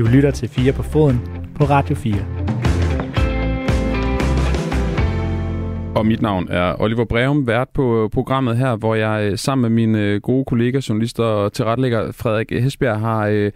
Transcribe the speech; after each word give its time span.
Du 0.00 0.06
lytter 0.06 0.30
til 0.30 0.48
4 0.48 0.72
på 0.72 0.82
foden 0.82 1.20
på 1.54 1.64
Radio 1.64 1.94
4. 1.94 2.14
Og 5.96 6.06
mit 6.06 6.22
navn 6.22 6.48
er 6.50 6.80
Oliver 6.80 7.04
Breum, 7.04 7.46
vært 7.46 7.68
på 7.68 8.04
øh, 8.04 8.10
programmet 8.10 8.56
her, 8.56 8.76
hvor 8.76 8.94
jeg 8.94 9.30
øh, 9.30 9.38
sammen 9.38 9.62
med 9.62 9.86
mine 9.86 10.04
øh, 10.04 10.20
gode 10.20 10.44
kollegaer, 10.44 10.86
journalister 10.88 11.24
og 11.24 11.52
tilrettelægger 11.52 12.12
Frederik 12.12 12.50
Hesbjerg 12.50 13.00
har 13.00 13.26
øh, 13.26 13.52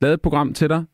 lavet 0.00 0.14
et 0.14 0.20
program 0.20 0.54
til 0.54 0.68
dig. 0.68 0.84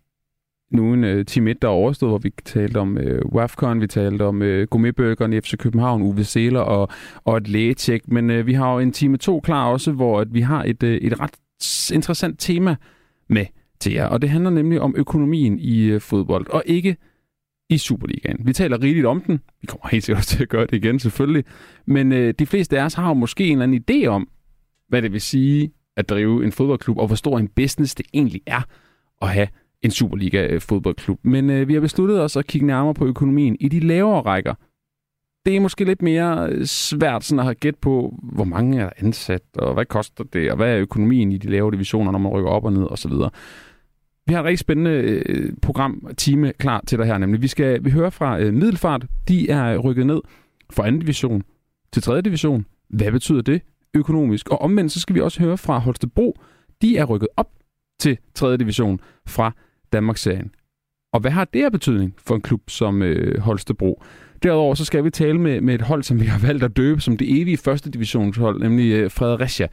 Nu 0.73 0.93
en 0.93 1.05
øh, 1.05 1.27
time 1.27 1.51
1, 1.51 1.63
der 1.63 1.69
er 1.69 1.73
overstået, 1.73 2.11
hvor 2.11 2.19
vi 2.19 2.33
talte 2.45 2.79
om 2.79 2.99
øh, 2.99 3.23
WAFCON, 3.27 3.81
vi 3.81 3.87
talte 3.87 4.23
om 4.23 4.43
øh, 4.43 4.67
gourmetbøgerne 4.67 5.37
i 5.37 5.41
FC 5.41 5.57
København, 5.57 6.03
Uwe 6.03 6.25
Seler 6.25 6.61
og, 6.61 6.89
og 7.25 7.37
et 7.37 7.49
lægetjek. 7.49 8.09
Men 8.09 8.31
øh, 8.31 8.47
vi 8.47 8.53
har 8.53 8.73
jo 8.73 8.79
en 8.79 8.93
time 8.93 9.17
2 9.17 9.41
klar 9.41 9.67
også, 9.67 9.93
hvor 9.93 10.21
at 10.21 10.35
vi 10.35 10.41
har 10.41 10.65
et, 10.65 10.83
øh, 10.83 10.97
et 10.97 11.21
ret 11.21 11.35
interessant 11.93 12.41
tema 12.41 12.77
med 13.29 13.47
til 13.83 13.93
jer. 13.93 14.07
Og 14.07 14.23
det 14.23 14.31
handler 14.31 14.51
nemlig 14.51 14.81
om 14.81 14.95
økonomien 14.97 15.59
i 15.59 15.85
øh, 15.85 16.01
fodbold, 16.01 16.47
og 16.51 16.63
ikke 16.67 16.97
i 17.71 17.79
Superligaen. 17.79 18.47
Vi 18.47 18.53
taler 18.53 18.83
rigeligt 18.83 19.07
om 19.07 19.21
den. 19.21 19.41
Vi 19.61 19.67
kommer 19.67 19.89
helt 19.89 20.05
sikkert 20.05 20.25
til 20.33 20.43
at 20.43 20.49
gøre 20.49 20.67
det 20.67 20.73
igen, 20.73 20.99
selvfølgelig. 20.99 21.45
Men 21.87 22.13
øh, 22.13 22.35
de 22.39 22.47
fleste 22.47 22.81
af 22.81 22.85
os 22.85 22.95
har 22.95 23.09
jo 23.09 23.15
måske 23.15 23.47
en 23.47 23.53
eller 23.53 23.63
anden 23.63 23.85
idé 23.91 24.07
om, 24.07 24.29
hvad 24.89 25.03
det 25.03 25.13
vil 25.13 25.21
sige 25.21 25.73
at 25.97 26.09
drive 26.09 26.45
en 26.45 26.53
fodboldklub, 26.53 26.99
og 26.99 27.07
hvor 27.07 27.17
stor 27.17 27.39
en 27.39 27.49
business 27.49 27.95
det 27.95 28.07
egentlig 28.15 28.41
er 28.47 28.63
at 29.23 29.29
have 29.29 29.49
en 29.83 29.91
Superliga-fodboldklub. 29.91 31.21
Øh, 31.25 31.33
Men 31.33 31.51
øh, 31.51 31.69
vi 31.69 31.75
har 31.75 31.81
besluttet 31.81 32.21
os 32.21 32.37
at 32.37 32.47
kigge 32.47 32.67
nærmere 32.67 32.95
på 32.95 33.07
økonomien 33.07 33.57
i 33.61 33.69
de 33.69 33.81
lavere 33.81 34.21
rækker. 34.21 34.55
Det 35.47 35.57
er 35.57 35.61
måske 35.61 35.85
lidt 35.85 36.03
mere 36.03 36.49
øh, 36.49 36.65
svært 36.67 37.25
sådan 37.25 37.39
at 37.39 37.45
have 37.45 37.55
gæt 37.55 37.77
på, 37.77 38.19
hvor 38.23 38.45
mange 38.45 38.81
er 38.81 38.91
ansat, 38.97 39.43
og 39.59 39.75
hvad 39.75 39.85
koster 39.85 40.25
det, 40.25 40.51
og 40.51 40.57
hvad 40.57 40.75
er 40.75 40.79
økonomien 40.79 41.33
i 41.33 41.39
de 41.39 41.51
lavere 41.51 41.73
divisioner, 41.73 42.13
når 42.13 42.19
man 42.19 42.33
rykker 42.33 42.51
op 42.51 42.65
og 42.65 42.73
ned 42.73 42.87
osv. 42.91 43.13
Vi 44.27 44.33
har 44.33 44.41
et 44.41 44.45
rigtig 44.45 44.59
spændende 44.59 44.91
øh, 44.91 45.53
program, 45.63 46.09
time 46.17 46.53
klar 46.53 46.83
til 46.87 46.99
dig 46.99 47.07
her, 47.07 47.19
nemlig. 47.19 47.43
Vi 47.43 47.49
skal 47.49 47.85
vi 47.85 47.91
hører 47.91 48.11
fra 48.11 48.41
øh, 48.41 48.55
Middelfart. 48.55 49.07
De 49.29 49.51
er 49.51 49.77
rykket 49.77 50.07
ned 50.07 50.21
fra 50.73 50.87
anden 50.87 51.01
division 51.01 51.43
til 51.93 52.03
tredje 52.03 52.23
division. 52.23 52.67
Hvad 52.89 53.13
betyder 53.13 53.43
det 53.43 53.63
økonomisk? 53.95 54.49
Og 54.49 54.61
omvendt, 54.61 54.93
så 54.93 55.01
skal 55.01 55.15
vi 55.15 55.21
også 55.21 55.41
høre 55.41 55.59
fra 55.59 55.79
Holstebro. 55.79 56.39
De 56.83 56.97
er 56.97 57.05
rykket 57.05 57.29
op 57.37 57.49
til 58.01 58.19
tredje 58.35 58.57
division 58.57 59.01
fra 59.27 59.53
Danmarksserien. 59.93 60.51
Og 61.13 61.21
hvad 61.21 61.31
har 61.31 61.45
det 61.45 61.65
af 61.65 61.73
betydning 61.73 62.15
for 62.19 62.35
en 62.35 62.41
klub 62.41 62.71
som 62.71 63.03
øh, 63.03 63.41
Holstebro? 63.41 64.03
Derudover 64.43 64.75
så 64.75 64.85
skal 64.85 65.05
vi 65.05 65.11
tale 65.11 65.39
med, 65.41 65.61
med 65.61 65.75
et 65.75 65.83
hold, 65.83 66.03
som 66.03 66.21
vi 66.21 66.27
har 66.27 66.47
valgt 66.47 66.65
at 66.65 66.77
døbe 66.77 67.01
som 67.01 67.17
det 67.17 67.41
evige 67.41 67.57
første 67.57 67.91
divisionshold, 67.91 68.61
nemlig 68.61 68.93
øh, 68.93 69.11
Fredericia. 69.11 69.69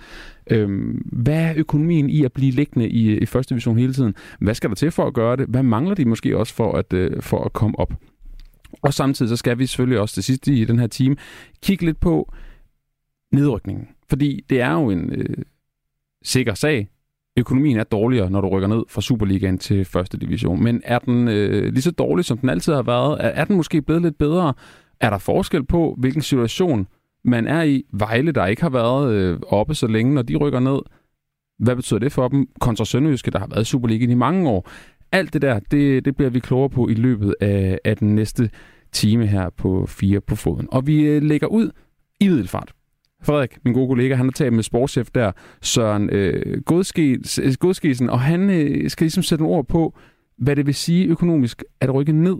Øhm, 0.51 0.91
hvad 1.11 1.43
er 1.43 1.53
økonomien 1.55 2.09
i 2.09 2.23
at 2.23 2.33
blive 2.33 2.51
liggende 2.51 2.89
i, 2.89 3.09
øh, 3.09 3.21
i 3.21 3.25
første 3.25 3.49
division 3.49 3.77
hele 3.77 3.93
tiden? 3.93 4.15
Hvad 4.39 4.53
skal 4.53 4.69
der 4.69 4.75
til 4.75 4.91
for 4.91 5.07
at 5.07 5.13
gøre 5.13 5.35
det? 5.35 5.45
Hvad 5.47 5.63
mangler 5.63 5.95
de 5.95 6.05
måske 6.05 6.37
også 6.37 6.53
for 6.53 6.77
at, 6.77 6.93
øh, 6.93 7.21
for 7.21 7.43
at 7.43 7.53
komme 7.53 7.79
op? 7.79 7.93
Og 8.81 8.93
samtidig 8.93 9.29
så 9.29 9.35
skal 9.35 9.59
vi 9.59 9.65
selvfølgelig 9.65 9.99
også 9.99 10.13
til 10.13 10.23
sidst 10.23 10.47
i 10.47 10.65
den 10.65 10.79
her 10.79 10.87
time 10.87 11.15
kigge 11.63 11.85
lidt 11.85 11.99
på 11.99 12.33
nedrykningen. 13.31 13.87
Fordi 14.09 14.45
det 14.49 14.61
er 14.61 14.71
jo 14.71 14.89
en 14.89 15.11
øh, 15.13 15.37
sikker 16.23 16.53
sag, 16.53 16.89
økonomien 17.39 17.77
er 17.77 17.83
dårligere, 17.83 18.29
når 18.29 18.41
du 18.41 18.47
rykker 18.47 18.67
ned 18.67 18.83
fra 18.89 19.01
Superligaen 19.01 19.57
til 19.57 19.85
første 19.85 20.17
division. 20.17 20.63
Men 20.63 20.81
er 20.85 20.99
den 20.99 21.27
øh, 21.27 21.73
lige 21.73 21.81
så 21.81 21.91
dårlig, 21.91 22.25
som 22.25 22.37
den 22.37 22.49
altid 22.49 22.73
har 22.73 22.81
været? 22.81 23.17
Er, 23.19 23.27
er 23.27 23.45
den 23.45 23.55
måske 23.55 23.81
blevet 23.81 24.01
lidt 24.01 24.17
bedre? 24.17 24.53
Er 24.99 25.09
der 25.09 25.17
forskel 25.17 25.65
på, 25.65 25.95
hvilken 25.97 26.21
situation 26.21 26.87
man 27.23 27.47
er 27.47 27.63
i? 27.63 27.83
Vejle, 27.93 28.31
der 28.31 28.45
ikke 28.45 28.61
har 28.61 28.69
været 28.69 29.13
øh, 29.13 29.39
oppe 29.47 29.75
så 29.75 29.87
længe, 29.87 30.13
når 30.13 30.21
de 30.21 30.35
rykker 30.35 30.59
ned. 30.59 30.79
Hvad 31.59 31.75
betyder 31.75 31.99
det 31.99 32.11
for 32.11 32.27
dem? 32.27 32.47
Kontra 32.59 32.85
Sønderjyske, 32.85 33.31
der 33.31 33.39
har 33.39 33.47
været 33.47 33.61
i 33.61 33.65
Superligaen 33.65 34.11
i 34.11 34.15
mange 34.15 34.49
år. 34.49 34.69
Alt 35.11 35.33
det 35.33 35.41
der, 35.41 35.59
det, 35.59 36.05
det 36.05 36.15
bliver 36.15 36.29
vi 36.29 36.39
klogere 36.39 36.69
på 36.69 36.87
i 36.87 36.93
løbet 36.93 37.35
af, 37.41 37.79
af 37.85 37.97
den 37.97 38.15
næste 38.15 38.49
time 38.91 39.27
her 39.27 39.49
på 39.49 39.85
4 39.85 40.21
på 40.21 40.35
foden. 40.35 40.67
Og 40.71 40.87
vi 40.87 41.01
øh, 41.01 41.21
lægger 41.23 41.47
ud 41.47 41.71
i 42.19 42.27
middelfart. 42.27 42.73
Frederik, 43.23 43.57
min 43.65 43.73
gode 43.73 43.87
kollega, 43.87 44.15
han 44.15 44.25
har 44.25 44.31
talt 44.31 44.53
med 44.53 44.63
sportschef 44.63 45.09
der, 45.15 45.31
Søren 45.61 46.09
øh, 46.09 46.61
Godskisen, 47.59 48.07
øh, 48.07 48.13
og 48.13 48.19
han 48.19 48.49
øh, 48.49 48.89
skal 48.89 49.05
ligesom 49.05 49.23
sætte 49.23 49.43
nogle 49.43 49.57
ord 49.57 49.67
på, 49.67 49.97
hvad 50.37 50.55
det 50.55 50.65
vil 50.65 50.75
sige 50.75 51.05
økonomisk 51.05 51.63
at 51.81 51.93
rykke 51.93 52.11
ned 52.11 52.37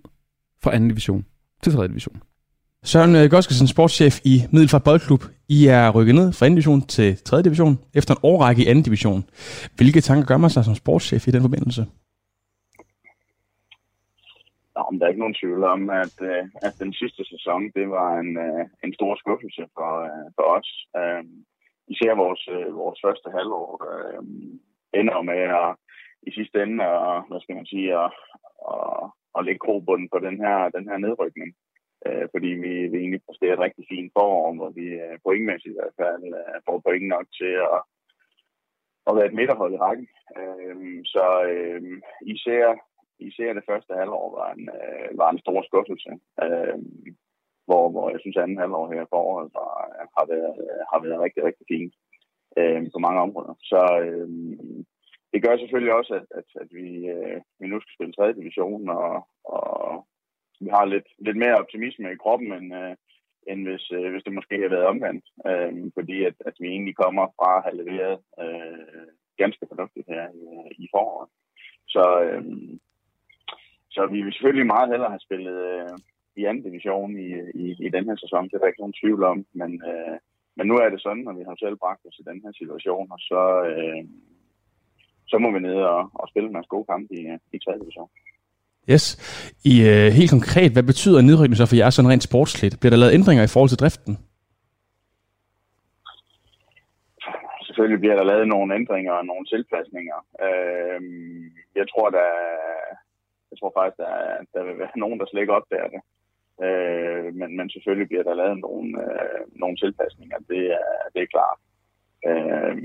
fra 0.63 0.75
anden 0.75 0.89
division 0.89 1.25
til 1.63 1.73
tredje 1.73 1.87
division. 1.87 2.21
Søren 2.83 3.15
øh, 3.15 3.29
Godskisen, 3.29 3.67
sportschef 3.67 4.19
i 4.23 4.43
Middelfart 4.51 4.83
Boldklub. 4.83 5.23
I 5.49 5.65
er 5.65 5.89
rykket 5.89 6.15
ned 6.15 6.31
fra 6.31 6.45
anden 6.45 6.55
division 6.55 6.81
til 6.81 7.17
tredje 7.25 7.43
division 7.43 7.79
efter 7.93 8.13
en 8.13 8.19
årrække 8.23 8.63
i 8.63 8.67
anden 8.67 8.83
division. 8.83 9.23
Hvilke 9.75 10.01
tanker 10.01 10.25
gør 10.25 10.37
man 10.37 10.49
sig 10.49 10.65
som 10.65 10.75
sportschef 10.75 11.27
i 11.27 11.31
den 11.31 11.41
forbindelse? 11.41 11.85
Nå, 14.79 14.85
men 14.89 14.99
der 14.99 15.05
er 15.05 15.13
ikke 15.13 15.25
nogen 15.25 15.39
tvivl 15.41 15.63
om, 15.63 15.81
at, 16.03 16.15
øh, 16.31 16.43
at 16.67 16.73
den 16.83 16.93
sidste 16.93 17.23
sæson, 17.31 17.61
det 17.77 17.89
var 17.97 18.11
en, 18.23 18.31
øh, 18.47 18.65
en 18.83 18.93
stor 18.93 19.13
skuffelse 19.15 19.63
for, 19.75 19.91
øh, 20.09 20.25
for 20.37 20.45
os. 20.57 20.69
Øh, 20.99 21.23
især 21.93 22.13
vores, 22.23 22.43
øh, 22.55 22.75
vores 22.83 22.99
første 23.05 23.29
halvår 23.37 23.69
øh, 23.91 24.23
ender 24.99 25.21
med 25.21 25.41
at 25.63 25.69
i 26.27 26.31
sidste 26.37 26.57
ende, 26.63 26.77
at, 26.85 27.23
hvad 27.29 27.39
skal 27.41 27.55
man 27.55 27.65
sige, 27.73 27.89
at, 28.03 28.09
at, 28.73 29.03
at 29.37 29.45
lægge 29.45 29.65
grobunden 29.65 30.09
på 30.13 30.19
den 30.27 30.37
her, 30.43 30.57
den 30.77 30.85
her 30.89 30.97
nedrykning. 31.05 31.49
Øh, 32.05 32.25
fordi 32.33 32.49
vi, 32.63 32.73
vi 32.91 32.97
egentlig 32.97 33.21
præsterer 33.25 33.53
et 33.53 33.65
rigtig 33.65 33.85
fint 33.91 34.11
forår, 34.17 34.53
hvor 34.55 34.69
vi 34.79 34.87
øh, 35.05 35.15
pointmæssigt 35.23 35.73
i 35.73 35.77
hvert 35.79 35.95
fald 36.01 36.23
øh, 36.39 36.55
får 36.65 36.77
point 36.85 37.07
nok 37.15 37.25
til 37.39 37.53
at, 37.73 37.79
at 39.07 39.15
være 39.15 39.27
et 39.29 39.37
midterhold 39.39 39.73
i 39.73 39.81
rækken. 39.85 40.07
Øh, 40.39 41.01
så 41.13 41.25
øh, 41.53 41.81
især 42.35 42.63
især 43.19 43.53
det 43.53 43.67
første 43.69 43.93
halvår 43.93 44.27
var 44.37 44.49
en, 44.53 44.69
øh, 44.77 45.17
var 45.21 45.29
en 45.31 45.39
stor 45.39 45.61
skuffelse. 45.69 46.11
Øh, 46.43 46.77
hvor, 47.67 47.85
hvor 47.93 48.05
jeg 48.09 48.19
synes, 48.19 48.37
at 48.37 48.43
anden 48.43 48.63
halvår 48.63 48.85
her 48.93 49.05
for 49.09 49.19
året 49.31 49.47
var, 49.59 49.73
har, 50.17 50.25
været, 50.33 50.55
har 50.91 50.99
været 51.05 51.23
rigtig, 51.25 51.41
rigtig 51.43 51.65
fint 51.73 51.93
øh, 52.59 52.81
på 52.93 52.99
mange 53.05 53.19
områder. 53.25 53.53
Så 53.71 53.81
øh, 54.05 54.29
det 55.31 55.43
gør 55.43 55.57
selvfølgelig 55.57 55.93
også, 55.99 56.13
at, 56.19 56.27
at, 56.39 56.47
at 56.61 56.67
vi, 56.77 56.87
øh, 57.15 57.37
vi 57.59 57.65
nu 57.67 57.77
skal 57.79 57.93
spille 57.95 58.13
tredje 58.13 58.39
division, 58.39 58.89
og, 58.89 59.27
og 59.55 59.67
vi 60.63 60.69
har 60.75 60.85
lidt, 60.85 61.09
lidt 61.25 61.37
mere 61.43 61.59
optimisme 61.61 62.11
i 62.11 62.21
kroppen, 62.23 62.49
end, 62.59 62.69
øh, 62.81 62.95
end 63.49 63.59
hvis, 63.67 63.85
øh, 63.97 64.11
hvis 64.11 64.23
det 64.23 64.33
måske 64.33 64.55
havde 64.57 64.75
været 64.75 64.91
omvendt. 64.93 65.25
Øh, 65.49 65.73
fordi 65.97 66.17
at, 66.29 66.35
at 66.49 66.55
vi 66.59 66.67
egentlig 66.67 66.95
kommer 66.95 67.25
fra 67.37 67.49
at 67.57 67.63
have 67.65 67.77
leveret 67.81 68.17
øh, 68.43 69.07
ganske 69.41 69.65
fornuftigt 69.71 70.07
her 70.13 70.25
i, 70.43 70.45
i 70.83 70.85
foråret. 70.93 71.29
Så, 71.93 72.05
øh, 72.25 72.43
så 73.95 74.01
vi 74.13 74.19
vil 74.21 74.33
selvfølgelig 74.33 74.67
meget 74.73 74.89
hellere 74.91 75.13
have 75.15 75.25
spillet 75.27 75.57
øh, 75.73 75.95
i 76.39 76.41
anden 76.45 76.63
division 76.63 77.11
i, 77.25 77.29
i, 77.63 77.65
i 77.85 77.89
den 77.95 78.03
her 78.09 78.17
sæson. 78.23 78.47
Det 78.47 78.53
er 78.53 78.61
der 78.61 78.71
ikke 78.71 78.83
nogen 78.83 78.99
tvivl 79.01 79.23
om. 79.31 79.37
Men, 79.53 79.71
øh, 79.91 80.15
men 80.57 80.67
nu 80.67 80.75
er 80.83 80.89
det 80.89 81.01
sådan, 81.01 81.27
at 81.29 81.37
vi 81.39 81.43
har 81.47 81.55
selv 81.59 81.75
bragt 81.83 82.05
os 82.09 82.19
i 82.21 82.27
den 82.29 82.41
her 82.43 82.53
situation, 82.61 83.07
og 83.15 83.19
så, 83.29 83.41
øh, 83.71 84.01
så 85.31 85.35
må 85.37 85.47
vi 85.51 85.59
ned 85.59 85.77
og, 85.95 86.01
og 86.21 86.25
spille 86.31 86.49
en 86.49 86.63
gode 86.73 86.85
kampe 86.91 87.13
i, 87.19 87.21
i 87.55 87.59
3. 87.59 87.71
division. 87.81 88.09
Yes. 88.93 89.05
I, 89.71 89.75
uh, 89.91 90.07
helt 90.19 90.31
konkret, 90.37 90.71
hvad 90.73 90.83
betyder 90.91 91.21
nedrykning 91.21 91.57
så 91.57 91.65
for 91.69 91.79
jer 91.81 91.89
sådan 91.89 92.11
rent 92.11 92.29
sportsligt? 92.29 92.79
Bliver 92.79 92.93
der 92.93 93.01
lavet 93.03 93.17
ændringer 93.19 93.43
i 93.43 93.53
forhold 93.53 93.69
til 93.71 93.81
driften? 93.83 94.13
Selvfølgelig 97.67 97.99
bliver 97.99 98.17
der 98.17 98.25
lavet 98.31 98.47
nogle 98.47 98.75
ændringer 98.79 99.13
og 99.19 99.25
nogle 99.25 99.45
tilpasninger. 99.53 100.19
Øh, 100.45 100.99
jeg 101.79 101.85
tror, 101.91 102.07
der, 102.17 102.29
jeg 103.51 103.57
tror 103.59 103.71
faktisk, 103.77 103.97
der, 104.03 104.11
der 104.53 104.61
vil 104.67 104.79
være 104.83 104.99
nogen, 105.03 105.19
der 105.19 105.25
slet 105.25 105.41
ikke 105.41 105.57
opdager 105.59 105.89
det. 105.95 106.01
Øh, 106.65 107.27
men, 107.39 107.49
men 107.57 107.69
selvfølgelig 107.69 108.07
bliver 108.09 108.23
der 108.23 108.33
lavet 108.41 108.59
nogle, 108.67 108.89
øh, 109.05 109.41
nogle 109.61 109.77
tilpasninger. 109.77 110.37
Det 110.51 110.63
er, 110.79 110.91
det 111.13 111.21
er 111.21 111.33
klart. 111.35 111.59
Øh, 112.27 112.75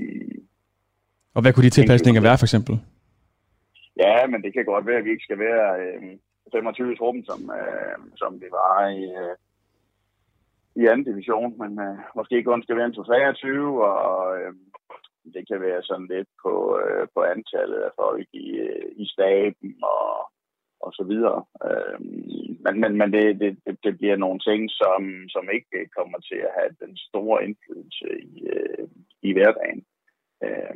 og 1.35 1.41
hvad 1.41 1.53
kunne 1.53 1.67
de 1.67 1.77
tilpasninger 1.77 2.21
være, 2.21 2.37
for 2.37 2.47
eksempel? 2.49 2.75
Ja, 4.03 4.27
men 4.27 4.43
det 4.43 4.53
kan 4.53 4.65
godt 4.65 4.85
være, 4.87 4.97
at 4.97 5.05
vi 5.05 5.11
ikke 5.11 5.27
skal 5.27 5.39
være 5.39 5.67
øh, 5.85 6.17
25 6.51 6.93
i 6.93 6.97
truppen, 6.97 7.25
som, 7.25 7.39
øh, 7.59 7.97
som 8.15 8.41
vi 8.41 8.47
var 8.51 8.87
i, 8.87 9.03
øh, 9.23 9.35
i 10.81 10.87
anden 10.91 11.05
division, 11.11 11.57
men 11.61 11.71
øh, 11.85 11.97
måske 12.15 12.43
kun 12.43 12.63
skal 12.63 12.77
være 12.77 12.85
en 12.85 12.93
23, 12.93 13.85
og 13.85 14.39
øh, 14.39 14.53
det 15.33 15.47
kan 15.47 15.61
være 15.61 15.83
sådan 15.83 16.07
lidt 16.07 16.29
på, 16.43 16.79
øh, 16.81 17.07
på 17.13 17.19
antallet 17.23 17.79
af 17.87 17.91
folk 18.01 18.27
i, 18.33 18.47
øh, 18.67 18.91
i 18.95 19.05
staben 19.15 19.83
og 19.83 20.31
og 20.85 20.91
så 20.93 21.03
videre. 21.11 21.39
Øh, 21.67 21.97
men 22.63 22.75
men, 22.81 22.91
men 22.99 23.09
det, 23.13 23.25
det, 23.41 23.51
det 23.85 23.97
bliver 23.97 24.15
nogle 24.15 24.39
ting, 24.39 24.61
som, 24.81 25.01
som 25.35 25.45
ikke 25.55 25.89
kommer 25.97 26.19
til 26.29 26.39
at 26.47 26.55
have 26.59 26.71
den 26.83 26.97
store 26.97 27.37
indflydelse 27.45 28.07
i, 28.31 28.33
øh, 28.55 28.87
i 29.21 29.33
hverdagen. 29.33 29.81
Øh, 30.43 30.73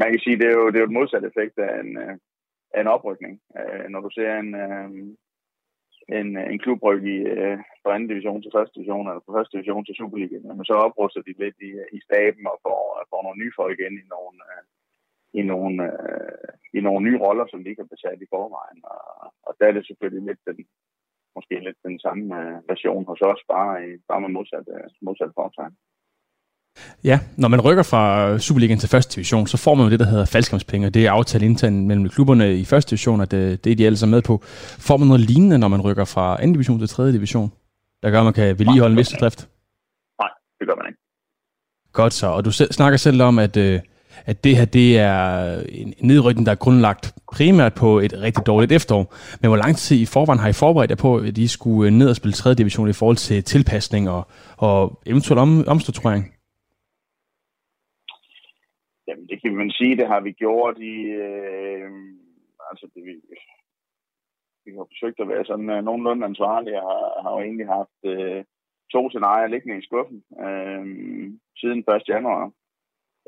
man 0.00 0.10
kan 0.10 0.20
sige, 0.24 0.38
det 0.40 0.48
er 0.48 0.56
jo, 0.60 0.66
det 0.66 0.76
er 0.76 0.84
jo 0.84 0.90
et 0.90 0.98
modsat 0.98 1.24
effekt 1.24 1.58
af 1.58 1.80
en, 1.80 1.90
øh, 2.04 2.14
af 2.74 2.80
en 2.80 2.92
oprykning. 2.96 3.34
Øh, 3.58 3.84
når 3.92 4.00
du 4.00 4.10
ser 4.12 4.30
en, 4.42 4.54
øh, 4.64 4.88
en, 6.18 6.28
en 6.52 6.58
klubryk 6.64 7.02
i, 7.14 7.18
øh, 7.34 7.58
fra 7.82 7.94
anden 7.94 8.08
division 8.12 8.42
til 8.42 8.54
første 8.56 8.74
division, 8.76 9.06
eller 9.06 9.22
fra 9.24 9.36
første 9.36 9.54
division 9.56 9.84
til 9.84 9.94
Superligaen, 9.94 10.56
men 10.58 10.64
så 10.64 10.74
opruster 10.86 11.22
de 11.22 11.34
lidt 11.42 11.58
i, 11.68 11.70
i 11.96 11.98
staben 12.06 12.44
og 12.52 12.56
får, 12.64 12.82
får 13.10 13.20
nogle 13.22 13.40
nye 13.42 13.56
folk 13.60 13.78
ind 13.86 13.96
i 14.02 14.06
nogle, 14.14 14.36
øh, 14.50 14.62
i 15.38 15.42
nogle, 15.52 15.76
øh, 15.88 16.48
i 16.76 16.80
nogle 16.86 17.02
nye 17.06 17.18
roller, 17.24 17.46
som 17.48 17.60
de 17.60 17.70
ikke 17.70 17.82
har 17.84 17.94
besat 17.94 18.18
i 18.24 18.32
forvejen. 18.34 18.80
Og, 18.94 19.02
og 19.46 19.52
der 19.58 19.66
er 19.66 19.74
det 19.74 19.86
selvfølgelig 19.86 20.24
lidt 20.28 20.42
den, 20.48 20.58
måske 21.36 21.54
lidt 21.66 21.80
den 21.88 21.98
samme 22.06 22.24
uh, 22.38 22.56
version 22.72 23.04
hos 23.10 23.20
os, 23.30 23.40
bare, 23.54 23.72
i, 23.86 23.88
bare 24.10 24.20
med 24.24 24.30
modsat, 24.36 24.66
uh, 24.76 24.88
modsat 25.06 25.32
foretegn. 25.38 25.74
Ja, 27.04 27.16
når 27.38 27.48
man 27.48 27.60
rykker 27.60 27.82
fra 27.82 28.02
Superligaen 28.38 28.78
til 28.78 28.88
første 28.88 29.14
division, 29.16 29.46
så 29.46 29.56
får 29.64 29.74
man 29.74 29.84
jo 29.84 29.90
det, 29.90 30.00
der 30.00 30.10
hedder 30.12 30.26
faldskabspenge, 30.34 30.90
det 30.90 31.06
er 31.06 31.12
aftalt 31.12 31.44
internt 31.44 31.86
mellem 31.86 32.08
klubberne 32.08 32.46
i 32.62 32.64
første 32.64 32.90
division, 32.90 33.20
at 33.20 33.30
det, 33.30 33.64
det 33.64 33.72
er 33.72 33.76
de 33.76 33.86
alle 33.86 33.98
sammen 33.98 34.16
med 34.16 34.22
på. 34.22 34.34
Får 34.88 34.96
man 34.96 35.08
noget 35.08 35.20
lignende, 35.30 35.58
når 35.58 35.68
man 35.68 35.80
rykker 35.80 36.04
fra 36.04 36.36
anden 36.40 36.52
division 36.52 36.78
til 36.78 36.88
tredje 36.88 37.12
division, 37.12 37.48
der 38.02 38.10
gør, 38.10 38.18
at 38.18 38.24
man 38.24 38.32
kan 38.32 38.58
vedligeholde 38.58 38.92
en 38.92 38.98
vis 38.98 39.08
drift? 39.20 39.40
Nej, 40.20 40.30
det 40.58 40.68
gør 40.68 40.76
man 40.80 40.86
ikke. 40.88 40.98
Godt 41.92 42.12
så, 42.12 42.26
og 42.26 42.44
du 42.44 42.50
selv, 42.50 42.72
snakker 42.72 42.96
selv 42.96 43.22
om, 43.22 43.38
at, 43.38 43.56
øh, 43.56 43.80
at 44.26 44.44
det 44.44 44.56
her 44.56 44.64
det 44.64 44.98
er 44.98 45.20
en 45.68 45.94
nedrykning, 46.00 46.46
der 46.46 46.52
er 46.52 46.64
grundlagt 46.64 47.14
primært 47.32 47.74
på 47.74 47.98
et 47.98 48.14
rigtig 48.26 48.46
dårligt 48.46 48.72
efterår. 48.72 49.04
Men 49.40 49.48
hvor 49.48 49.56
lang 49.64 49.76
tid 49.76 49.96
i 50.00 50.12
forvejen 50.14 50.40
har 50.40 50.48
I 50.48 50.60
forberedt 50.62 50.90
jer 50.90 51.00
på, 51.06 51.16
at 51.16 51.38
I 51.38 51.46
skulle 51.46 51.98
ned 51.98 52.08
og 52.08 52.16
spille 52.16 52.32
3. 52.32 52.54
division 52.54 52.88
i 52.88 52.98
forhold 53.00 53.16
til 53.16 53.44
tilpasning 53.44 54.10
og, 54.10 54.22
og 54.58 55.00
eventuel 55.06 55.38
om, 55.38 55.50
omstrukturering? 55.68 56.24
Jamen, 59.08 59.26
det 59.30 59.42
kan 59.42 59.54
man 59.56 59.70
sige, 59.70 59.96
det 59.96 60.06
har 60.06 60.20
vi 60.20 60.32
gjort 60.32 60.76
i... 60.78 60.96
Øh, 61.26 61.90
altså, 62.70 62.86
det, 62.94 63.02
vi, 63.08 63.14
vi 64.64 64.70
har 64.76 64.86
forsøgt 64.92 65.20
at 65.20 65.28
være 65.28 65.44
sådan 65.44 65.70
uh, 65.70 65.84
nogenlunde 65.84 66.26
ansvarlige, 66.26 66.82
og 66.82 66.88
har, 66.92 67.22
har 67.22 67.30
jo 67.36 67.40
egentlig 67.48 67.66
haft 67.78 67.98
uh, 68.12 68.40
to 68.94 69.10
scenarier 69.10 69.48
liggende 69.50 69.78
i 69.78 69.86
skuffen 69.88 70.18
øh, 70.46 70.84
siden 71.60 71.78
1. 71.78 72.08
januar, 72.08 72.42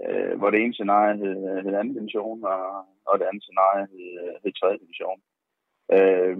øh, 0.02 0.38
hvor 0.38 0.50
det 0.50 0.60
ene 0.60 0.74
scenarie 0.74 1.16
hed, 1.16 1.62
hed 1.62 1.74
anden 1.74 1.94
division, 1.94 2.44
og, 2.44 2.62
og 3.08 3.14
det 3.18 3.26
andet 3.26 3.42
scenarie 3.42 3.86
hed, 3.92 4.08
hed 4.42 4.52
tredje 4.52 4.78
division. 4.84 5.20
Øh, 5.96 6.36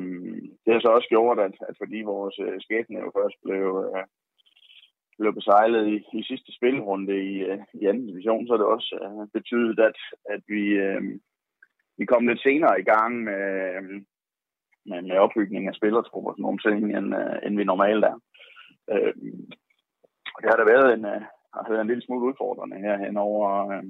det 0.62 0.70
har 0.72 0.80
så 0.80 0.88
også 0.88 1.08
gjort, 1.08 1.38
at, 1.38 1.54
at 1.68 1.74
fordi 1.82 1.98
vores 2.02 2.36
øh, 2.46 2.60
skæbne 2.60 2.98
jo 2.98 3.10
først 3.18 3.36
blev, 3.44 3.64
øh, 3.86 4.04
blev 5.18 5.32
besejlet 5.34 5.82
i, 5.94 5.96
i 6.18 6.22
sidste 6.22 6.50
spilrunde 6.58 7.14
i, 7.30 7.34
øh, 7.48 7.58
i 7.80 7.86
anden 7.86 8.06
division, 8.06 8.46
så 8.46 8.52
har 8.52 8.58
det 8.58 8.66
også 8.76 8.90
øh, 9.02 9.26
betydet, 9.38 9.78
at, 9.88 9.98
at 10.34 10.42
vi, 10.48 10.62
øh, 10.86 11.02
vi 11.98 12.04
kom 12.04 12.26
lidt 12.26 12.42
senere 12.42 12.80
i 12.80 12.84
gang 12.92 13.12
med, 13.28 13.42
øh, 13.74 13.82
med, 14.88 15.02
med 15.02 15.16
opbygning 15.24 15.68
af 15.68 15.74
spillertrupper 15.74 16.30
og 16.30 16.34
sådan 16.34 16.42
nogle 16.42 16.64
ting, 16.66 16.96
end, 16.98 17.08
øh, 17.20 17.36
end 17.44 17.56
vi 17.56 17.64
normalt 17.64 18.04
er. 18.04 18.16
Uh, 18.92 19.12
det 20.40 20.48
har 20.50 20.56
da 20.56 20.64
været 20.74 20.88
en, 20.94 21.04
har 21.54 21.70
været 21.70 21.80
en 21.84 21.92
lille 21.92 22.04
smule 22.04 22.26
udfordrende 22.28 22.76
her 22.86 22.96
hen 23.04 23.16
over, 23.16 23.48
øh, 23.72 23.84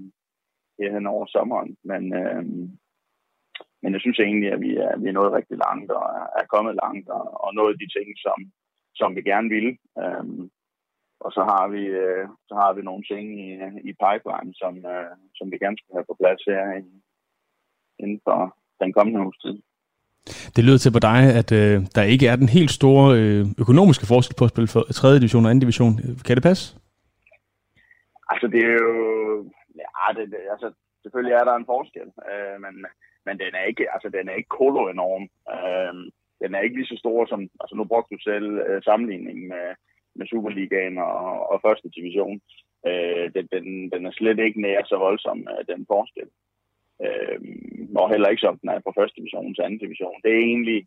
her 0.78 0.90
hen 0.96 1.06
over 1.06 1.26
sommeren, 1.26 1.76
men, 1.90 2.02
øh, 2.22 2.44
men 3.82 3.92
jeg 3.92 4.00
synes 4.00 4.18
egentlig, 4.18 4.52
at 4.52 4.60
vi 4.60 4.70
er, 4.76 4.92
vi 5.02 5.08
er 5.08 5.18
nået 5.18 5.36
rigtig 5.38 5.56
langt 5.66 5.90
og 5.98 6.04
er 6.40 6.46
kommet 6.54 6.74
langt 6.84 7.08
og, 7.08 7.24
og 7.44 7.54
nået 7.54 7.80
de 7.82 7.88
ting, 7.96 8.08
som, 8.24 8.38
som 8.94 9.16
vi 9.16 9.22
gerne 9.22 9.48
ville. 9.56 9.72
Øh, 10.02 10.24
og 11.24 11.30
så 11.36 11.42
har 11.50 11.64
vi 11.74 11.82
øh, 12.02 12.24
så 12.48 12.54
har 12.62 12.72
vi 12.76 12.82
nogle 12.82 13.04
ting 13.12 13.24
i, 13.46 13.48
i 13.90 13.92
pipeline, 14.04 14.50
som, 14.60 14.74
øh, 14.92 15.12
som 15.38 15.46
vi 15.52 15.56
gerne 15.62 15.78
skal 15.78 15.94
have 15.96 16.08
på 16.10 16.16
plads 16.20 16.42
her 16.50 16.62
i, 16.82 16.84
inden 18.02 18.20
for 18.26 18.38
den 18.80 18.92
kommende 18.92 19.20
uges 19.24 19.38
tid. 19.44 19.56
Det 20.56 20.64
lyder 20.64 20.78
til 20.78 20.92
på 20.92 20.98
dig, 20.98 21.20
at 21.40 21.52
øh, 21.52 21.82
der 21.94 22.02
ikke 22.02 22.26
er 22.26 22.36
den 22.36 22.48
helt 22.48 22.70
store 22.70 23.18
øh, 23.18 23.46
økonomiske 23.58 24.06
forskel 24.06 24.36
på 24.38 24.44
at 24.44 24.50
spille 24.50 24.68
for 24.68 24.80
3. 24.80 25.18
division 25.18 25.46
og 25.46 25.54
2. 25.54 25.58
division. 25.58 25.92
Kan 26.26 26.36
det 26.36 26.42
passe? 26.42 26.64
Altså, 28.32 28.46
det 28.46 28.60
er 28.64 28.72
jo... 28.72 29.50
Ja, 29.82 30.06
det, 30.16 30.30
det, 30.32 30.40
altså, 30.54 30.72
selvfølgelig 31.02 31.34
er 31.34 31.44
der 31.44 31.54
en 31.54 31.70
forskel, 31.74 32.08
øh, 32.30 32.56
men, 32.64 32.74
men 33.26 33.38
den 33.42 33.52
er 33.54 33.64
ikke, 33.70 33.92
altså, 33.94 34.08
den 34.08 34.28
er 34.28 34.34
ikke 34.34 34.56
kolo 34.58 34.82
enorm. 34.88 35.24
Øh, 35.54 35.94
den 36.42 36.54
er 36.54 36.60
ikke 36.60 36.76
lige 36.76 36.92
så 36.92 36.96
stor 36.98 37.26
som... 37.26 37.40
Altså, 37.60 37.74
nu 37.76 37.84
brugte 37.84 38.14
du 38.14 38.20
selv 38.22 38.48
øh, 38.68 38.82
sammenligningen 38.82 39.48
med, 39.48 39.66
med 40.14 40.26
Superligaen 40.26 40.98
og, 40.98 41.50
og 41.50 41.60
første 41.66 41.88
division. 41.96 42.40
Øh, 42.88 43.26
den, 43.34 43.46
den, 43.52 43.90
den 43.92 44.06
er 44.06 44.12
slet 44.12 44.38
ikke 44.38 44.60
nær 44.60 44.84
så 44.84 44.96
voldsom, 44.96 45.38
øh, 45.52 45.76
den 45.76 45.86
forskel. 45.92 46.28
Øh, 47.04 47.38
og 47.96 48.10
heller 48.10 48.28
ikke 48.28 48.46
som 48.46 48.58
den 48.58 48.68
er 48.68 48.78
på 48.86 48.92
første 48.98 49.16
division 49.20 49.54
til 49.54 49.62
anden 49.62 49.78
division. 49.84 50.22
Det 50.22 50.30
er 50.32 50.44
egentlig, 50.52 50.86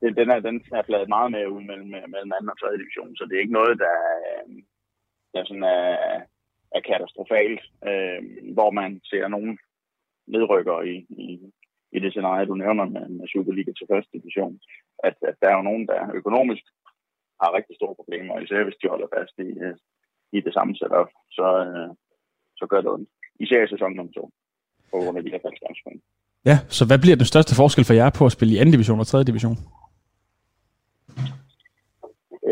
det, 0.00 0.16
den, 0.16 0.30
er, 0.30 0.40
den 0.40 0.56
er 0.72 0.82
fladet 0.82 1.08
meget 1.08 1.30
mere 1.30 1.50
ud 1.50 1.62
mellem, 1.62 1.88
mellem 1.88 2.32
anden 2.36 2.52
og 2.52 2.58
tredje 2.58 2.78
division, 2.78 3.16
så 3.16 3.24
det 3.24 3.34
er 3.36 3.44
ikke 3.44 3.58
noget, 3.60 3.78
der, 3.78 3.96
øh, 4.28 4.62
der 5.36 5.44
sådan 5.44 5.68
er, 5.78 5.88
er 6.76 6.80
katastrofalt, 6.88 7.62
øh, 7.90 8.20
hvor 8.56 8.70
man 8.80 8.90
ser 9.10 9.28
nogen 9.28 9.54
nedrykker 10.34 10.78
i, 10.92 10.96
i, 11.24 11.26
i 11.96 11.98
det 12.04 12.10
scenarie, 12.12 12.50
du 12.50 12.54
nævner 12.54 12.84
med, 12.94 13.06
med 13.18 13.26
Superliga 13.32 13.72
til 13.74 13.90
første 13.92 14.12
division. 14.18 14.54
At, 15.08 15.16
at 15.30 15.36
der 15.40 15.48
er 15.48 15.56
jo 15.56 15.68
nogen, 15.68 15.86
der 15.90 16.00
økonomisk 16.20 16.64
har 17.40 17.56
rigtig 17.58 17.74
store 17.76 17.98
problemer, 18.00 18.34
især 18.38 18.64
hvis 18.64 18.80
de 18.82 18.92
holder 18.92 19.08
fast 19.16 19.34
i, 19.46 19.48
i 20.36 20.40
det 20.46 20.52
samme 20.54 20.72
setup, 20.76 21.10
så, 21.38 21.48
øh, 21.66 21.90
så 22.58 22.64
gør 22.70 22.80
det 22.80 22.90
ondt 22.94 23.10
især 23.44 23.60
i 23.64 23.72
sæson 23.74 23.92
nummer 23.96 24.12
to, 24.12 24.24
på 24.90 24.96
grund 25.02 25.18
af 25.18 25.24
de 25.24 25.30
her 25.30 25.42
faldskærmspoint. 25.44 26.02
Ja, 26.50 26.56
så 26.76 26.82
hvad 26.88 26.98
bliver 27.04 27.16
den 27.16 27.32
største 27.32 27.54
forskel 27.60 27.84
for 27.84 27.94
jer 28.00 28.10
på 28.18 28.22
at 28.26 28.32
spille 28.36 28.54
i 28.54 28.58
anden 28.60 28.74
division 28.76 29.00
og 29.00 29.06
tredje 29.06 29.30
division? 29.30 29.56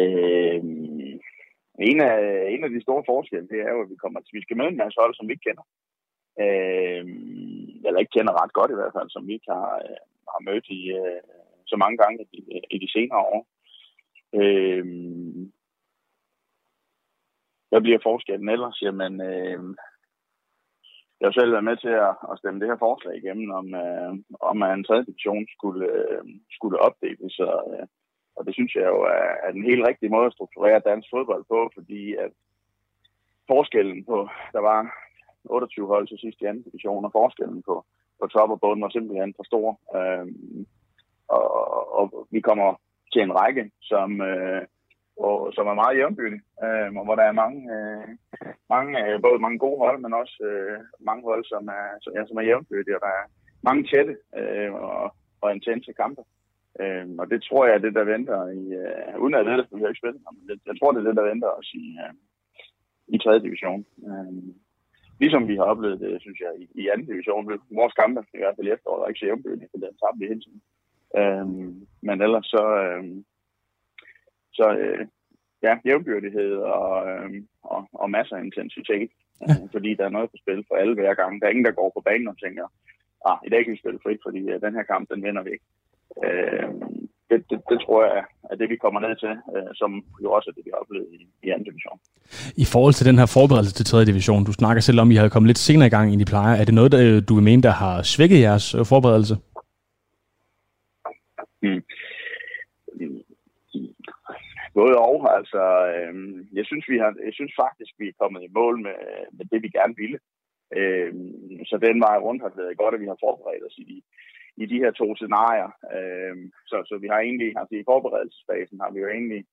Øh, 0.01 0.34
en, 1.91 2.01
af, 2.01 2.19
en 2.55 2.65
af 2.65 2.71
de 2.71 2.83
store 2.83 3.03
forskelle, 3.13 3.49
det 3.53 3.61
er 3.61 3.71
jo, 3.75 3.81
at 3.83 3.91
vi 3.91 3.97
kommer 3.97 4.21
til, 4.21 4.37
vi 4.39 4.43
skal 4.45 4.57
møde 4.57 4.69
en 4.73 4.83
masse 4.83 4.99
hold, 5.01 5.15
som 5.15 5.27
vi 5.27 5.33
ikke 5.33 5.47
kender. 5.49 5.67
Øh, 6.45 7.05
eller 7.87 7.99
ikke 8.01 8.17
kender 8.17 8.41
ret 8.43 8.53
godt 8.59 8.71
i 8.71 8.79
hvert 8.79 8.95
fald, 8.97 9.09
som 9.11 9.27
vi 9.27 9.33
ikke 9.35 9.51
har, 9.55 9.69
øh, 9.85 10.01
har 10.33 10.41
mødt 10.49 10.67
i 10.79 10.81
øh, 11.01 11.23
så 11.71 11.77
mange 11.77 11.97
gange 12.03 12.27
i, 12.33 12.41
i 12.75 12.79
de 12.79 12.89
senere 12.93 13.23
år. 13.35 13.41
Øh, 14.41 14.85
hvad 17.69 17.81
bliver 17.83 18.07
forskellen 18.09 18.49
ellers? 18.49 18.83
Jamen, 18.83 19.15
øh, 19.21 19.59
jeg 21.19 21.27
har 21.29 21.33
selv 21.33 21.53
været 21.53 21.69
med 21.71 21.77
til 21.77 21.95
at, 22.09 22.15
at 22.31 22.39
stemme 22.39 22.61
det 22.61 22.69
her 22.69 22.85
forslag 22.87 23.15
igennem, 23.17 23.51
om, 23.61 23.67
øh, 23.85 24.13
om 24.51 24.63
at 24.63 24.71
en 24.75 24.85
tredje 24.85 25.05
division 25.05 25.47
skulle, 25.57 25.87
øh, 25.93 26.25
skulle 26.57 26.79
opdeles. 26.87 27.33
Så, 27.39 27.49
øh, 27.73 27.87
og 28.37 28.47
det 28.47 28.55
synes 28.55 28.75
jeg 28.75 28.87
jo 28.95 29.01
er, 29.03 29.31
er 29.45 29.51
den 29.53 29.65
helt 29.65 29.87
rigtige 29.89 30.11
måde 30.11 30.27
at 30.27 30.33
strukturere 30.33 30.87
dansk 30.91 31.09
fodbold 31.11 31.45
på, 31.49 31.71
fordi 31.75 32.15
at 32.15 32.31
forskellen 33.47 34.05
på, 34.05 34.29
der 34.53 34.61
var 34.61 34.81
28 35.45 35.87
hold 35.87 36.09
til 36.09 36.19
sidst 36.19 36.41
i 36.41 36.45
anden 36.45 36.63
division, 36.63 37.05
og 37.05 37.13
forskellen 37.13 37.63
på, 37.63 37.85
på 38.21 38.26
top 38.26 38.50
og 38.50 38.61
bund 38.61 38.81
var 38.81 38.88
simpelthen 38.88 39.35
for 39.37 39.45
stor. 39.45 39.69
Øhm, 39.97 40.67
og, 41.29 41.99
og 41.99 42.26
vi 42.31 42.41
kommer 42.41 42.81
til 43.12 43.23
en 43.23 43.37
række, 43.41 43.71
som, 43.83 44.21
øh, 44.21 44.62
og, 45.17 45.53
som 45.55 45.67
er 45.67 45.75
meget 45.75 45.99
jævnbyrdig, 45.99 46.41
øh, 46.64 46.88
og 46.99 47.05
hvor 47.05 47.14
der 47.14 47.23
er 47.23 47.41
mange, 47.43 47.61
øh, 47.76 48.09
mange 48.75 48.91
øh, 49.05 49.23
både 49.23 49.38
mange 49.38 49.59
gode 49.59 49.79
hold, 49.79 49.99
men 50.00 50.12
også 50.14 50.37
øh, 50.50 50.79
mange 51.00 51.23
hold, 51.23 51.45
som 51.45 51.69
er, 51.69 51.87
som, 52.03 52.12
ja, 52.17 52.26
som 52.26 52.37
er 52.37 52.49
jævnbyrdige, 52.49 52.97
og 52.97 53.00
der 53.07 53.12
er 53.21 53.25
mange 53.62 53.83
tætte 53.91 54.17
øh, 54.38 54.73
og, 54.75 55.14
og 55.41 55.55
intense 55.55 55.93
kampe. 55.93 56.23
Øh, 56.81 57.07
og 57.19 57.31
det 57.31 57.43
tror 57.43 57.66
jeg 57.66 57.75
er 57.75 57.85
det, 57.87 57.95
der 57.95 58.04
venter 58.14 58.38
i, 58.62 58.64
øh, 58.83 59.21
uden 59.23 59.35
at 59.35 59.47
det, 59.47 59.54
det 59.71 59.88
ikke 59.88 60.02
spille, 60.02 60.21
men 60.37 60.49
det, 60.49 60.57
jeg 60.66 60.76
tror, 60.76 60.93
det 60.93 61.00
er 61.00 61.09
det, 61.09 61.16
der 61.16 61.31
venter 61.33 61.50
os 61.59 61.71
i, 61.83 61.85
øh, 62.02 62.14
i 63.14 63.19
3. 63.19 63.38
division. 63.38 63.85
Øh, 64.09 64.33
ligesom 65.21 65.49
vi 65.49 65.57
har 65.57 65.66
oplevet 65.73 66.00
det, 66.00 66.21
synes 66.21 66.40
jeg, 66.40 66.52
i, 66.62 66.64
i 66.83 66.88
anden 66.93 67.07
division. 67.07 67.50
Vores 67.81 67.95
kampe, 68.00 68.21
i 68.35 68.38
hvert 68.38 68.57
fald 68.57 68.66
i 68.66 68.75
efteråret, 68.76 69.02
er 69.02 69.09
ikke 69.09 69.21
så 69.21 69.26
jævnbyrdige, 69.26 69.69
for 69.71 69.78
den 69.78 69.95
tabte 70.00 70.19
vi 70.21 70.31
hele 70.33 70.45
tiden. 70.45 70.62
Øh, 71.21 71.47
men 72.07 72.16
ellers 72.26 72.47
så, 72.47 72.64
øh, 72.85 73.04
så 74.59 74.66
øh, 74.83 75.07
ja, 75.66 75.73
jævnbyrdighed 75.87 76.52
og, 76.57 77.09
øh, 77.11 77.31
og, 77.62 77.88
og 77.93 78.11
masser 78.11 78.37
af 78.37 78.45
intensitet. 78.45 79.11
Ja. 79.11 79.47
Øh, 79.50 79.71
fordi 79.75 79.90
der 79.95 80.04
er 80.04 80.16
noget 80.16 80.31
på 80.31 80.37
spil 80.43 80.64
for 80.69 80.75
alle 80.76 80.95
hver 80.95 81.14
gang. 81.14 81.40
Der 81.40 81.47
er 81.47 81.50
ingen, 81.50 81.64
der 81.64 81.81
går 81.81 81.90
på 81.95 82.00
banen 82.00 82.28
og 82.28 82.38
tænker, 82.38 82.66
ah, 83.28 83.38
i 83.47 83.50
dag 83.50 83.64
kan 83.64 83.73
vi 83.73 83.83
spille 83.83 84.00
frit, 84.02 84.21
fordi 84.26 84.40
uh, 84.52 84.61
den 84.64 84.75
her 84.75 84.83
kamp, 84.83 85.11
den 85.11 85.25
vinder 85.25 85.43
vi 85.43 85.50
ikke. 85.50 85.64
Øh, 86.25 86.68
det, 87.30 87.38
det, 87.50 87.59
det 87.71 87.78
tror 87.85 88.00
jeg 88.04 88.25
er 88.50 88.56
det, 88.56 88.68
vi 88.71 88.76
kommer 88.76 89.00
ned 89.00 89.16
til, 89.16 89.35
øh, 89.54 89.71
som 89.75 89.90
jo 90.23 90.28
også 90.33 90.50
er 90.50 90.54
det, 90.56 90.64
vi 90.64 90.71
har 90.75 90.80
oplevet 90.85 91.09
i, 91.12 91.18
i 91.42 91.49
anden 91.50 91.64
division. 91.71 91.99
I 92.64 92.66
forhold 92.73 92.94
til 92.94 93.06
den 93.06 93.18
her 93.18 93.28
forberedelse 93.38 93.75
til 93.75 93.87
tredje 93.87 94.06
division, 94.06 94.44
du 94.44 94.52
snakker 94.52 94.80
selv 94.80 95.00
om, 95.00 95.09
at 95.09 95.14
I 95.14 95.16
har 95.16 95.28
kommet 95.28 95.49
lidt 95.49 95.59
senere 95.68 95.87
i 95.87 95.94
gang, 95.97 96.12
end 96.12 96.23
I 96.23 96.25
plejer. 96.25 96.54
Er 96.61 96.64
det 96.64 96.75
noget, 96.75 96.92
der, 96.92 97.21
du 97.28 97.35
vil 97.35 97.44
mene, 97.44 97.62
der 97.62 97.75
har 97.83 98.02
svækket 98.02 98.40
jeres 98.40 98.75
øh, 98.75 98.85
forberedelse? 98.92 99.37
Hmm 101.62 101.83
både 104.78 104.94
og. 105.09 105.18
Altså, 105.38 105.62
øh, 105.94 106.14
jeg, 106.59 106.64
synes, 106.66 106.85
vi 106.92 106.99
har, 107.02 107.11
jeg 107.26 107.35
synes 107.38 107.52
faktisk, 107.64 107.92
vi 108.00 108.06
er 108.09 108.21
kommet 108.21 108.42
i 108.42 108.54
mål 108.59 108.75
med, 108.87 108.99
med 109.37 109.44
det, 109.50 109.62
vi 109.62 109.76
gerne 109.78 109.94
ville. 110.02 110.18
Øh, 110.78 111.12
så 111.68 111.75
den 111.87 111.99
vej 112.06 112.16
rundt 112.26 112.42
har 112.42 112.49
det 112.50 112.59
været 112.62 112.80
godt, 112.83 112.94
at 112.94 113.02
vi 113.04 113.11
har 113.12 113.25
forberedt 113.25 113.66
os 113.68 113.78
i 113.83 113.85
de, 113.90 113.97
i 114.56 114.66
de 114.66 114.78
her 114.78 114.90
to 114.90 115.16
scenarier. 115.16 115.70
Øh, 115.96 116.37
så, 116.66 116.76
så 116.88 116.99
vi 116.99 117.06
har 117.06 117.20
egentlig, 117.20 117.50
altså 117.61 117.75
i 117.76 117.88
forberedelsesfasen 117.90 118.80
har 118.80 118.90
vi 118.90 119.00
jo 119.00 119.08
egentlig 119.08 119.44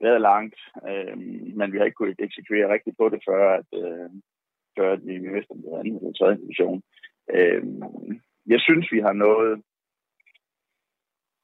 været 0.00 0.20
langt, 0.20 0.56
øh, 0.88 1.18
men 1.58 1.72
vi 1.72 1.78
har 1.78 1.84
ikke 1.84 2.00
kunnet 2.00 2.20
eksekvere 2.26 2.72
rigtigt 2.74 2.96
på 2.98 3.08
det, 3.08 3.20
før 3.28 3.42
at, 3.58 3.70
øh, 3.82 4.10
før 4.78 4.92
at 4.92 5.06
vi 5.06 5.14
vidste, 5.18 5.50
om 5.50 5.62
det 5.62 5.70
var 5.70 5.78
anden 5.78 5.96
eller 5.96 6.12
tredje 6.12 6.36
division. 6.42 6.82
Øh, 7.36 7.62
jeg 8.46 8.60
synes, 8.60 8.92
vi 8.92 9.00
har 9.00 9.12
nået 9.12 9.62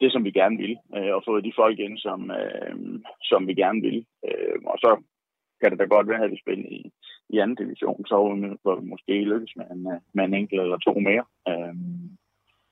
det, 0.00 0.12
som 0.12 0.24
vi 0.24 0.30
gerne 0.30 0.56
vil, 0.56 0.76
øh, 0.96 1.14
og 1.16 1.22
fået 1.26 1.44
de 1.44 1.52
folk 1.56 1.78
ind, 1.78 1.98
som, 1.98 2.30
øh, 2.30 2.76
som 3.22 3.46
vi 3.48 3.54
gerne 3.54 3.80
vil. 3.80 4.06
Øh, 4.28 4.56
og 4.72 4.78
så 4.78 5.02
kan 5.60 5.70
det 5.70 5.78
da 5.78 5.84
godt 5.84 6.08
være, 6.08 6.24
at 6.24 6.30
vi 6.30 6.42
spiller 6.44 6.68
i, 6.70 6.90
i 7.28 7.38
anden 7.38 7.56
division, 7.56 8.06
så 8.06 8.14
hvor 8.62 8.74
vi 8.80 8.86
måske 8.86 9.24
lykkes 9.32 9.56
med 9.56 9.66
en, 9.74 9.86
øh, 9.92 10.00
med 10.14 10.24
en 10.24 10.34
enkelt 10.34 10.60
eller 10.60 10.78
to 10.78 10.94
mere. 11.08 11.24
Øh, 11.48 11.74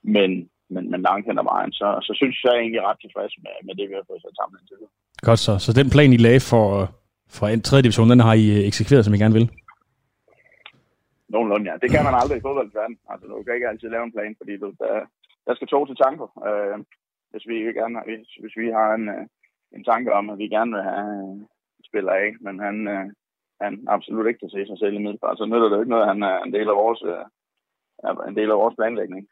men, 0.02 0.30
men, 0.72 0.90
men 0.90 1.00
langt 1.02 1.26
hen 1.26 1.38
ad 1.38 1.44
vejen, 1.44 1.72
så, 1.72 1.88
så 2.02 2.12
synes 2.20 2.44
jeg, 2.44 2.52
er 2.52 2.60
egentlig 2.60 2.82
ret 2.82 3.00
tilfreds 3.00 3.34
med, 3.44 3.54
med 3.66 3.74
det, 3.78 3.88
vi 3.88 3.94
har 3.94 4.04
fået 4.06 4.22
sat 4.22 4.36
sammen 4.38 4.58
indtil 4.60 4.76
videre. 4.80 4.94
Godt 5.28 5.40
så. 5.46 5.52
Så 5.64 5.70
den 5.80 5.90
plan, 5.94 6.12
I 6.12 6.16
lagde 6.26 6.42
for, 6.52 6.66
for 7.36 7.46
en 7.46 7.62
tredje 7.68 7.84
division, 7.86 8.10
den 8.10 8.26
har 8.26 8.34
I 8.42 8.46
øh, 8.56 8.66
eksekveret, 8.68 9.04
som 9.04 9.14
I 9.14 9.22
gerne 9.22 9.38
vil? 9.38 9.50
Nogenlunde, 11.32 11.70
ja. 11.70 11.76
Det 11.82 11.90
kan 11.90 12.04
man 12.04 12.18
aldrig 12.20 12.38
i 12.38 12.46
fodboldsverden. 12.46 12.96
Altså, 13.10 13.24
du 13.26 13.42
kan 13.42 13.54
ikke 13.54 13.68
altid 13.68 13.88
lave 13.88 14.04
en 14.04 14.14
plan, 14.16 14.34
fordi 14.40 14.54
du, 14.62 14.66
der, 14.82 14.94
der 15.46 15.54
skal 15.54 15.68
to 15.68 15.80
til 15.86 15.96
tanker. 16.04 16.28
Øh, 16.48 16.76
hvis 17.30 17.44
vi 17.48 17.54
gerne 17.80 17.98
hvis, 18.08 18.28
hvis 18.42 18.56
vi 18.62 18.66
har 18.78 18.88
en, 18.98 19.08
øh, 19.08 19.24
en 19.76 19.84
tanke 19.90 20.10
om, 20.18 20.30
at 20.30 20.38
vi 20.38 20.54
gerne 20.56 20.72
vil 20.74 20.84
have 20.90 21.46
spiller 21.88 22.12
af, 22.12 22.28
men 22.40 22.54
han, 22.66 22.76
øh, 22.94 23.06
han 23.62 23.72
absolut 23.96 24.26
ikke 24.26 24.42
kan 24.42 24.54
se 24.54 24.66
sig 24.66 24.78
selv 24.78 24.94
i 24.94 25.04
middelfart, 25.04 25.38
så 25.38 25.44
nytter 25.46 25.68
det 25.68 25.76
jo 25.76 25.82
ikke 25.82 25.94
noget, 25.94 26.06
at 26.06 26.12
han 26.14 26.22
er 26.22 26.36
en 26.42 26.52
del 26.56 26.68
af 26.72 26.80
vores, 26.82 27.02
øh, 27.12 27.24
en 28.28 28.36
del 28.38 28.50
af 28.50 28.60
vores 28.62 28.76
planlægning. 28.78 29.22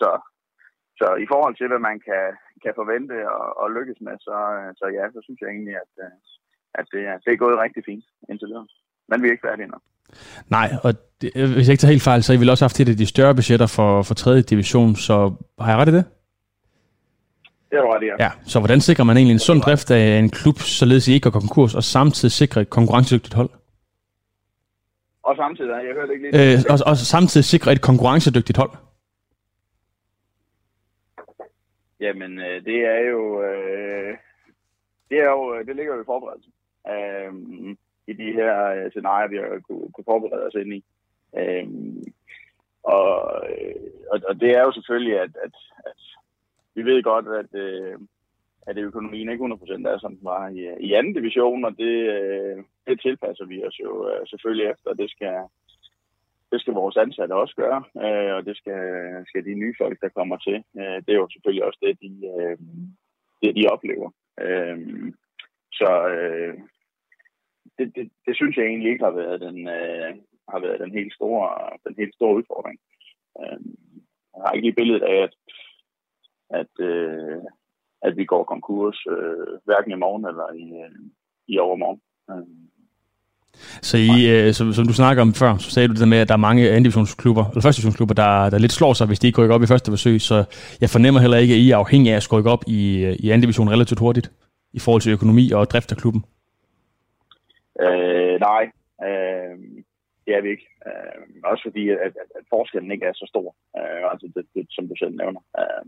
Så, 0.00 0.10
så 1.00 1.06
i 1.24 1.26
forhold 1.32 1.54
til, 1.56 1.68
hvad 1.70 1.82
man 1.88 1.96
kan, 2.08 2.24
kan 2.64 2.72
forvente 2.80 3.16
og, 3.38 3.46
og 3.60 3.66
lykkes 3.76 4.00
med, 4.06 4.14
så, 4.26 4.36
så 4.80 4.86
ja, 4.96 5.04
så 5.14 5.20
synes 5.24 5.40
jeg 5.40 5.50
egentlig, 5.50 5.76
at, 5.84 5.92
at 6.78 6.86
det, 6.92 7.02
er, 7.10 7.16
det 7.24 7.30
er 7.32 7.42
gået 7.44 7.62
rigtig 7.64 7.82
fint 7.90 8.06
indtil 8.30 8.48
videre. 8.50 8.66
Men 9.08 9.22
vi 9.22 9.26
er 9.26 9.34
ikke 9.34 9.46
færdige 9.48 9.66
endnu. 9.68 9.80
Nej, 10.56 10.68
og 10.84 10.90
det, 11.20 11.30
hvis 11.54 11.66
jeg 11.66 11.72
ikke 11.74 11.82
tager 11.82 11.96
helt 11.96 12.08
fejl, 12.10 12.22
så 12.22 12.32
har 12.32 12.36
I 12.36 12.40
vel 12.40 12.50
også 12.50 12.64
haft 12.64 12.80
et 12.80 12.88
af 12.88 12.96
de 12.96 13.06
større 13.06 13.34
budgetter 13.34 13.66
for, 13.76 14.02
for 14.02 14.14
3. 14.14 14.40
division, 14.40 14.96
så 14.96 15.16
har 15.60 15.70
jeg 15.72 15.78
ret 15.78 15.88
i 15.88 15.96
det? 15.98 16.04
Det 17.70 17.76
er 17.78 17.94
ret, 17.94 18.02
ja. 18.06 18.24
ja. 18.24 18.30
Så 18.44 18.58
hvordan 18.58 18.80
sikrer 18.80 19.04
man 19.04 19.16
egentlig 19.16 19.32
en 19.32 19.46
sund 19.48 19.60
drift 19.60 19.90
af 19.90 20.18
en 20.18 20.30
klub, 20.30 20.58
således 20.58 21.08
I 21.08 21.12
ikke 21.12 21.30
går 21.30 21.40
konkurs, 21.40 21.74
og 21.74 21.82
samtidig 21.82 22.32
sikrer 22.32 22.62
et 22.62 22.70
konkurrencedygtigt 22.70 23.34
hold? 23.34 23.50
Og 25.26 25.36
samtidig, 25.36 25.70
jeg 25.70 25.94
hørte 25.94 26.12
ikke 26.12 26.30
lige... 26.30 26.52
Øh, 26.52 26.58
og, 26.72 26.78
og 26.90 26.96
samtidig 26.96 27.44
sikre 27.44 27.72
et 27.72 27.82
konkurrencedygtigt 27.82 28.58
hold? 28.58 28.70
Jamen, 32.00 32.38
øh, 32.38 32.64
det 32.64 32.78
er 32.94 33.00
jo... 33.12 33.42
Øh, 33.42 34.16
det, 35.10 35.18
er 35.18 35.30
jo, 35.30 35.58
det 35.66 35.76
ligger 35.76 35.94
jo 35.94 36.02
i 36.02 36.10
forberedelse. 36.12 36.50
Øh, 36.92 37.32
I 38.06 38.12
de 38.12 38.32
her 38.32 38.52
øh, 38.66 38.90
scenarier, 38.90 39.28
vi 39.28 39.36
har 39.36 39.60
kunne, 39.68 39.92
kunne 39.92 40.04
forberede 40.04 40.46
os 40.46 40.54
ind 40.54 40.72
i. 40.74 40.84
Øh, 41.38 41.66
og, 42.82 43.10
og, 44.12 44.20
og 44.28 44.40
det 44.40 44.50
er 44.50 44.62
jo 44.62 44.72
selvfølgelig, 44.72 45.20
at, 45.20 45.30
at, 45.44 45.54
at 45.86 46.00
vi 46.74 46.82
ved 46.82 47.02
godt, 47.02 47.26
at, 47.42 47.60
øh, 47.60 47.98
at 48.66 48.78
økonomien 48.78 49.30
ikke 49.30 49.44
100% 49.44 49.88
er, 49.88 49.98
som 49.98 50.16
den 50.16 50.24
var 50.24 50.48
i, 50.48 50.60
i 50.80 50.92
anden 50.92 51.14
division, 51.14 51.64
og 51.64 51.72
det, 51.78 51.94
øh, 52.16 52.64
det 52.86 53.00
tilpasser 53.00 53.44
vi 53.44 53.64
os 53.64 53.78
jo 53.80 54.08
øh, 54.08 54.26
selvfølgelig 54.26 54.66
efter, 54.70 54.94
det 54.94 55.10
skal, 55.10 55.36
det 56.52 56.60
skal 56.60 56.74
vores 56.74 56.96
ansatte 56.96 57.32
også 57.32 57.54
gøre, 57.56 57.80
øh, 58.04 58.34
og 58.36 58.46
det 58.46 58.56
skal, 58.56 58.82
skal 59.26 59.44
de 59.44 59.54
nye 59.54 59.74
folk, 59.80 60.00
der 60.00 60.08
kommer 60.08 60.36
til. 60.36 60.64
Øh, 60.78 60.98
det 61.04 61.10
er 61.12 61.20
jo 61.22 61.28
selvfølgelig 61.32 61.64
også 61.64 61.78
det, 61.82 62.00
de, 62.00 62.10
øh, 62.34 62.58
det, 63.42 63.56
de 63.56 63.68
oplever. 63.74 64.10
Øh, 64.40 64.78
så 65.72 65.90
øh, 66.08 66.54
det, 67.78 67.86
det, 67.96 68.10
det 68.26 68.36
synes 68.36 68.56
jeg 68.56 68.66
egentlig 68.66 68.90
ikke 68.90 69.04
har 69.04 69.16
været 69.22 69.40
den, 69.40 69.58
øh, 69.68 70.14
har 70.48 70.60
været 70.60 70.80
den 70.80 70.92
helt 70.98 71.14
store, 71.14 71.70
den 71.86 71.94
helt 71.98 72.14
store 72.14 72.34
udfordring. 72.34 72.78
Øh, 73.40 73.60
jeg 74.34 74.42
har 74.44 74.52
ikke 74.52 74.66
lige 74.66 74.80
billedet 74.80 75.02
af, 75.02 75.22
at 75.22 75.34
at, 76.50 76.80
øh, 76.80 77.42
at 78.02 78.16
vi 78.16 78.24
går 78.24 78.44
konkurs, 78.44 79.06
øh, 79.06 79.58
hverken 79.64 79.92
i 79.92 79.94
morgen 79.94 80.24
eller 80.24 80.52
i, 80.52 80.66
øh, 80.84 80.98
i 81.48 81.58
overmorgen. 81.58 82.00
Øh. 82.30 82.55
Så 83.82 83.96
I, 83.96 84.30
øh, 84.30 84.52
som, 84.52 84.72
som 84.72 84.86
du 84.86 84.92
snakker 84.92 85.22
om 85.22 85.34
før, 85.34 85.56
så 85.56 85.70
sagde 85.70 85.88
du 85.88 85.92
det 85.92 86.00
der 86.00 86.06
med, 86.06 86.18
at 86.18 86.28
der 86.28 86.34
er 86.34 86.46
mange 86.48 86.68
andendivisionsklubber, 86.68 87.44
eller 87.50 87.62
første 87.62 87.78
divisionsklubber, 87.78 88.14
der, 88.14 88.50
der 88.50 88.58
lidt 88.58 88.72
slår 88.72 88.92
sig, 88.92 89.06
hvis 89.06 89.18
de 89.18 89.26
ikke 89.26 89.40
rykker 89.42 89.54
op 89.54 89.62
i 89.62 89.66
første 89.66 89.92
forsøg, 89.92 90.20
så 90.20 90.44
jeg 90.80 90.90
fornemmer 90.90 91.20
heller 91.20 91.38
ikke, 91.38 91.54
at 91.54 91.60
I 91.60 91.70
er 91.70 91.76
afhængige 91.76 92.12
af 92.12 92.16
at 92.16 92.32
rykke 92.32 92.50
op 92.50 92.64
i, 92.66 93.04
øh, 93.04 93.16
i 93.18 93.30
anden 93.30 93.40
division 93.40 93.68
relativt 93.70 94.00
hurtigt, 94.00 94.30
i 94.72 94.78
forhold 94.78 95.02
til 95.02 95.12
økonomi 95.12 95.50
og 95.50 95.70
drift 95.70 95.92
af 95.92 95.98
klubben. 95.98 96.24
Øh, 97.80 98.40
nej, 98.48 98.64
øh, 99.06 99.54
det 100.24 100.32
er 100.36 100.42
vi 100.42 100.50
ikke. 100.50 100.68
Øh, 100.86 101.22
også 101.44 101.62
fordi, 101.66 101.88
at, 101.88 101.98
at, 101.98 102.28
at 102.38 102.44
forskellen 102.54 102.92
ikke 102.92 103.06
er 103.06 103.12
så 103.14 103.26
stor, 103.32 103.48
øh, 103.78 104.04
altså 104.12 104.26
det, 104.34 104.44
det, 104.54 104.66
som 104.70 104.88
du 104.88 104.94
selv 104.98 105.14
nævner. 105.16 105.40
Øh, 105.60 105.84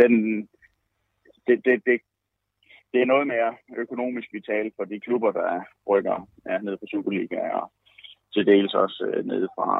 den, 0.00 0.12
det, 1.46 1.56
det, 1.64 1.74
det, 1.86 2.00
det 2.92 3.00
er 3.00 3.12
noget 3.12 3.26
mere 3.26 3.54
økonomisk 3.76 4.28
vitalt 4.32 4.72
for 4.76 4.84
de 4.84 5.00
klubber, 5.00 5.32
der 5.32 5.60
rykker 5.90 6.28
ja, 6.46 6.58
ned 6.58 6.76
på 6.76 6.86
Superliga 6.86 7.48
og 7.60 7.72
til 8.34 8.46
dels 8.46 8.74
også 8.74 9.10
øh, 9.14 9.26
ned 9.26 9.48
fra, 9.56 9.70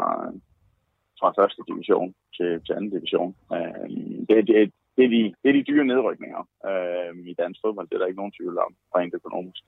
fra 1.20 1.34
første 1.38 1.62
division 1.68 2.14
til, 2.36 2.60
til 2.66 2.72
anden 2.72 2.90
division. 2.90 3.36
Øh, 3.52 3.88
det, 4.28 4.36
det, 4.48 4.72
det, 4.96 5.04
er 5.04 5.12
de, 5.16 5.22
det 5.42 5.48
er 5.48 5.56
de 5.58 5.68
dyre 5.70 5.84
nedrykninger 5.84 6.42
øh, 6.70 7.12
i 7.30 7.34
dansk 7.34 7.60
fodbold. 7.64 7.88
Det 7.88 7.94
er 7.94 7.98
der 7.98 8.06
ikke 8.06 8.22
nogen 8.22 8.36
tvivl 8.38 8.58
om, 8.58 8.72
rent 8.96 9.14
økonomisk. 9.14 9.62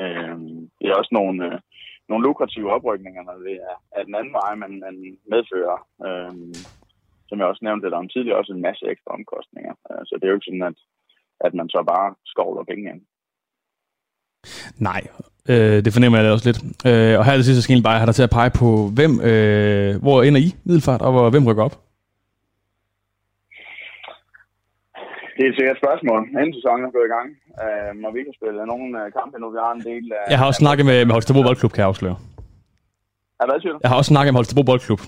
Øh, 0.00 0.38
det 0.80 0.86
er 0.88 1.00
også 1.00 1.12
nogle, 1.12 1.46
øh, 1.46 1.60
nogle 2.08 2.26
lukrative 2.26 2.72
oprykninger, 2.72 3.22
når 3.22 3.36
det 3.48 3.56
er, 3.70 3.76
er 3.96 4.02
den 4.04 4.14
anden 4.14 4.32
vej, 4.32 4.54
man, 4.54 4.80
man 4.80 5.18
medfører. 5.32 5.78
Øh, 6.06 6.54
som 7.28 7.38
jeg 7.38 7.46
også 7.46 7.64
nævnte 7.64 7.86
lidt 7.86 7.94
om 7.94 8.08
tidligere, 8.08 8.38
også 8.38 8.52
en 8.52 8.66
masse 8.68 8.84
ekstra 8.92 9.14
omkostninger. 9.18 9.74
Øh, 9.90 10.02
så 10.06 10.12
det 10.14 10.24
er 10.24 10.28
jo 10.28 10.38
ikke 10.38 10.50
sådan, 10.50 10.68
at, 10.72 10.78
at 11.40 11.54
man 11.54 11.68
så 11.68 11.84
bare 11.92 12.14
skovler 12.24 12.64
penge 12.64 12.90
ind. 12.92 13.00
Nej, 14.78 15.02
øh, 15.48 15.84
det 15.84 15.92
fornemmer 15.92 16.18
jeg 16.18 16.32
også 16.32 16.48
lidt. 16.48 16.60
Øh, 16.88 17.18
og 17.18 17.24
her 17.24 17.32
er 17.32 17.36
det 17.36 17.44
sidste, 17.44 17.62
skal 17.62 17.82
bare 17.82 17.98
have 17.98 18.06
dig 18.06 18.14
til 18.14 18.28
at 18.28 18.36
pege 18.38 18.50
på, 18.60 18.68
hvem, 18.98 19.12
øh, 19.30 20.02
hvor 20.04 20.22
ender 20.22 20.40
I 20.40 20.48
middelfart, 20.64 21.02
og 21.02 21.12
hvor, 21.12 21.30
hvem 21.30 21.46
rykker 21.48 21.64
op? 21.64 21.76
Det 25.36 25.42
er 25.44 25.50
et 25.50 25.58
sikkert 25.58 25.78
spørgsmål. 25.82 26.20
Inden 26.28 26.54
sæsonen 26.58 26.84
er 26.86 26.92
gået 26.96 27.08
i 27.10 27.14
gang, 27.16 27.28
øh, 27.62 28.06
og 28.06 28.14
vi 28.14 28.20
kan 28.26 28.34
spille 28.38 28.66
nogle 28.72 28.86
øh, 29.00 29.12
kampe 29.18 29.36
nu. 29.38 29.46
Vi 29.50 29.58
har 29.66 29.72
en 29.72 29.84
del 29.90 30.12
af... 30.12 30.30
Jeg 30.30 30.38
har 30.38 30.46
også 30.46 30.62
snakket 30.64 30.86
med, 30.86 31.04
med 31.04 31.12
Holstebro 31.12 31.42
Boldklub, 31.42 31.72
kan 31.72 31.80
jeg 31.82 31.88
afsløre. 31.88 32.16
Ja, 33.40 33.46
hvad 33.46 33.60
siger 33.60 33.72
du? 33.72 33.78
Jeg 33.82 33.90
har 33.90 33.96
også 33.96 34.08
snakket 34.14 34.32
med 34.32 34.38
Holstebro 34.38 34.62
Boldklub. 34.62 35.00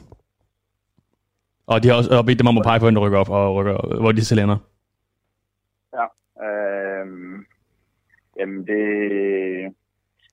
Og 1.66 1.82
de 1.82 1.88
har 1.88 1.96
også 1.96 2.22
bedt 2.22 2.38
dem 2.38 2.46
om 2.46 2.58
at 2.58 2.64
pege 2.64 2.80
på, 2.80 2.88
en 2.88 2.96
der 2.96 3.04
rykker 3.06 3.18
op, 3.18 3.30
og 3.30 3.54
rykker, 3.56 4.00
hvor 4.00 4.12
de 4.12 4.24
selv 4.24 4.40
ender. 4.40 4.58
Ja. 5.98 6.04
Øh, 6.46 7.06
jamen, 8.38 8.66
det, 8.66 8.82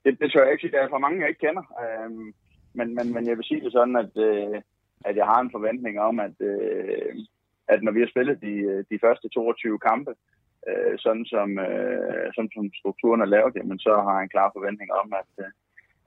det, 0.03 0.19
det 0.19 0.31
tør 0.31 0.43
jeg 0.43 0.51
ikke 0.51 0.61
sige. 0.61 0.71
Der 0.71 0.81
er 0.81 0.89
for 0.89 1.05
mange, 1.05 1.19
jeg 1.19 1.29
ikke 1.29 1.45
kender. 1.47 1.65
Øhm, 1.83 2.33
men, 2.73 2.95
men, 2.95 3.13
men 3.13 3.27
jeg 3.27 3.37
vil 3.37 3.45
sige 3.45 3.61
det 3.61 3.71
sådan, 3.71 3.95
at, 3.95 4.13
øh, 4.27 4.61
at 5.05 5.15
jeg 5.15 5.25
har 5.25 5.39
en 5.41 5.51
forventning 5.51 5.99
om, 5.99 6.19
at, 6.19 6.37
øh, 6.39 7.15
at 7.67 7.83
når 7.83 7.91
vi 7.91 7.99
har 7.99 8.07
spillet 8.07 8.41
de, 8.41 8.85
de 8.91 8.99
første 9.05 9.29
22 9.29 9.79
kampe, 9.79 10.11
øh, 10.69 10.95
sådan 10.97 11.25
som, 11.25 11.59
øh, 11.59 12.27
sådan 12.35 12.51
som 12.53 12.73
strukturen 12.79 13.21
er 13.21 13.25
lavet, 13.25 13.55
jamen, 13.55 13.79
så 13.79 13.93
har 14.05 14.13
jeg 14.15 14.23
en 14.23 14.35
klar 14.35 14.49
forventning 14.55 14.89
om, 15.01 15.13
at, 15.21 15.31
øh, 15.45 15.51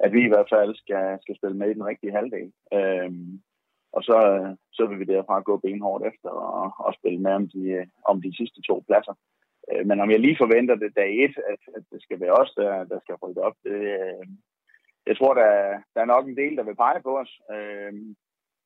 at 0.04 0.12
vi 0.12 0.20
i 0.24 0.32
hvert 0.32 0.48
fald 0.54 0.74
skal, 0.74 1.18
skal 1.22 1.36
spille 1.36 1.56
med 1.56 1.70
i 1.70 1.74
den 1.74 1.86
rigtige 1.86 2.16
halvdel. 2.18 2.52
Øh, 2.76 3.10
og 3.92 4.02
så, 4.02 4.18
så 4.72 4.86
vil 4.86 4.98
vi 4.98 5.04
derfra 5.04 5.40
gå 5.40 5.56
benhårdt 5.56 6.06
efter 6.06 6.28
og, 6.28 6.72
og 6.78 6.94
spille 6.94 7.20
med 7.20 7.32
om 7.32 7.48
de, 7.48 7.86
om 8.04 8.22
de 8.22 8.36
sidste 8.36 8.60
to 8.68 8.84
pladser. 8.86 9.14
Øh, 9.72 9.86
men 9.86 10.00
om 10.00 10.10
jeg 10.10 10.20
lige 10.20 10.40
forventer 10.40 10.74
det 10.74 10.96
dag 10.96 11.24
et, 11.24 11.36
at, 11.52 11.62
at 11.76 11.82
det 11.92 12.02
skal 12.02 12.20
være 12.20 12.32
os, 12.32 12.52
der, 12.56 12.84
der 12.84 12.98
skal 13.00 13.14
rykke 13.14 13.42
op, 13.42 13.56
det, 13.64 13.80
øh, 14.00 14.26
jeg 15.08 15.16
tror, 15.16 15.34
der, 15.34 15.50
der 15.94 16.00
er 16.00 16.12
nok 16.14 16.24
en 16.26 16.36
del, 16.36 16.56
der 16.56 16.62
vil 16.62 16.76
pege 16.76 17.02
på 17.02 17.18
os. 17.18 17.32
Øh, 17.54 17.92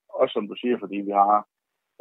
også 0.09 0.33
som 0.33 0.49
du 0.49 0.55
siger, 0.55 0.77
fordi 0.79 0.97
vi 0.97 1.11
har 1.11 1.47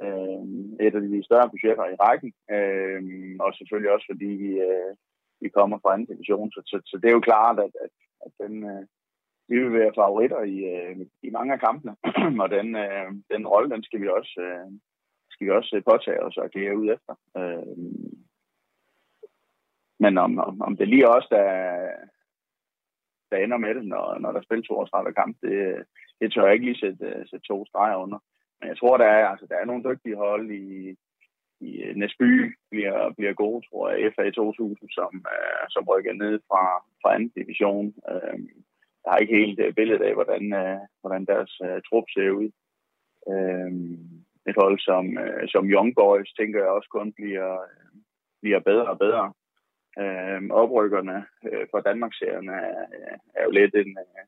øh, 0.03 0.43
et 0.85 0.95
af 0.95 1.01
de 1.01 1.23
større 1.23 1.49
budgetter 1.49 1.85
i 1.89 1.99
rækken. 2.05 2.31
Øh, 2.55 3.01
og 3.39 3.53
selvfølgelig 3.53 3.91
også, 3.91 4.07
fordi 4.11 4.29
vi, 4.43 4.51
øh, 4.69 4.91
vi 5.41 5.49
kommer 5.49 5.77
fra 5.79 5.93
anden 5.93 6.11
division. 6.11 6.51
Så, 6.51 6.61
så, 6.65 6.77
så 6.85 6.95
det 6.97 7.07
er 7.07 7.17
jo 7.17 7.27
klart, 7.29 7.59
at, 7.59 7.73
at, 7.85 7.93
at 8.25 8.31
den, 8.41 8.63
øh, 8.71 8.83
vi 9.49 9.55
vil 9.63 9.73
være 9.73 9.97
favoritter 10.01 10.41
i, 10.55 10.57
øh, 10.75 10.95
i 11.23 11.29
mange 11.29 11.53
af 11.53 11.59
kampene, 11.59 11.95
og 12.43 12.49
den, 12.57 12.67
øh, 12.75 13.09
den 13.33 13.47
rolle, 13.47 13.69
den 13.69 13.83
skal 13.83 14.01
vi 14.01 14.07
også, 14.07 14.33
øh, 14.47 14.71
skal 15.31 15.45
vi 15.47 15.51
også 15.51 15.81
påtage 15.89 16.23
os 16.23 16.37
og 16.37 16.45
agere 16.45 16.77
ud 16.77 16.87
efter. 16.95 17.13
Øh, 17.37 17.75
men 20.03 20.17
om, 20.17 20.39
om, 20.39 20.61
om 20.61 20.77
det 20.77 20.87
lige 20.87 21.09
også, 21.15 21.27
der, 21.31 21.47
der 23.31 23.37
ender 23.37 23.57
med 23.57 23.75
det, 23.75 23.85
når, 23.85 24.17
når 24.19 24.31
der 24.31 24.41
spiller 24.41 24.63
32 24.63 25.13
kamp, 25.13 25.37
det, 25.41 25.85
det 26.19 26.33
tør 26.33 26.45
jeg 26.45 26.53
ikke 26.53 26.65
lige 26.65 26.79
sætte, 26.79 27.05
øh, 27.05 27.25
sætte 27.29 27.47
to 27.47 27.65
streger 27.65 27.95
under. 27.95 28.19
Men 28.59 28.69
jeg 28.69 28.77
tror, 28.77 28.97
der 28.97 29.05
er, 29.05 29.27
altså, 29.27 29.45
der 29.49 29.55
er 29.57 29.65
nogle 29.65 29.83
dygtige 29.89 30.15
hold 30.15 30.51
i, 30.51 30.95
i 31.67 31.69
øh, 31.83 31.95
Næsby 31.95 32.55
bliver, 32.71 33.13
bliver 33.17 33.33
gode, 33.33 33.65
tror 33.69 33.89
jeg. 33.89 34.13
FA 34.15 34.29
2000, 34.29 34.89
som, 34.89 35.11
uh, 35.33 35.65
som 35.69 35.83
rykker 35.89 36.13
ned 36.13 36.39
fra, 36.47 36.63
fra 37.01 37.15
anden 37.15 37.31
division. 37.35 37.87
Uh, 38.11 38.39
jeg 39.03 39.09
har 39.11 39.17
ikke 39.17 39.39
helt 39.41 39.59
uh, 39.59 39.73
billedet 39.73 40.01
af, 40.01 40.13
hvordan, 40.13 40.43
uh, 40.61 40.79
hvordan 41.01 41.25
deres 41.25 41.53
uh, 41.61 41.79
trup 41.87 42.07
ser 42.15 42.29
ud. 42.41 42.49
Uh, 43.31 43.71
et 44.49 44.55
hold 44.61 44.79
som, 44.79 45.17
øh, 45.17 45.43
som 45.53 45.63
Young 45.73 45.95
Boys, 45.95 46.33
tænker 46.33 46.59
jeg 46.59 46.69
også 46.69 46.89
kun 46.91 47.13
bliver, 47.13 47.51
bliver 48.41 48.59
bedre 48.59 48.87
og 48.93 48.99
bedre. 48.99 49.33
Øh, 49.99 50.41
oprykkerne 50.49 51.25
øh, 51.51 51.65
for 51.71 51.79
Danmarksserien 51.79 52.49
er, 52.49 52.85
er, 53.35 53.43
jo 53.43 53.51
lidt 53.51 53.75
en, 53.75 53.97
øh, 54.03 54.25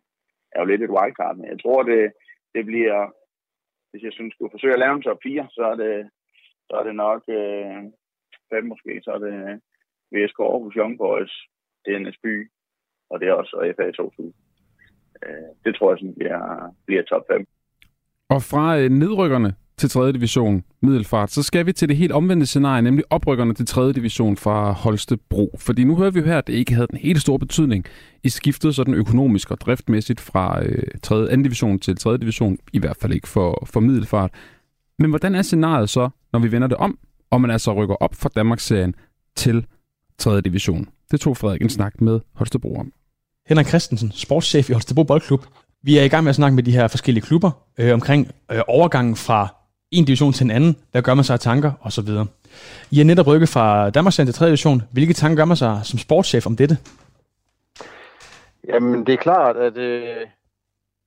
er 0.52 0.60
jo 0.62 0.66
lidt 0.66 0.84
et 0.84 0.90
wildcard, 0.90 1.36
men 1.36 1.46
jeg 1.46 1.60
tror, 1.62 1.84
det, 1.84 2.12
det 2.56 2.66
bliver, 2.66 3.12
hvis 3.92 4.04
jeg 4.04 4.14
synes, 4.14 4.34
skulle 4.34 4.52
forsøge 4.52 4.74
at 4.74 4.80
lave 4.80 4.96
en 4.96 5.02
top 5.02 5.20
4, 5.24 5.48
så 5.52 5.64
er 5.72 5.76
det, 5.76 6.10
så 6.68 6.74
er 6.80 6.84
det 6.84 6.96
nok 6.96 7.22
øh, 7.28 7.84
fem 8.54 8.64
måske, 8.66 9.02
så 9.04 9.12
er 9.12 9.20
det 9.26 9.34
øh, 9.34 9.56
VSK 10.14 10.40
Aarhus 10.40 10.74
Young 10.74 10.98
Boys, 10.98 11.34
DNS 11.86 12.18
By, 12.24 12.52
og 13.10 13.20
det 13.20 13.28
er 13.28 13.34
også 13.34 13.74
FA 13.78 13.92
2000. 13.92 14.34
Øh, 15.26 15.50
det 15.66 15.76
tror 15.76 15.92
jeg 15.92 16.00
sådan 16.00 16.16
bliver, 16.16 16.74
bliver 16.86 17.04
top 17.04 17.26
5. 17.32 17.46
Og 18.30 18.42
fra 18.52 18.80
øh, 18.80 18.90
nedrykkerne 18.90 19.52
til 19.78 19.90
3. 19.90 20.12
division 20.12 20.64
Middelfart, 20.82 21.32
så 21.32 21.44
skal 21.44 21.66
vi 21.66 21.74
til 21.74 21.90
det 21.90 21.98
helt 21.98 22.12
omvendte 22.12 22.46
scenarie, 22.46 22.82
nemlig 22.82 23.06
oprykkerne 23.10 23.54
til 23.54 23.66
3. 23.66 23.94
division 23.94 24.38
fra 24.38 24.72
Holstebro. 24.72 25.56
Fordi 25.60 25.84
nu 25.84 25.96
hører 25.96 26.12
vi 26.12 26.20
jo 26.20 26.26
her, 26.26 26.38
at 26.38 26.48
det 26.48 26.54
ikke 26.54 26.74
havde 26.74 26.88
den 26.88 26.98
helt 26.98 27.22
store 27.22 27.40
betydning 27.40 27.86
i 28.24 28.30
skiftet 28.30 28.76
sådan 28.76 28.94
økonomisk 28.94 29.52
og 29.52 29.62
driftmæssigt 29.62 30.22
fra 30.22 30.64
øh, 30.64 30.84
3. 31.04 31.36
2. 31.36 31.44
division 31.44 31.80
til 31.80 31.98
3. 31.98 32.18
division, 32.18 32.58
i 32.74 32.80
hvert 32.80 32.98
fald 32.98 33.14
ikke 33.14 33.28
for, 33.28 33.68
for 33.72 33.80
Middelfart. 33.80 34.32
Men 35.00 35.10
hvordan 35.10 35.36
er 35.36 35.42
scenariet 35.42 35.90
så, 35.90 36.10
når 36.34 36.40
vi 36.40 36.52
vender 36.52 36.68
det 36.68 36.78
om, 36.78 36.98
og 37.32 37.42
man 37.42 37.52
altså 37.52 37.74
rykker 37.74 37.96
op 37.96 38.16
fra 38.16 38.30
Danmarksserien 38.36 38.96
til 39.36 39.66
3. 40.18 40.42
division? 40.42 40.88
Det 41.12 41.20
tog 41.20 41.38
Frederik 41.38 41.62
en 41.62 41.70
snak 41.70 42.02
med 42.02 42.20
Holstebro 42.34 42.76
om. 42.76 42.94
Henrik 43.48 43.68
Christensen, 43.68 44.12
sportschef 44.12 44.70
i 44.70 44.74
Holstebro 44.74 45.04
Boldklub. 45.04 45.46
Vi 45.84 45.98
er 45.98 46.04
i 46.04 46.08
gang 46.08 46.24
med 46.24 46.30
at 46.30 46.36
snakke 46.36 46.56
med 46.56 46.64
de 46.64 46.72
her 46.72 46.88
forskellige 46.88 47.26
klubber 47.26 47.52
øh, 47.78 47.94
omkring 47.94 48.32
øh, 48.52 48.62
overgangen 48.68 49.16
fra 49.16 49.56
en 49.94 50.06
division 50.06 50.34
til 50.34 50.44
en 50.44 50.52
anden. 50.52 50.78
Hvad 50.92 51.02
gør 51.02 51.14
man 51.14 51.24
sig 51.24 51.34
af 51.34 51.40
tanker 51.40 51.72
osv. 51.82 52.10
I 52.92 53.00
er 53.00 53.04
netop 53.04 53.28
rykket 53.28 53.50
fra 53.50 53.90
Danmarks 53.90 54.16
til 54.16 54.34
3. 54.34 54.46
division. 54.46 54.82
Hvilke 54.92 55.14
tanker 55.14 55.36
gør 55.36 55.46
man 55.46 55.58
sig 55.58 55.80
som 55.84 56.00
sportschef 56.00 56.46
om 56.46 56.56
dette? 56.56 56.78
Jamen, 58.68 59.06
det 59.06 59.14
er 59.14 59.18
klart, 59.18 59.58
at 59.58 59.78
øh, 59.78 60.28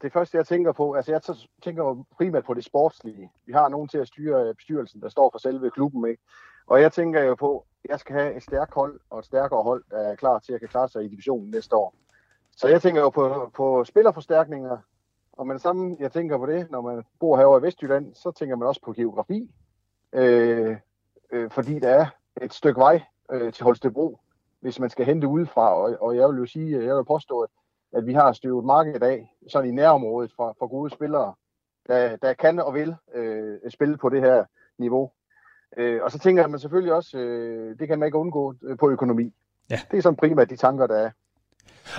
det 0.02 0.12
første, 0.12 0.36
jeg 0.36 0.46
tænker 0.46 0.72
på, 0.72 0.92
altså 0.92 1.12
jeg 1.12 1.20
tænker 1.64 1.82
jo 1.84 2.04
primært 2.16 2.44
på 2.44 2.54
det 2.54 2.64
sportslige. 2.64 3.30
Vi 3.46 3.52
har 3.52 3.68
nogen 3.68 3.88
til 3.88 3.98
at 3.98 4.08
styre 4.08 4.48
øh, 4.48 4.54
bestyrelsen, 4.54 5.00
der 5.00 5.08
står 5.08 5.30
for 5.32 5.38
selve 5.38 5.70
klubben, 5.70 6.08
ikke? 6.08 6.22
Og 6.66 6.80
jeg 6.80 6.92
tænker 6.92 7.22
jo 7.22 7.34
på, 7.34 7.66
at 7.84 7.90
jeg 7.90 8.00
skal 8.00 8.16
have 8.16 8.36
et 8.36 8.42
stærkt 8.42 8.74
hold 8.74 9.00
og 9.10 9.18
et 9.18 9.24
stærkere 9.24 9.62
hold, 9.62 9.84
der 9.90 9.98
er 9.98 10.14
klar 10.14 10.38
til 10.38 10.52
at 10.52 10.60
kan 10.60 10.68
klare 10.68 10.88
sig 10.88 11.04
i 11.04 11.08
divisionen 11.08 11.50
næste 11.50 11.76
år. 11.76 11.94
Så 12.56 12.68
jeg 12.68 12.82
tænker 12.82 13.00
jo 13.00 13.10
på, 13.10 13.50
på 13.54 13.84
spillerforstærkninger, 13.84 14.78
og 15.36 15.46
man 15.46 15.58
sammen, 15.58 15.96
jeg 16.00 16.12
tænker 16.12 16.38
på 16.38 16.46
det, 16.46 16.70
når 16.70 16.80
man 16.80 17.02
bor 17.20 17.36
herovre 17.36 17.58
i 17.58 17.62
Vestjylland, 17.62 18.14
så 18.14 18.30
tænker 18.30 18.56
man 18.56 18.68
også 18.68 18.80
på 18.84 18.92
geografi. 18.92 19.50
Øh, 20.12 20.76
øh, 21.32 21.50
fordi 21.50 21.78
der 21.78 21.88
er 21.88 22.06
et 22.42 22.52
stykke 22.52 22.80
vej 22.80 23.02
øh, 23.32 23.52
til 23.52 23.64
Holstebro, 23.64 24.18
hvis 24.60 24.80
man 24.80 24.90
skal 24.90 25.06
hente 25.06 25.28
udefra. 25.28 25.74
Og, 25.74 25.96
og 26.00 26.16
jeg 26.16 26.28
vil 26.28 26.38
jo 26.38 26.46
sige, 26.46 26.86
jeg 26.86 26.96
vil 26.96 27.04
påstå, 27.04 27.40
at, 27.40 27.50
at 27.92 28.06
vi 28.06 28.12
har 28.12 28.32
støvet 28.32 28.64
marked 28.64 28.94
i 28.94 28.98
dag, 28.98 29.32
sådan 29.48 29.68
i 29.68 29.72
nærområdet 29.72 30.32
for, 30.36 30.56
for 30.58 30.66
gode 30.66 30.90
spillere, 30.90 31.34
der, 31.86 32.16
der 32.16 32.32
kan 32.32 32.58
og 32.58 32.74
vil 32.74 32.96
øh, 33.14 33.58
spille 33.70 33.96
på 33.96 34.08
det 34.08 34.20
her 34.20 34.44
niveau. 34.78 35.10
Øh, 35.76 36.02
og 36.02 36.10
så 36.10 36.18
tænker 36.18 36.46
man 36.46 36.60
selvfølgelig 36.60 36.94
også, 36.94 37.18
øh, 37.18 37.78
det 37.78 37.88
kan 37.88 37.98
man 37.98 38.06
ikke 38.06 38.18
undgå 38.18 38.54
øh, 38.62 38.78
på 38.78 38.90
økonomi. 38.90 39.34
Ja. 39.70 39.80
Det 39.90 39.98
er 39.98 40.02
sådan 40.02 40.16
primært 40.16 40.50
de 40.50 40.56
tanker, 40.56 40.86
der 40.86 40.96
er. 40.96 41.10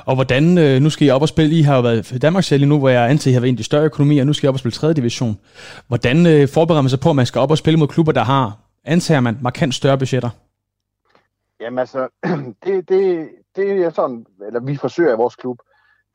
Og 0.06 0.16
hvordan, 0.16 0.58
øh, 0.58 0.82
nu 0.82 0.90
skal 0.90 1.08
I 1.08 1.10
op 1.10 1.22
og 1.22 1.30
spille, 1.30 1.56
I 1.56 1.62
har 1.62 1.76
jo 1.76 1.82
været 1.82 2.12
i 2.12 2.18
Danmark 2.18 2.44
selv 2.44 2.68
nu, 2.68 2.80
hvor 2.80 2.90
jeg 2.90 3.10
antager, 3.10 3.32
I 3.32 3.34
har 3.34 3.42
været 3.42 3.50
en 3.50 3.56
af 3.56 3.58
de 3.58 3.64
større 3.64 3.86
økonomier, 3.86 4.22
og 4.22 4.28
nu 4.28 4.34
skal 4.34 4.48
I 4.48 4.50
op 4.50 4.56
og 4.56 4.60
spille 4.60 4.74
3. 4.74 4.94
division. 4.94 5.40
Hvordan 5.88 6.26
øh, 6.26 6.48
forbereder 6.48 6.82
man 6.82 6.90
sig 6.90 7.00
på, 7.00 7.10
at 7.10 7.16
man 7.16 7.26
skal 7.26 7.40
op 7.40 7.52
og 7.52 7.58
spille 7.58 7.80
mod 7.80 7.88
klubber, 7.88 8.12
der 8.12 8.24
har, 8.24 8.58
antager 8.84 9.20
man, 9.20 9.38
markant 9.42 9.74
større 9.74 9.98
budgetter? 9.98 10.30
Jamen 11.60 11.80
altså, 11.80 12.08
det, 12.64 12.90
det, 12.90 13.30
det 13.56 13.72
er 13.72 13.90
sådan, 13.90 14.26
eller 14.48 14.60
vi 14.60 14.76
forsøger 14.76 15.14
i 15.14 15.18
vores 15.18 15.36
klub, 15.36 15.58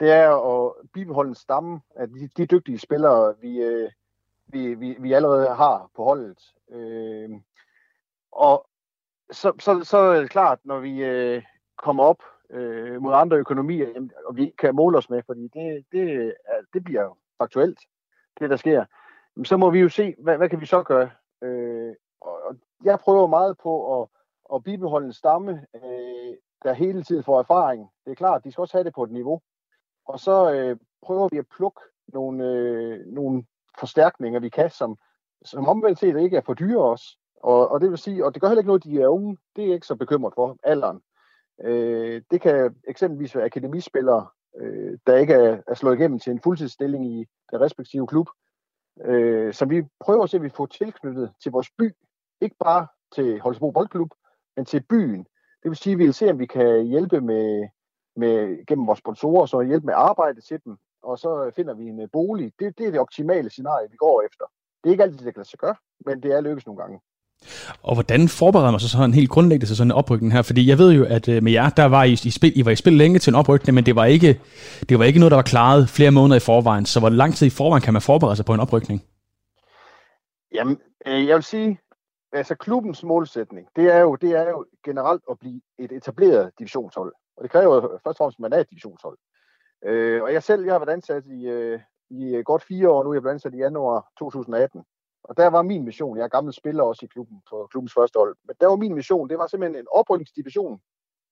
det 0.01 0.11
er 0.11 0.31
at 0.31 0.73
bibeholde 0.95 1.29
en 1.29 1.35
stamme 1.35 1.81
af 1.97 2.09
de, 2.09 2.29
de 2.37 2.47
dygtige 2.47 2.79
spillere, 2.79 3.35
vi, 3.41 3.57
øh, 3.57 3.91
vi, 4.47 4.75
vi, 4.75 4.97
vi 4.99 5.13
allerede 5.13 5.47
har 5.47 5.91
på 5.97 6.05
holdet. 6.05 6.39
Øh, 6.73 7.31
og 8.33 8.67
så, 9.33 9.53
så, 9.59 9.85
så 9.85 9.99
er 9.99 10.21
det 10.21 10.31
klart, 10.31 10.59
når 10.65 10.79
vi 10.79 11.05
øh, 11.05 11.43
kommer 11.79 12.05
op 12.05 12.23
øh, 12.53 13.03
mod 13.03 13.15
andre 13.15 13.37
økonomier, 13.37 13.89
jamen, 13.89 14.11
og 14.27 14.37
vi 14.37 14.55
kan 14.59 14.75
måle 14.75 14.99
os 14.99 15.11
med, 15.11 15.23
fordi 15.27 15.49
det, 15.49 15.85
det, 15.93 16.35
det 16.73 16.85
bliver 16.85 17.03
jo 17.03 17.17
faktuelt, 17.39 17.79
det 18.41 18.51
der 18.51 18.57
sker. 18.57 18.85
Så 19.45 19.57
må 19.57 19.71
vi 19.71 19.81
jo 19.81 19.89
se, 19.89 20.15
hvad, 20.19 20.37
hvad 20.37 20.49
kan 20.49 20.61
vi 20.61 20.67
så 20.67 20.83
gøre? 20.83 21.11
Øh, 21.43 21.95
og 22.21 22.57
jeg 22.85 22.99
prøver 22.99 23.27
meget 23.27 23.57
på 23.63 24.03
at, 24.03 24.09
at 24.55 24.65
bibeholde 24.65 25.07
en 25.07 25.13
stamme, 25.13 25.67
øh, 25.75 26.37
der 26.63 26.73
hele 26.73 27.03
tiden 27.03 27.25
får 27.25 27.39
erfaring. 27.39 27.91
Det 28.05 28.11
er 28.11 28.15
klart, 28.15 28.45
de 28.45 28.53
skal 28.53 28.63
også 28.63 28.77
have 28.77 28.85
det 28.85 28.95
på 28.95 29.05
et 29.05 29.11
niveau. 29.11 29.41
Og 30.07 30.21
så 30.21 30.53
øh, 30.53 30.77
prøver 31.03 31.29
vi 31.33 31.39
at 31.39 31.49
plukke 31.57 31.81
nogle, 32.09 32.45
øh, 32.45 33.07
nogle 33.07 33.45
forstærkninger, 33.79 34.41
vi 34.41 34.49
kan, 34.49 34.71
som, 34.71 34.97
som 35.45 35.69
omvendt 35.69 35.99
set 35.99 36.21
ikke 36.21 36.37
er 36.37 36.41
for 36.41 36.55
dyre 36.55 36.83
også. 36.83 37.17
Og, 37.43 37.69
og 37.71 37.81
det 37.81 37.91
vil 37.91 37.99
sige, 37.99 38.25
og 38.25 38.35
det 38.35 38.41
gør 38.43 38.49
heller 38.49 38.61
ikke 38.61 38.69
noget, 38.69 38.85
de 38.85 39.03
er 39.03 39.09
unge. 39.09 39.39
Det 39.57 39.63
er 39.63 39.67
jeg 39.67 39.75
ikke 39.75 39.87
så 39.87 39.97
bekymret 39.97 40.35
for, 40.35 40.57
alderen. 40.63 41.03
Øh, 41.61 42.23
det 42.31 42.41
kan 42.41 42.75
eksempelvis 42.89 43.37
være 43.37 43.45
akademispillere, 43.45 44.27
øh, 44.61 44.99
der 45.07 45.17
ikke 45.17 45.35
er, 45.35 45.63
er 45.67 45.75
slået 45.75 45.99
igennem 45.99 46.19
til 46.19 46.31
en 46.31 46.41
fuldtidsstilling 46.41 47.07
i 47.07 47.27
den 47.51 47.61
respektive 47.61 48.07
klub, 48.07 48.29
øh, 49.05 49.55
som 49.55 49.71
vi 49.71 49.83
prøver 50.01 50.23
at 50.23 50.31
se, 50.31 50.37
at 50.37 50.43
vi 50.43 50.49
får 50.49 50.67
tilknyttet 50.67 51.33
til 51.43 51.53
vores 51.53 51.71
by. 51.79 51.93
Ikke 52.41 52.57
bare 52.65 52.87
til 53.15 53.41
Holstebro 53.41 53.71
Boldklub, 53.71 54.11
men 54.57 54.65
til 54.65 54.83
byen. 54.89 55.27
Det 55.63 55.71
vil 55.71 55.77
sige, 55.77 55.93
at 55.93 55.99
vi 55.99 56.05
vil 56.05 56.15
se, 56.15 56.31
om 56.31 56.39
vi 56.39 56.47
kan 56.47 56.85
hjælpe 56.85 57.21
med, 57.21 57.69
med 58.17 58.67
gennem 58.67 58.87
vores 58.87 58.99
sponsorer, 58.99 59.47
så 59.47 59.61
hjælpe 59.61 59.87
med 59.87 59.95
arbejde 59.97 60.41
til 60.41 60.61
dem, 60.65 60.77
og 61.03 61.19
så 61.19 61.51
finder 61.57 61.75
vi 61.75 61.85
en 61.85 62.01
øh, 62.01 62.09
bolig. 62.13 62.53
Det, 62.59 62.79
det 62.79 62.87
er 62.87 62.91
det 62.91 63.01
optimale 63.01 63.51
scenarie, 63.51 63.91
vi 63.91 63.97
går 63.97 64.23
efter. 64.23 64.45
Det 64.85 64.91
er 64.91 64.93
ikke 64.93 65.03
altid, 65.03 65.19
det 65.19 65.35
kan 65.35 65.41
lade 65.41 65.49
sig 65.49 65.59
gøre, 65.59 65.75
men 66.07 66.23
det 66.23 66.33
er 66.33 66.41
lykkes 66.41 66.67
nogle 66.67 66.83
gange. 66.83 67.01
Og 67.83 67.95
hvordan 67.95 68.29
forbereder 68.29 68.71
man 68.71 68.81
sig 68.81 68.91
sådan 68.91 69.15
helt 69.15 69.31
grundlæggende 69.31 69.67
til 69.67 69.77
sådan 69.77 69.91
en 69.91 69.97
oprykning 69.97 70.33
her? 70.33 70.43
Fordi 70.43 70.69
jeg 70.69 70.79
ved 70.79 70.93
jo, 70.93 71.05
at 71.05 71.29
øh, 71.29 71.43
med 71.43 71.53
jer, 71.53 71.69
der 71.69 71.85
var 71.85 72.05
I, 72.05 72.13
I, 72.13 72.31
spil, 72.31 72.59
I 72.59 72.65
var 72.65 72.71
i 72.71 72.77
spil 72.77 72.93
længe 72.93 73.19
til 73.19 73.31
en 73.31 73.35
oprykning, 73.35 73.75
men 73.75 73.87
det 73.87 73.97
var, 73.97 74.05
ikke, 74.05 74.41
det 74.89 74.99
var 74.99 75.05
ikke 75.05 75.19
noget, 75.19 75.31
der 75.31 75.37
var 75.37 75.43
klaret 75.43 75.89
flere 75.89 76.11
måneder 76.11 76.37
i 76.37 76.41
forvejen. 76.41 76.87
Så 76.87 77.01
hvor 77.01 77.09
lang 77.09 77.35
tid 77.35 77.47
i 77.47 77.51
forvejen 77.51 77.83
kan 77.83 77.93
man 77.93 78.03
forberede 78.03 78.37
sig 78.37 78.45
på 78.45 78.55
en 78.55 78.61
oprykning? 78.61 79.03
Jamen, 80.55 80.79
øh, 81.07 81.27
jeg 81.27 81.35
vil 81.35 81.43
sige, 81.43 81.79
altså 82.33 82.55
klubbens 82.55 83.05
målsætning, 83.05 83.67
det 83.77 83.95
er 83.95 83.99
jo, 83.99 84.17
det 84.17 84.31
er 84.31 84.49
jo 84.49 84.67
generelt 84.85 85.23
at 85.31 85.39
blive 85.39 85.61
et 85.79 85.93
etableret 85.93 86.51
divisionshold. 86.59 87.13
Og 87.37 87.43
det 87.43 87.51
kræver 87.51 87.75
jo 87.75 87.81
først 87.81 88.07
og 88.07 88.17
fremmest, 88.17 88.39
at 88.39 88.41
man 88.41 88.53
er 88.53 88.59
et 88.59 88.71
divisionshold. 88.71 89.19
Øh, 89.85 90.23
og 90.23 90.33
jeg 90.33 90.43
selv, 90.43 90.65
jeg 90.65 90.75
har 90.75 90.79
været 90.79 90.97
ansat 90.97 91.25
i, 91.27 91.47
øh, 91.47 91.81
i 92.11 92.43
godt 92.45 92.63
fire 92.63 92.91
år 92.91 93.05
nu, 93.05 93.13
jeg 93.13 93.23
blev 93.23 93.33
ansat 93.33 93.55
i 93.55 93.57
januar 93.57 94.09
2018. 94.19 94.85
Og 95.25 95.37
der 95.37 95.47
var 95.47 95.63
min 95.63 95.85
mission, 95.85 96.17
jeg 96.17 96.25
er 96.25 96.29
gammel 96.29 96.53
spiller 96.53 96.83
også 96.83 97.05
i 97.05 97.09
klubben, 97.09 97.43
på 97.51 97.69
klubbens 97.71 97.95
første 97.95 98.19
hold, 98.19 98.37
men 98.45 98.57
der 98.61 98.67
var 98.67 98.77
min 98.77 98.95
mission, 98.95 99.29
det 99.29 99.39
var 99.39 99.47
simpelthen 99.47 99.81
en 99.81 99.87
oprykningsdivision 99.93 100.81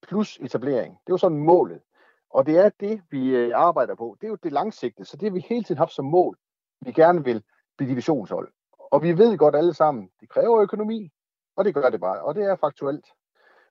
plus 0.01 0.37
etablering. 0.41 0.99
Det 1.07 1.11
var 1.11 1.17
sådan 1.17 1.37
målet. 1.37 1.81
Og 2.29 2.45
det 2.45 2.57
er 2.57 2.69
det, 2.79 3.01
vi 3.09 3.35
øh, 3.35 3.51
arbejder 3.55 3.95
på. 3.95 4.17
Det 4.21 4.27
er 4.27 4.31
jo 4.31 4.37
det 4.43 4.51
langsigtede, 4.51 5.07
så 5.07 5.17
det 5.17 5.23
har 5.23 5.33
vi 5.33 5.45
hele 5.49 5.63
tiden 5.63 5.77
haft 5.77 5.93
som 5.93 6.05
mål. 6.05 6.37
Vi 6.81 6.91
gerne 6.91 7.23
vil 7.23 7.43
blive 7.77 7.89
divisionshold. 7.89 8.51
Og 8.91 9.03
vi 9.03 9.17
ved 9.17 9.37
godt 9.37 9.55
alle 9.55 9.73
sammen, 9.73 10.09
det 10.19 10.29
kræver 10.29 10.61
økonomi, 10.61 11.11
og 11.55 11.65
det 11.65 11.73
gør 11.73 11.89
det 11.89 11.99
bare. 11.99 12.21
Og 12.21 12.35
det 12.35 12.43
er 12.43 12.55
faktuelt, 12.55 13.05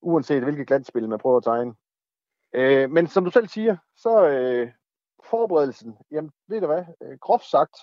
uanset 0.03 0.43
hvilket 0.43 0.67
glansspil 0.67 1.09
man 1.09 1.19
prøver 1.19 1.37
at 1.37 1.45
tegne. 1.45 1.75
Øh, 2.53 2.91
men 2.91 3.07
som 3.07 3.25
du 3.25 3.31
selv 3.31 3.49
siger, 3.49 3.77
så 3.97 4.29
øh, 4.29 4.73
forberedelsen, 5.25 5.97
jamen 6.11 6.33
ved 6.49 6.61
du 6.61 6.67
hvad, 6.67 6.85
øh, 7.03 7.19
groft 7.19 7.45
sagt, 7.45 7.77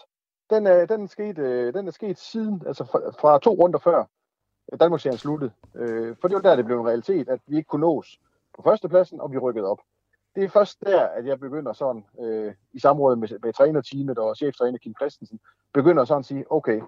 den 0.49 0.67
er, 0.67 0.85
den 0.85 1.03
er, 1.03 1.07
sket, 1.07 1.37
øh, 1.37 1.73
den 1.73 1.87
er 1.87 1.91
sket 1.91 2.19
siden, 2.19 2.63
altså 2.67 2.85
fra, 2.85 2.99
fra 3.19 3.39
to 3.39 3.51
runder 3.51 3.79
før 3.79 4.03
Danmarksserien 4.79 5.17
sluttede. 5.17 5.51
Øh, 5.75 6.15
for 6.21 6.27
det 6.27 6.35
var 6.35 6.41
der, 6.41 6.55
det 6.55 6.65
blev 6.65 6.79
en 6.79 6.87
realitet, 6.87 7.29
at 7.29 7.39
vi 7.47 7.57
ikke 7.57 7.67
kunne 7.67 7.81
nås 7.81 8.19
på 8.55 8.61
førstepladsen, 8.61 9.21
og 9.21 9.31
vi 9.31 9.37
rykkede 9.37 9.65
op. 9.65 9.79
Det 10.35 10.43
er 10.43 10.49
først 10.49 10.81
der, 10.85 11.01
at 11.01 11.25
jeg 11.25 11.39
begynder 11.39 11.73
sådan, 11.73 12.05
øh, 12.19 12.53
i 12.73 12.79
samråd 12.79 13.15
med, 13.15 13.27
med 13.43 13.53
trænerteamet 13.53 14.17
og 14.17 14.37
cheftræner 14.37 14.77
Kim 14.77 14.93
Christensen, 14.99 15.39
begynder 15.73 16.05
sådan 16.05 16.19
at 16.19 16.25
sige, 16.25 16.51
okay, 16.51 16.81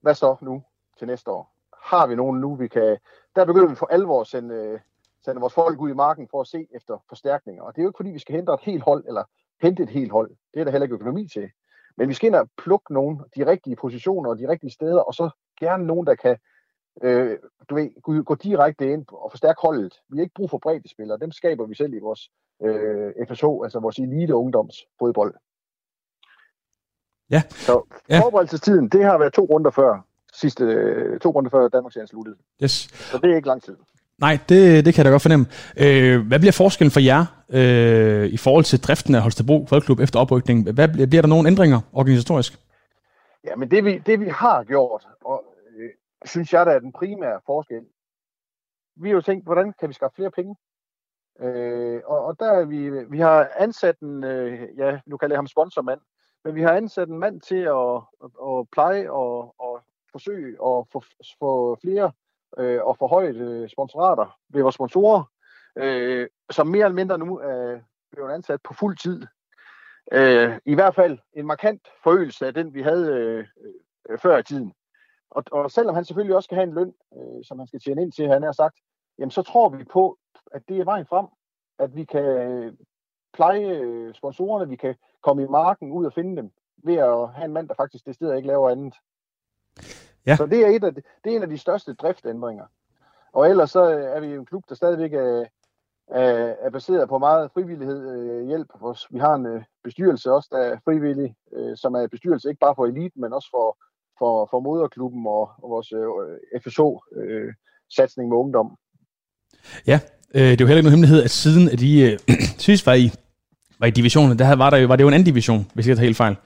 hvad 0.00 0.14
så 0.14 0.36
nu 0.40 0.62
til 0.98 1.06
næste 1.06 1.30
år? 1.30 1.54
Har 1.82 2.06
vi 2.06 2.14
nogen 2.14 2.40
nu, 2.40 2.54
vi 2.54 2.68
kan... 2.68 2.98
Der 3.36 3.44
begynder 3.44 3.68
vi 3.68 3.74
for 3.74 3.86
alvor 3.86 4.20
at 4.20 4.26
sende, 4.26 4.54
øh, 4.54 4.80
sende 5.24 5.40
vores 5.40 5.54
folk 5.54 5.80
ud 5.80 5.90
i 5.90 5.94
marken 5.94 6.28
for 6.30 6.40
at 6.40 6.46
se 6.46 6.66
efter 6.74 7.04
forstærkninger. 7.08 7.62
Og 7.62 7.74
det 7.74 7.80
er 7.80 7.84
jo 7.84 7.88
ikke 7.88 7.96
fordi, 7.96 8.10
vi 8.10 8.18
skal 8.18 8.34
hente 8.34 8.52
et 8.52 8.60
helt 8.62 8.82
hold, 8.82 9.04
eller 9.08 9.24
hente 9.62 9.82
et 9.82 9.88
helt 9.88 10.12
hold. 10.12 10.30
Det 10.54 10.60
er 10.60 10.64
der 10.64 10.70
heller 10.70 10.84
ikke 10.84 10.94
økonomi 10.94 11.28
til. 11.28 11.50
Men 11.96 12.08
vi 12.08 12.14
skal 12.14 12.26
ind 12.26 12.34
og 12.34 12.48
plukke 12.58 12.94
nogle 12.94 13.18
de 13.36 13.46
rigtige 13.46 13.76
positioner 13.76 14.30
og 14.30 14.38
de 14.38 14.48
rigtige 14.48 14.70
steder, 14.70 15.00
og 15.00 15.14
så 15.14 15.30
gerne 15.60 15.86
nogen, 15.86 16.06
der 16.06 16.14
kan 16.14 16.36
øh, 17.02 17.38
du 17.68 17.74
ved, 17.74 18.24
gå 18.24 18.34
direkte 18.34 18.92
ind 18.92 19.06
og 19.12 19.30
forstærke 19.30 19.60
holdet. 19.62 19.94
Vi 20.08 20.18
har 20.18 20.22
ikke 20.22 20.34
brug 20.34 20.50
for 20.50 20.58
bredde 20.58 20.88
spillere. 20.88 21.18
Dem 21.18 21.32
skaber 21.32 21.66
vi 21.66 21.74
selv 21.74 21.94
i 21.94 21.98
vores 21.98 22.30
øh, 22.62 23.12
FSH, 23.28 23.44
altså 23.64 23.78
vores 23.82 23.98
elite 23.98 24.34
ungdomsfodbold. 24.34 25.34
Ja. 27.30 27.42
Så 27.50 27.82
forberedelsestiden, 28.22 28.88
det 28.88 29.04
har 29.04 29.18
været 29.18 29.32
to 29.32 29.44
runder 29.44 29.70
før. 29.70 30.06
sidste 30.32 30.64
øh, 30.64 31.20
to 31.20 31.30
runder 31.30 31.50
før 31.50 31.68
Danmarks 31.68 31.94
Serien 31.94 32.08
sluttede. 32.08 32.36
Yes. 32.62 32.72
Så 33.10 33.18
det 33.18 33.30
er 33.30 33.36
ikke 33.36 33.48
lang 33.48 33.62
tid. 33.62 33.76
Nej, 34.18 34.38
det, 34.48 34.84
det 34.84 34.94
kan 34.94 34.98
jeg 34.98 35.04
da 35.04 35.10
godt 35.10 35.22
fornemme. 35.22 35.46
Øh, 35.76 36.26
hvad 36.26 36.38
bliver 36.38 36.52
forskellen 36.52 36.90
for 36.90 37.00
jer 37.00 37.24
øh, 37.48 38.26
i 38.26 38.36
forhold 38.36 38.64
til 38.64 38.82
driften 38.82 39.14
af 39.14 39.20
Holstebro 39.20 39.66
Fodklub 39.68 40.00
efter 40.00 40.18
oprykningen? 40.20 40.74
Hvad, 40.74 40.88
bliver 40.88 41.22
der 41.22 41.28
nogle 41.28 41.48
ændringer 41.48 41.80
organisatorisk? 41.92 42.58
Ja, 43.44 43.56
men 43.56 43.70
det 43.70 43.84
vi, 43.84 43.98
det 43.98 44.20
vi 44.20 44.28
har 44.28 44.64
gjort, 44.64 45.06
og 45.24 45.44
øh, 45.76 45.90
synes 46.24 46.52
jeg, 46.52 46.66
der 46.66 46.72
er 46.72 46.78
den 46.78 46.92
primære 46.92 47.40
forskel. 47.46 47.84
Vi 48.96 49.08
har 49.08 49.14
jo 49.14 49.20
tænkt, 49.20 49.44
hvordan 49.44 49.72
kan 49.80 49.88
vi 49.88 49.94
skaffe 49.94 50.14
flere 50.16 50.30
penge? 50.30 50.54
Øh, 51.40 52.00
og, 52.06 52.24
og 52.24 52.36
der 52.40 52.52
er 52.52 52.64
vi, 52.64 52.90
vi 53.10 53.18
har 53.18 53.50
ansat 53.58 53.98
en, 53.98 54.24
øh, 54.24 54.68
ja, 54.78 55.00
nu 55.06 55.16
kalder 55.16 55.34
jeg 55.34 55.38
ham 55.38 55.46
sponsormand, 55.46 56.00
men 56.44 56.54
vi 56.54 56.62
har 56.62 56.72
ansat 56.72 57.08
en 57.08 57.18
mand 57.18 57.40
til 57.40 57.62
at, 57.80 57.96
at, 58.24 58.30
at 58.48 58.66
pleje 58.72 59.10
og, 59.10 59.54
og 59.58 59.80
forsøge 60.12 60.48
at 60.48 60.84
få, 60.92 61.02
få 61.40 61.78
flere 61.82 62.12
øh, 62.58 62.84
og 62.84 62.96
forhøjet 62.98 63.36
øh, 63.36 63.68
sponsorater 63.68 64.38
ved 64.48 64.62
vores 64.62 64.74
sponsorer, 64.74 65.22
øh, 65.76 66.28
som 66.50 66.66
mere 66.66 66.84
eller 66.84 66.94
mindre 66.94 67.18
nu 67.18 67.38
er 67.38 67.80
blevet 68.12 68.32
ansat 68.32 68.60
på 68.62 68.74
fuld 68.74 68.96
tid. 68.96 69.26
Øh, 70.12 70.58
I 70.64 70.74
hvert 70.74 70.94
fald 70.94 71.18
en 71.32 71.46
markant 71.46 71.88
forøgelse 72.02 72.46
af 72.46 72.54
den, 72.54 72.74
vi 72.74 72.82
havde 72.82 73.08
øh, 73.08 73.46
øh, 74.08 74.18
før 74.18 74.38
i 74.38 74.42
tiden. 74.42 74.72
Og, 75.30 75.44
og 75.52 75.70
selvom 75.70 75.94
han 75.94 76.04
selvfølgelig 76.04 76.36
også 76.36 76.46
skal 76.46 76.56
have 76.56 76.68
en 76.68 76.74
løn, 76.74 76.92
øh, 77.16 77.44
som 77.44 77.58
han 77.58 77.66
skal 77.66 77.80
tjene 77.80 78.02
ind 78.02 78.12
til, 78.12 78.28
han 78.28 78.42
har 78.42 78.52
sagt, 78.52 78.76
jamen 79.18 79.30
så 79.30 79.42
tror 79.42 79.68
vi 79.68 79.84
på, 79.84 80.18
at 80.52 80.62
det 80.68 80.78
er 80.78 80.84
vejen 80.84 81.06
frem, 81.06 81.26
at 81.78 81.96
vi 81.96 82.04
kan 82.04 82.24
øh, 82.24 82.72
pleje 83.32 83.78
øh, 83.78 84.14
sponsorerne, 84.14 84.68
vi 84.68 84.76
kan 84.76 84.94
komme 85.22 85.42
i 85.42 85.46
marken 85.46 85.92
ud 85.92 86.06
og 86.06 86.12
finde 86.12 86.36
dem, 86.36 86.50
ved 86.76 86.94
at 86.94 87.28
have 87.28 87.44
en 87.44 87.52
mand, 87.52 87.68
der 87.68 87.74
faktisk 87.74 88.06
det 88.06 88.14
sted 88.14 88.36
ikke 88.36 88.48
laver 88.48 88.70
andet. 88.70 88.94
Ja. 90.26 90.36
Så 90.36 90.46
det 90.46 90.66
er, 90.66 90.68
et 90.68 90.84
af 90.84 90.94
de, 90.94 91.02
det 91.24 91.32
er 91.32 91.36
en 91.36 91.42
af 91.42 91.48
de 91.48 91.58
største 91.58 91.94
driftændringer. 91.94 92.64
Og 93.32 93.50
ellers 93.50 93.70
så 93.70 93.80
er 94.14 94.20
vi 94.20 94.26
en 94.26 94.46
klub, 94.46 94.64
der 94.68 94.74
stadigvæk 94.74 95.12
er, 95.12 95.44
er, 96.08 96.54
er 96.60 96.70
baseret 96.70 97.08
på 97.08 97.18
meget 97.18 97.50
frivillighed 97.54 98.00
øh, 98.14 98.46
hjælp. 98.46 98.68
Vi 99.10 99.18
har 99.18 99.34
en 99.34 99.46
øh, 99.46 99.62
bestyrelse 99.84 100.32
også, 100.32 100.48
der 100.52 100.58
er 100.58 100.76
frivillig, 100.84 101.34
øh, 101.56 101.76
som 101.76 101.94
er 101.94 102.06
bestyrelse 102.06 102.48
ikke 102.48 102.60
bare 102.60 102.74
for 102.76 102.86
eliten, 102.86 103.20
men 103.20 103.32
også 103.32 103.48
for, 103.50 103.78
for, 104.18 104.48
for 104.50 104.60
moderklubben 104.60 105.26
og, 105.26 105.50
og 105.62 105.70
vores 105.70 105.92
øh, 105.92 106.60
FSO-satsning 106.62 108.26
øh, 108.26 108.30
med 108.30 108.36
ungdom. 108.36 108.76
Ja, 109.86 110.00
øh, 110.34 110.42
det 110.42 110.60
er 110.60 110.64
jo 110.64 110.66
heller 110.66 110.76
ikke 110.76 110.88
nogen 110.88 110.98
hemmelighed, 110.98 111.22
at 111.22 111.30
siden 111.30 111.68
at 111.68 111.78
de 111.78 112.12
øh, 112.12 112.18
sidst 112.66 112.86
var 112.86 112.94
i, 112.94 113.10
var 113.78 113.86
i 113.86 113.90
divisionen, 113.90 114.38
der 114.38 114.56
var, 114.56 114.70
der 114.70 114.76
jo, 114.76 114.86
var 114.86 114.96
det 114.96 115.02
jo 115.02 115.08
en 115.08 115.14
anden 115.14 115.26
division, 115.26 115.70
hvis 115.74 115.86
jeg 115.86 115.92
ikke 115.92 115.98
tager 115.98 116.06
helt 116.06 116.16
fejl. 116.16 116.36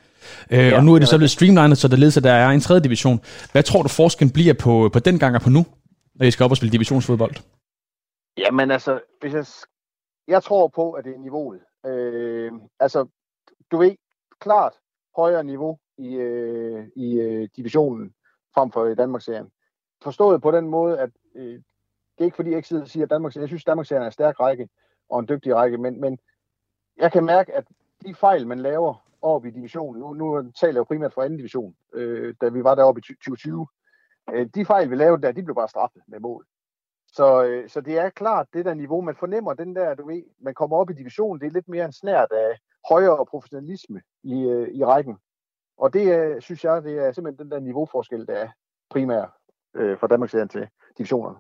Øh, 0.51 0.59
ja, 0.59 0.77
og 0.77 0.85
nu 0.85 0.95
er 0.95 0.99
det 0.99 1.09
så 1.09 1.17
blevet 1.17 1.31
streamlined, 1.31 1.77
så 1.77 1.89
der 1.89 1.97
ledes, 1.97 2.17
at 2.17 2.23
der 2.23 2.33
er 2.33 2.49
en 2.49 2.61
tredje 2.61 2.83
division. 2.83 3.21
Hvad 3.53 3.63
tror 3.63 3.83
du 3.83 3.89
forskellen 3.89 4.33
bliver 4.33 4.55
på, 4.55 4.91
på 4.93 4.99
den 4.99 5.19
gang 5.19 5.35
og 5.35 5.43
på 5.43 5.51
nu, 5.51 5.67
når 6.15 6.27
I 6.27 6.31
skal 6.31 6.45
op 6.45 6.51
og 6.51 6.57
spille 6.57 6.73
divisionsfodbold? 6.73 7.35
Jamen 8.39 8.71
altså, 8.71 9.01
hvis 9.21 9.33
jeg, 9.35 9.47
jeg 10.29 10.43
tror 10.43 10.69
på, 10.69 10.93
at 10.93 11.05
det 11.05 11.15
er 11.15 11.19
niveauet. 11.19 11.61
Øh, 11.87 12.53
altså, 12.81 13.07
du 13.71 13.77
ved, 13.79 13.95
klart 14.41 14.73
højere 15.17 15.45
niveau 15.45 15.79
i, 15.99 16.15
øh, 16.15 16.87
i 16.97 17.21
øh, 17.21 17.49
divisionen 17.57 18.13
frem 18.55 18.73
for 18.73 18.87
i 18.87 18.95
Danmarksserien. 18.95 19.49
Forstået 20.03 20.43
på 20.43 20.51
den 20.51 20.69
måde, 20.69 20.99
at 20.99 21.11
øh, 21.37 21.55
det 22.19 22.25
er 22.25 22.25
ikke 22.25 22.37
fordi, 22.37 22.51
jeg 22.51 22.57
ikke 22.57 22.69
sidder 22.69 22.83
og 22.83 22.89
siger, 22.89 23.05
at 23.05 23.11
Danmarks, 23.11 23.37
jeg 23.37 23.49
synes, 23.49 23.65
Danmarksserien 23.65 24.03
er 24.03 24.07
en 24.07 24.13
stærk 24.13 24.41
række 24.41 24.69
og 25.11 25.21
en 25.21 25.29
dygtig 25.29 25.55
række, 25.55 25.79
men, 25.79 26.01
men 26.01 26.19
jeg 26.97 27.13
kan 27.13 27.25
mærke, 27.25 27.55
at 27.55 27.65
de 28.07 28.15
fejl, 28.15 28.47
man 28.47 28.59
laver 28.59 29.08
oppe 29.23 29.49
i 29.49 29.51
divisionen. 29.51 30.01
Nu, 30.01 30.13
nu 30.15 30.53
taler 30.61 30.73
jeg 30.73 30.79
jo 30.79 30.85
primært 30.85 31.13
for 31.13 31.23
anden 31.23 31.37
division, 31.37 31.75
øh, 31.95 32.35
da 32.41 32.49
vi 32.49 32.65
var 32.65 32.75
deroppe 32.75 32.99
i 32.99 33.03
2020. 33.03 33.67
Øh, 34.33 34.47
de 34.55 34.65
fejl, 34.65 34.91
vi 34.91 34.97
lavede 34.97 35.23
der, 35.23 35.33
de 35.33 35.43
blev 35.43 35.55
bare 35.55 35.69
straffet 35.69 36.03
med 36.09 36.21
mål. 36.21 36.47
Så, 37.13 37.45
øh, 37.45 37.69
så 37.69 37.81
det 37.81 37.99
er 37.99 38.11
klart, 38.11 38.47
det 38.53 38.65
der 38.65 38.75
niveau, 38.75 39.01
man 39.01 39.17
fornemmer 39.17 39.55
den 39.55 39.77
der, 39.77 39.95
du 39.95 40.07
ved, 40.07 40.23
man 40.41 40.55
kommer 40.55 40.77
op 40.77 40.91
i 40.91 40.95
divisionen, 40.95 41.41
det 41.41 41.47
er 41.47 41.51
lidt 41.51 41.69
mere 41.69 41.85
en 41.85 41.93
snært 41.93 42.33
af 42.33 42.59
højere 42.89 43.27
professionalisme 43.27 44.01
i, 44.23 44.43
øh, 44.43 44.69
i 44.75 44.85
rækken. 44.85 45.17
Og 45.79 45.93
det 45.93 46.19
øh, 46.19 46.43
synes 46.43 46.65
jeg, 46.65 46.83
det 46.83 46.99
er 47.07 47.13
simpelthen 47.13 47.45
den 47.45 47.51
der 47.53 47.61
niveauforskel, 47.61 48.27
der 48.27 48.35
er 48.35 48.49
primær 48.91 49.37
øh, 49.77 49.99
fra 49.99 50.07
Danmarks 50.07 50.33
til 50.33 50.69
divisionerne. 50.99 51.39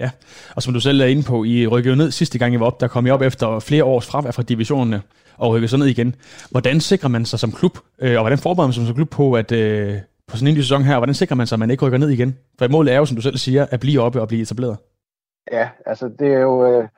Ja, 0.00 0.10
og 0.56 0.62
som 0.62 0.74
du 0.74 0.80
selv 0.80 1.00
er 1.00 1.04
inde 1.06 1.22
på, 1.22 1.44
I 1.44 1.66
rykkede 1.66 1.96
ned 1.96 2.10
sidste 2.10 2.38
gang, 2.38 2.54
I 2.54 2.60
var 2.60 2.66
op, 2.66 2.80
der 2.80 2.88
kom 2.88 3.06
I 3.06 3.10
op 3.10 3.22
efter 3.22 3.58
flere 3.58 3.84
års 3.84 4.06
fravær 4.10 4.30
fra 4.30 4.42
divisionerne 4.42 5.02
og 5.38 5.52
rykkede 5.52 5.68
så 5.68 5.76
ned 5.76 5.86
igen. 5.86 6.14
Hvordan 6.50 6.80
sikrer 6.80 7.08
man 7.08 7.24
sig 7.24 7.38
som 7.38 7.52
klub, 7.52 7.78
øh, 7.98 8.16
og 8.16 8.22
hvordan 8.22 8.38
forbereder 8.38 8.68
man 8.68 8.72
sig 8.72 8.86
som 8.86 8.94
klub 8.94 9.10
på, 9.10 9.32
at 9.32 9.52
øh, 9.52 9.94
på 10.28 10.36
sådan 10.36 10.48
en 10.48 10.54
ny 10.54 10.60
sæson 10.60 10.82
her, 10.82 10.96
hvordan 10.96 11.14
sikrer 11.14 11.36
man 11.36 11.46
sig, 11.46 11.56
at 11.56 11.60
man 11.60 11.70
ikke 11.70 11.86
rykker 11.86 11.98
ned 11.98 12.08
igen? 12.08 12.38
For 12.58 12.68
målet 12.68 12.94
er 12.94 12.98
jo, 12.98 13.06
som 13.06 13.16
du 13.16 13.22
selv 13.22 13.36
siger, 13.36 13.66
at 13.70 13.80
blive 13.80 14.00
oppe 14.00 14.20
og 14.20 14.28
blive 14.28 14.42
etableret. 14.42 14.76
Ja, 15.52 15.70
altså 15.86 16.08
det 16.18 16.28
er 16.28 16.40
jo, 16.40 16.66
øh, 16.66 16.88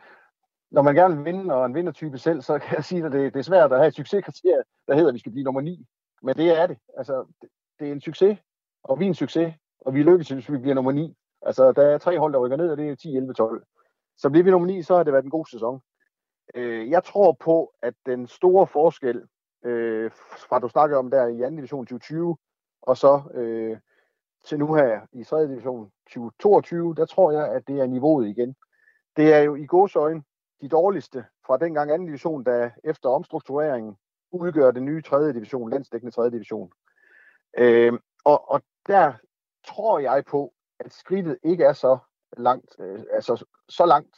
når 0.70 0.82
man 0.82 0.94
gerne 0.94 1.16
vil 1.16 1.24
vinde, 1.24 1.54
og 1.54 1.66
en 1.66 1.74
vindertype 1.74 2.18
selv, 2.18 2.42
så 2.42 2.58
kan 2.58 2.76
jeg 2.76 2.84
sige, 2.84 3.06
at 3.06 3.12
det, 3.12 3.32
det 3.34 3.38
er 3.38 3.42
svært 3.42 3.72
at 3.72 3.78
have 3.78 3.88
et 3.88 3.94
succeskriterie, 3.94 4.62
der 4.88 4.94
hedder, 4.94 5.08
at 5.08 5.14
vi 5.14 5.18
skal 5.18 5.32
blive 5.32 5.44
nummer 5.44 5.60
9. 5.60 5.86
Men 6.22 6.36
det 6.36 6.60
er 6.60 6.66
det. 6.66 6.76
Altså, 6.98 7.24
det, 7.42 7.48
det 7.80 7.88
er 7.88 7.92
en 7.92 8.00
succes, 8.00 8.38
og 8.84 9.00
vi 9.00 9.04
er 9.04 9.08
en 9.08 9.14
succes, 9.14 9.54
og 9.80 9.94
vi 9.94 10.02
lykkes, 10.02 10.28
hvis 10.28 10.52
vi 10.52 10.58
bliver 10.58 10.74
nummer 10.74 10.92
9. 10.92 11.16
Altså, 11.42 11.72
der 11.72 11.82
er 11.82 11.98
tre 11.98 12.18
hold, 12.18 12.32
der 12.32 12.38
rykker 12.38 12.56
ned, 12.56 12.70
og 12.70 12.76
det 12.76 12.88
er 12.88 12.94
10, 12.96 13.16
11, 13.16 13.34
12. 13.34 13.62
Så 14.16 14.30
bliver 14.30 14.44
vi 14.44 14.50
nummer 14.50 14.66
9, 14.66 14.82
så 14.82 14.96
har 14.96 15.02
det 15.02 15.12
været 15.12 15.24
en 15.24 15.30
god 15.30 15.46
sæson. 15.46 15.80
Øh, 16.54 16.90
jeg 16.90 17.04
tror 17.04 17.32
på, 17.32 17.72
at 17.82 17.94
den 18.06 18.26
store 18.26 18.66
forskel, 18.66 19.22
øh, 19.64 20.10
fra 20.14 20.58
du 20.58 20.68
snakkede 20.68 20.98
om 20.98 21.10
der 21.10 21.26
i 21.26 21.42
anden 21.42 21.56
division 21.56 21.86
2020, 21.86 22.36
og 22.82 22.96
så 22.96 23.22
øh, 23.34 23.78
til 24.44 24.58
nu 24.58 24.74
her 24.74 25.00
i 25.12 25.24
3. 25.24 25.48
division 25.48 25.90
2022, 26.06 26.94
der 26.94 27.06
tror 27.06 27.32
jeg, 27.32 27.52
at 27.52 27.68
det 27.68 27.80
er 27.80 27.86
niveauet 27.86 28.28
igen. 28.28 28.56
Det 29.16 29.34
er 29.34 29.38
jo 29.38 29.54
i 29.54 29.66
gåsøjne 29.66 30.22
de 30.60 30.68
dårligste 30.68 31.24
fra 31.46 31.58
dengang 31.58 31.90
anden 31.90 32.06
division, 32.06 32.44
der 32.44 32.70
efter 32.84 33.08
omstruktureringen 33.08 33.96
udgør 34.32 34.70
den 34.70 34.84
nye 34.84 35.02
3. 35.02 35.32
division, 35.32 35.70
landsdækkende 35.70 36.14
3. 36.14 36.30
division. 36.30 36.72
Øh, 37.58 37.92
og, 38.24 38.50
og 38.50 38.62
der 38.86 39.12
tror 39.66 39.98
jeg 39.98 40.24
på, 40.24 40.52
at 40.80 40.92
skridtet 40.92 41.38
ikke 41.42 41.64
er 41.64 41.72
så 41.72 41.98
langt, 42.36 42.76
øh, 42.78 43.02
altså 43.12 43.44
så 43.68 43.86
langt, 43.86 44.16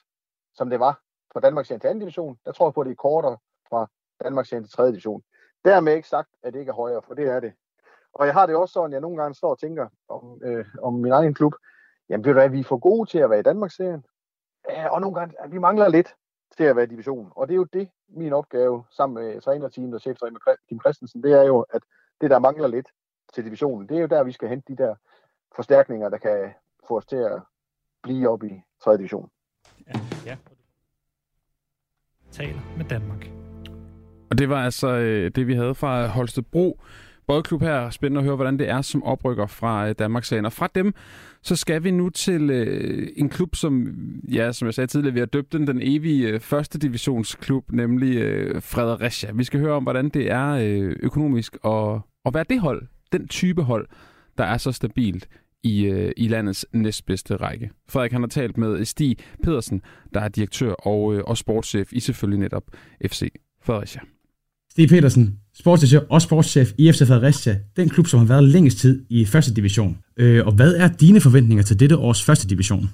som 0.55 0.71
det 0.71 0.81
var 0.81 1.02
fra 1.33 1.41
Danmarks 1.41 1.69
til 1.69 1.87
anden 1.87 1.99
division. 1.99 2.39
Der 2.45 2.53
tror 2.53 2.67
jeg 2.67 2.75
på, 2.75 2.81
at 2.81 2.85
det 2.85 2.93
er 2.93 2.97
kortere 2.97 3.39
fra 3.69 3.87
Danmarks 4.25 4.49
til 4.49 4.71
tredje 4.71 4.93
division. 4.93 5.23
Dermed 5.65 5.95
ikke 5.95 6.09
sagt, 6.09 6.29
at 6.43 6.53
det 6.53 6.61
ikke 6.61 6.71
er 6.71 6.75
højere, 6.75 7.03
for 7.03 7.15
det 7.15 7.29
er 7.29 7.41
det. 7.41 7.53
Og 8.13 8.27
jeg 8.27 8.35
har 8.35 8.47
det 8.47 8.57
også 8.57 8.73
sådan, 8.73 8.91
at 8.91 8.93
jeg 8.93 9.01
nogle 9.01 9.17
gange 9.23 9.35
står 9.35 9.51
og 9.51 9.59
tænker 9.59 9.89
om, 10.09 10.41
øh, 10.45 10.67
om 10.83 10.95
min 10.95 11.13
egen 11.13 11.35
klub. 11.35 11.55
Jamen 12.09 12.25
ved 12.25 12.33
du 12.33 12.39
hvad, 12.39 12.49
vi 12.49 12.61
er 12.61 12.65
for 12.65 12.79
gode 12.79 13.11
til 13.11 13.19
at 13.19 13.31
være 13.31 13.41
i 13.41 13.43
Danmarksserien. 13.43 14.05
Ja, 14.69 14.89
og 14.89 15.01
nogle 15.01 15.19
gange, 15.19 15.35
vi 15.51 15.59
mangler 15.59 15.89
lidt 15.89 16.15
til 16.57 16.65
at 16.65 16.77
være 16.77 16.85
i 16.85 16.89
divisionen. 16.89 17.33
Og 17.37 17.49
det 17.49 17.55
er 17.55 17.57
jo 17.57 17.65
det, 17.65 17.89
min 18.09 18.33
opgave 18.33 18.85
sammen 18.91 19.25
med 19.25 19.41
trænerteamet 19.41 19.95
og 19.95 20.01
cheftræner 20.01 20.39
Kim 20.69 20.81
Christensen, 20.81 21.23
det 21.23 21.33
er 21.33 21.43
jo, 21.43 21.61
at 21.71 21.83
det 22.21 22.31
der 22.31 22.39
mangler 22.39 22.69
lidt 22.69 22.89
til 23.35 23.45
divisionen, 23.45 23.89
det 23.89 23.97
er 23.97 24.01
jo 24.01 24.07
der, 24.07 24.23
vi 24.23 24.33
skal 24.33 24.49
hente 24.49 24.73
de 24.73 24.83
der 24.83 24.95
forstærkninger, 25.57 26.09
der 26.09 26.19
kan 26.19 26.53
få 26.89 26.97
os 26.97 27.07
til 27.07 27.17
at 27.17 27.43
blive 28.03 28.29
op 28.29 28.43
i 28.43 28.63
3. 28.85 28.97
division. 28.97 29.31
Ja, 29.87 29.93
ja 30.27 30.37
taler 32.33 32.61
med 32.77 32.85
Danmark. 32.85 33.31
Og 34.31 34.39
det 34.39 34.49
var 34.49 34.65
altså 34.65 34.89
øh, 34.89 35.31
det, 35.35 35.47
vi 35.47 35.55
havde 35.55 35.75
fra 35.75 36.07
Holstebro 36.07 36.81
Boldklub 37.27 37.63
her. 37.63 37.91
Spændende 37.91 38.19
at 38.19 38.25
høre, 38.25 38.37
hvordan 38.37 38.59
det 38.59 38.69
er 38.69 38.83
som 38.83 39.03
oprykker 39.03 39.47
fra 39.47 39.89
øh, 39.89 39.95
Danmarks 39.99 40.33
Og 40.33 40.53
fra 40.53 40.69
dem, 40.75 40.95
så 41.43 41.57
skal 41.57 41.85
vi 41.85 41.91
nu 41.91 42.11
til 42.11 42.51
øh, 42.51 43.09
en 43.17 43.29
klub, 43.29 43.57
som, 43.57 43.95
ja, 44.33 44.53
som 44.53 44.67
jeg 44.67 44.75
sagde 44.75 44.87
tidligere, 44.87 45.15
vi 45.15 45.19
har 45.19 45.27
døbt 45.27 45.53
den 45.53 45.67
den 45.67 45.81
evige 45.83 46.29
øh, 46.29 46.41
første 46.41 46.79
divisionsklub, 46.79 47.73
nemlig 47.73 48.17
øh, 48.17 48.63
Fredericia. 48.63 49.33
Vi 49.33 49.45
skal 49.45 49.61
høre 49.61 49.73
om, 49.73 49.83
hvordan 49.83 50.09
det 50.09 50.31
er 50.31 50.49
øh, 50.49 50.97
økonomisk 51.03 51.57
og, 51.63 52.01
at 52.27 52.35
være 52.35 52.45
det 52.51 52.61
hold, 52.61 52.83
den 53.13 53.29
type 53.29 53.63
hold, 53.63 53.89
der 54.39 54.45
er 54.45 54.57
så 54.57 54.73
stabilt 54.73 55.29
i, 55.63 55.85
øh, 55.85 56.13
i 56.17 56.29
landets 56.29 56.67
næstbedste 56.73 57.37
række. 57.37 57.71
Frederik 57.89 58.13
han 58.13 58.23
har 58.23 58.29
talt 58.29 58.59
med 58.59 58.85
Stig 58.85 59.17
Pedersen, 59.43 59.83
der 60.15 60.21
er 60.21 60.29
direktør 60.29 60.73
og, 60.73 61.15
øh, 61.15 61.23
og 61.27 61.37
sportschef 61.37 61.93
i 61.93 62.01
selvfølgelig 62.01 62.41
netop 62.41 62.65
FC 63.07 63.33
Fredericia. 63.63 64.01
Stig 64.71 64.89
Pedersen, 64.89 65.39
sportschef 65.55 66.03
og 66.11 66.23
sportschef 66.23 66.73
i 66.79 66.93
FC 66.93 67.07
Fredericia, 67.07 67.59
den 67.77 67.89
klub, 67.89 68.07
som 68.07 68.21
har 68.21 68.27
været 68.27 68.45
længst 68.45 68.79
tid 68.79 69.05
i 69.11 69.25
første 69.25 69.55
division. 69.55 69.99
Øh, 70.17 70.47
og 70.47 70.53
hvad 70.55 70.75
er 70.77 70.89
dine 70.89 71.21
forventninger 71.21 71.65
til 71.65 71.81
dette 71.81 71.97
års 71.97 72.25
første 72.25 72.49
division? 72.49 72.85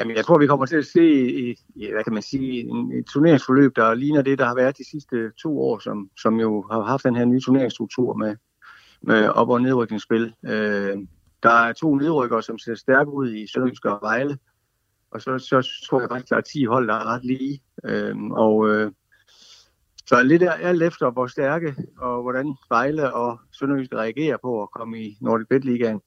Jamen, 0.00 0.16
jeg 0.16 0.24
tror, 0.24 0.38
vi 0.38 0.46
kommer 0.46 0.66
til 0.66 0.76
at 0.76 0.86
se 0.86 1.04
i, 1.40 1.54
hvad 1.92 2.04
kan 2.04 2.12
man 2.12 2.22
sige, 2.22 2.60
en, 2.60 2.92
et 2.92 3.06
turneringsforløb, 3.06 3.76
der 3.76 3.94
ligner 3.94 4.22
det, 4.22 4.38
der 4.38 4.46
har 4.46 4.54
været 4.54 4.78
de 4.78 4.90
sidste 4.90 5.16
to 5.42 5.60
år, 5.60 5.78
som, 5.78 6.08
som 6.22 6.40
jo 6.40 6.64
har 6.70 6.82
haft 6.82 7.04
den 7.04 7.16
her 7.16 7.24
nye 7.24 7.40
turneringsstruktur 7.40 8.14
med, 8.14 8.36
med 9.00 9.28
op- 9.28 9.48
og 9.48 9.62
nedrykningsspil. 9.62 10.34
Øh, 10.44 10.96
der 11.42 11.50
er 11.50 11.72
to 11.72 11.94
nedrykkere, 11.94 12.42
som 12.42 12.58
ser 12.58 12.74
stærke 12.74 13.10
ud 13.10 13.32
i 13.32 13.46
Sønderjysk 13.46 13.84
og 13.84 13.98
Vejle. 14.02 14.38
Og 15.10 15.22
så, 15.22 15.38
så 15.38 15.68
tror 15.88 16.00
jeg 16.00 16.08
faktisk, 16.08 16.30
der 16.30 16.36
er 16.36 16.40
10 16.40 16.64
hold, 16.64 16.88
der 16.88 16.94
er 16.94 17.04
ret 17.04 17.24
lige. 17.24 17.62
Øh, 17.84 18.16
og 18.30 18.68
øh, 18.68 18.92
så 20.06 20.22
lidt 20.22 20.42
er 20.42 20.52
alt 20.52 20.82
efter, 20.82 21.10
hvor 21.10 21.26
stærke 21.26 21.74
og 21.98 22.22
hvordan 22.22 22.54
Vejle 22.68 23.14
og 23.14 23.40
Sønderjysk 23.52 23.94
reagerer 23.94 24.36
på 24.42 24.62
at 24.62 24.70
komme 24.70 25.02
i 25.02 25.18
Nordic 25.20 25.46
Bet 25.48 25.64
Ligaen. 25.64 26.00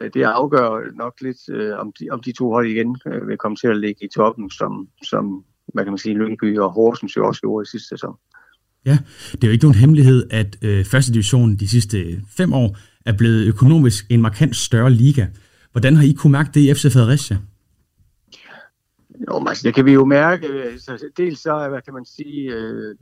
Øh, 0.00 0.10
det 0.14 0.22
afgør 0.22 0.92
nok 0.94 1.20
lidt, 1.20 1.48
øh, 1.48 1.78
om, 1.78 1.92
de, 1.92 2.10
om 2.10 2.20
de 2.20 2.32
to 2.32 2.50
hold 2.50 2.66
igen 2.66 3.00
øh, 3.06 3.28
vil 3.28 3.38
komme 3.38 3.56
til 3.56 3.68
at 3.68 3.76
ligge 3.76 4.04
i 4.04 4.08
toppen, 4.08 4.50
som, 4.50 4.88
som 5.02 5.44
hvad 5.66 5.84
kan 5.84 5.92
man 5.92 5.98
sige, 5.98 6.14
Lyngby 6.14 6.58
og 6.58 6.72
Horsens 6.72 7.16
jo 7.16 7.26
også 7.26 7.40
gjorde 7.40 7.62
i 7.62 7.70
sidste 7.70 7.88
sæson. 7.88 8.16
Ja, 8.86 8.98
det 9.32 9.44
er 9.44 9.48
jo 9.48 9.52
ikke 9.52 9.64
nogen 9.64 9.78
hemmelighed, 9.78 10.26
at 10.30 10.56
øh, 10.62 10.84
første 10.84 11.12
division 11.12 11.56
de 11.56 11.68
sidste 11.68 12.00
øh, 12.00 12.20
fem 12.36 12.52
år 12.52 12.76
er 13.06 13.12
blevet 13.12 13.46
økonomisk 13.46 14.06
en 14.10 14.22
markant 14.22 14.56
større 14.56 14.90
liga. 14.90 15.26
Hvordan 15.72 15.96
har 15.96 16.04
I 16.04 16.12
kunne 16.12 16.32
mærke 16.32 16.50
det 16.54 16.60
i 16.60 16.74
FC 16.74 16.92
Fredericia? 16.92 17.36
Jo, 19.28 19.44
altså, 19.48 19.62
det 19.62 19.74
kan 19.74 19.84
vi 19.84 19.92
jo 19.92 20.04
mærke. 20.04 20.46
Altså, 20.46 21.08
dels 21.16 21.40
så, 21.40 21.68
hvad 21.68 21.82
kan 21.82 21.94
man 21.94 22.04
sige, 22.04 22.52
øh, 22.52 22.94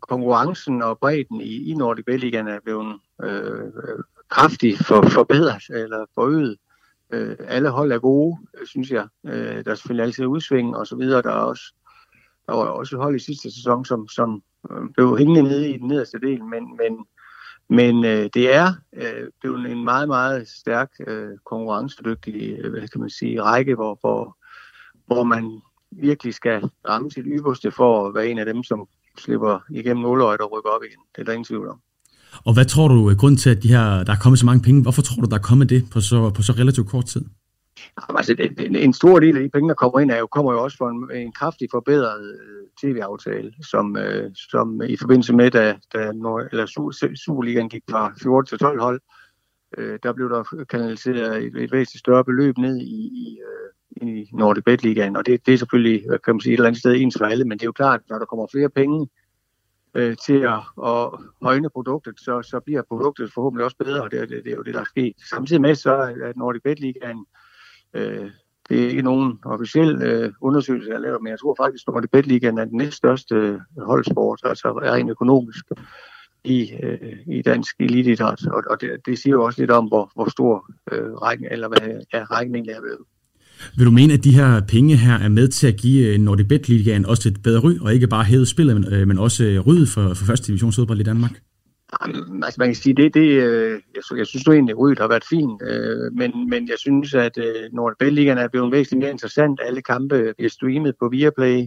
konkurrencen 0.00 0.82
og 0.82 0.98
bredden 0.98 1.40
i, 1.40 1.70
i 1.70 1.74
Nordic 1.74 2.04
Belligan 2.04 2.48
er 2.48 2.58
blevet 2.64 2.96
øh, 3.24 3.72
kraftigt 4.30 4.86
for, 4.86 5.08
forbedret 5.08 5.62
eller 5.70 6.04
forøget. 6.14 6.56
Øh, 7.12 7.36
alle 7.48 7.68
hold 7.68 7.92
er 7.92 7.98
gode, 7.98 8.38
synes 8.64 8.90
jeg. 8.90 9.06
Øh, 9.26 9.64
der 9.64 9.70
er 9.70 9.74
selvfølgelig 9.74 10.04
altid 10.04 10.26
udsving 10.26 10.76
og 10.76 10.86
så 10.86 10.96
videre. 10.96 11.22
Der 11.22 11.30
er 11.30 11.44
også, 11.52 11.62
der 12.46 12.52
var 12.52 12.64
også 12.64 12.96
hold 12.96 13.16
i 13.16 13.18
sidste 13.18 13.50
sæson, 13.50 13.84
som, 13.84 14.08
som 14.08 14.42
øh, 14.70 14.90
blev 14.94 15.18
hængende 15.18 15.42
nede 15.42 15.70
i 15.70 15.78
den 15.78 15.88
nederste 15.88 16.18
del, 16.20 16.44
men, 16.44 16.76
men, 16.76 17.06
men 17.78 18.04
øh, 18.04 18.30
det 18.34 18.54
er 18.54 18.74
øh, 18.96 19.28
blevet 19.40 19.70
en 19.70 19.84
meget, 19.84 20.08
meget 20.08 20.48
stærk 20.48 20.90
øh, 21.06 21.30
konkurrencedygtig 21.46 22.58
øh, 22.58 22.70
hvad 22.70 22.88
kan 22.88 23.00
man 23.00 23.10
sige, 23.10 23.42
række, 23.42 23.74
hvor, 23.74 23.98
hvor, 24.00 24.36
hvor 25.06 25.24
man 25.24 25.60
virkelig 25.90 26.34
skal 26.34 26.70
ramme 26.88 27.10
sit 27.10 27.24
yderste 27.26 27.70
for 27.70 28.06
at 28.06 28.14
være 28.14 28.28
en 28.28 28.38
af 28.38 28.46
dem, 28.46 28.62
som 28.62 28.88
slipper 29.18 29.58
igennem 29.70 30.02
nåløjet 30.02 30.40
og 30.40 30.52
rykker 30.52 30.70
op 30.70 30.82
igen. 30.82 31.00
Det 31.14 31.20
er 31.20 31.24
der 31.24 31.32
ingen 31.32 31.44
tvivl 31.44 31.68
om. 31.68 31.80
Og 32.44 32.54
hvad 32.54 32.64
tror 32.64 32.88
du 32.88 33.08
er 33.08 33.14
grunden 33.14 33.38
til, 33.38 33.50
at 33.50 33.62
de 33.62 33.68
her, 33.68 34.04
der 34.04 34.12
er 34.12 34.16
kommet 34.22 34.38
så 34.38 34.46
mange 34.46 34.62
penge? 34.62 34.82
Hvorfor 34.82 35.02
tror 35.02 35.22
du, 35.22 35.28
der 35.28 35.36
er 35.36 35.42
kommet 35.42 35.70
det 35.70 35.90
på 35.92 36.00
så, 36.00 36.30
på 36.30 36.42
så 36.42 36.52
relativt 36.52 36.88
kort 36.88 37.04
tid? 37.04 37.24
Altså, 38.08 38.34
det, 38.34 38.84
en 38.84 38.92
stor 38.92 39.20
del 39.20 39.36
af 39.36 39.42
de 39.42 39.48
penge, 39.48 39.68
der 39.68 39.74
kommer 39.74 40.00
ind, 40.00 40.10
er 40.10 40.18
jo, 40.18 40.26
kommer 40.26 40.52
jo 40.52 40.62
også 40.62 40.76
fra 40.76 40.90
en, 40.90 41.22
en 41.22 41.32
kraftig 41.32 41.68
forbedret 41.70 42.38
øh, 42.40 42.66
tv-aftale, 42.82 43.52
som, 43.62 43.96
øh, 43.96 44.30
som 44.34 44.82
i 44.82 44.96
forbindelse 44.96 45.32
med, 45.32 45.50
da, 45.50 45.76
da 45.92 46.12
Nord, 46.12 46.48
eller 46.52 46.66
Superligaen 47.26 47.68
gik 47.68 47.82
fra 47.90 48.12
14 48.22 48.46
til 48.46 48.58
12 48.58 48.80
hold, 48.80 49.00
øh, 49.78 49.98
der 50.02 50.12
blev 50.12 50.30
der 50.30 50.64
kanaliseret 50.68 51.44
et, 51.44 51.56
et 51.56 51.72
væsentligt 51.72 52.00
større 52.00 52.24
beløb 52.24 52.58
ned 52.58 52.76
i, 52.76 53.00
i, 53.06 53.38
øh, 53.40 54.08
i 54.08 54.28
Nordic 54.32 54.64
Bet 54.64 54.82
Ligaen, 54.82 55.16
og 55.16 55.26
det, 55.26 55.46
det 55.46 55.54
er 55.54 55.58
selvfølgelig, 55.58 56.02
kan 56.24 56.34
man 56.34 56.40
sige, 56.40 56.52
et 56.52 56.56
eller 56.56 56.68
andet 56.68 56.80
sted 56.80 56.94
ens 56.94 57.16
for 57.18 57.24
alle, 57.24 57.44
men 57.44 57.58
det 57.58 57.62
er 57.62 57.68
jo 57.68 57.72
klart, 57.72 58.00
når 58.08 58.18
der 58.18 58.26
kommer 58.26 58.46
flere 58.52 58.68
penge 58.68 59.08
øh, 59.94 60.16
til 60.26 60.40
at, 60.40 60.60
at 60.84 61.10
højne 61.42 61.70
produktet, 61.70 62.20
så, 62.20 62.42
så 62.42 62.60
bliver 62.60 62.82
produktet 62.82 63.32
forhåbentlig 63.34 63.64
også 63.64 63.76
bedre, 63.76 64.02
og 64.02 64.10
det, 64.10 64.28
det, 64.28 64.44
det 64.44 64.52
er 64.52 64.56
jo 64.56 64.62
det, 64.62 64.74
der 64.74 64.80
er 64.80 64.84
sket. 64.84 65.12
Samtidig 65.30 65.62
med 65.62 65.74
så, 65.74 65.92
er 65.92 66.32
Nordic 66.36 66.62
Bet 66.62 66.80
Ligaen 66.80 67.18
øh, 67.18 67.41
Øh, 67.94 68.30
det 68.68 68.84
er 68.84 68.88
ikke 68.88 69.02
nogen 69.02 69.38
officiel 69.44 70.02
øh, 70.02 70.32
undersøgelse, 70.40 70.90
jeg 70.90 71.00
laver, 71.00 71.18
men 71.18 71.30
jeg 71.30 71.38
tror 71.40 71.54
faktisk, 71.62 71.84
at 71.88 71.94
Nordic 71.94 72.26
Ligaen 72.26 72.58
er 72.58 72.64
den 72.64 72.78
næststørste 72.78 73.34
øh, 73.34 73.58
holdsport, 73.78 74.40
altså 74.44 74.80
er 74.82 74.94
en 74.94 75.10
økonomisk 75.10 75.64
i, 76.44 76.70
øh, 76.82 77.36
i 77.36 77.42
dansk 77.42 77.74
elitidræt, 77.80 78.46
og, 78.46 78.62
og 78.70 78.80
det, 78.80 78.90
det 79.06 79.18
siger 79.18 79.32
jo 79.32 79.44
også 79.44 79.60
lidt 79.60 79.70
om, 79.70 79.84
hvor, 79.86 80.10
hvor 80.14 80.30
stor 80.30 80.70
øh, 80.92 81.12
rækken, 81.12 81.46
eller 81.50 81.68
hvad 81.68 82.00
ja, 82.14 82.24
rækken 82.24 82.54
egentlig 82.54 82.72
er 82.72 82.80
ved. 82.80 82.96
Vil 83.76 83.86
du 83.86 83.90
mene, 83.90 84.12
at 84.12 84.24
de 84.24 84.34
her 84.34 84.60
penge 84.68 84.96
her 84.96 85.18
er 85.18 85.28
med 85.28 85.48
til 85.48 85.66
at 85.66 85.76
give 85.76 86.08
øh, 86.08 86.18
Nordic 86.18 86.48
Bet 86.48 86.68
Ligaen 86.68 87.06
også 87.06 87.28
et 87.28 87.42
bedre 87.42 87.60
ry, 87.60 87.78
og 87.80 87.94
ikke 87.94 88.06
bare 88.06 88.24
hæve 88.24 88.46
spillet, 88.46 88.80
men, 88.80 88.94
øh, 88.94 89.08
men 89.08 89.18
også 89.18 89.44
øh, 89.44 89.86
for, 89.86 90.14
for 90.14 90.24
første 90.24 90.46
divisionsfodbold 90.46 91.00
i 91.00 91.02
Danmark? 91.02 91.40
Altså 92.00 92.56
man 92.58 92.68
kan 92.68 92.74
sige, 92.74 92.94
det, 92.94 93.14
det 93.14 93.42
øh, 93.42 93.80
jeg, 93.94 94.18
jeg 94.18 94.26
synes 94.26 94.46
nu 94.46 94.52
egentlig, 94.52 94.72
at 94.72 94.98
har 94.98 95.08
været 95.08 95.24
fint, 95.24 95.62
øh, 95.62 96.12
men, 96.12 96.50
men 96.50 96.68
jeg 96.68 96.78
synes, 96.78 97.14
at 97.14 97.38
øh, 97.38 97.72
Nordic 97.72 97.98
Bet 97.98 98.12
Ligaen 98.12 98.38
er 98.38 98.48
blevet 98.48 98.72
væsentligt 98.72 99.00
mere 99.00 99.10
interessant. 99.10 99.60
Alle 99.62 99.82
kampe 99.82 100.34
bliver 100.36 100.50
streamet 100.50 100.94
på 101.00 101.08
Viaplay, 101.08 101.66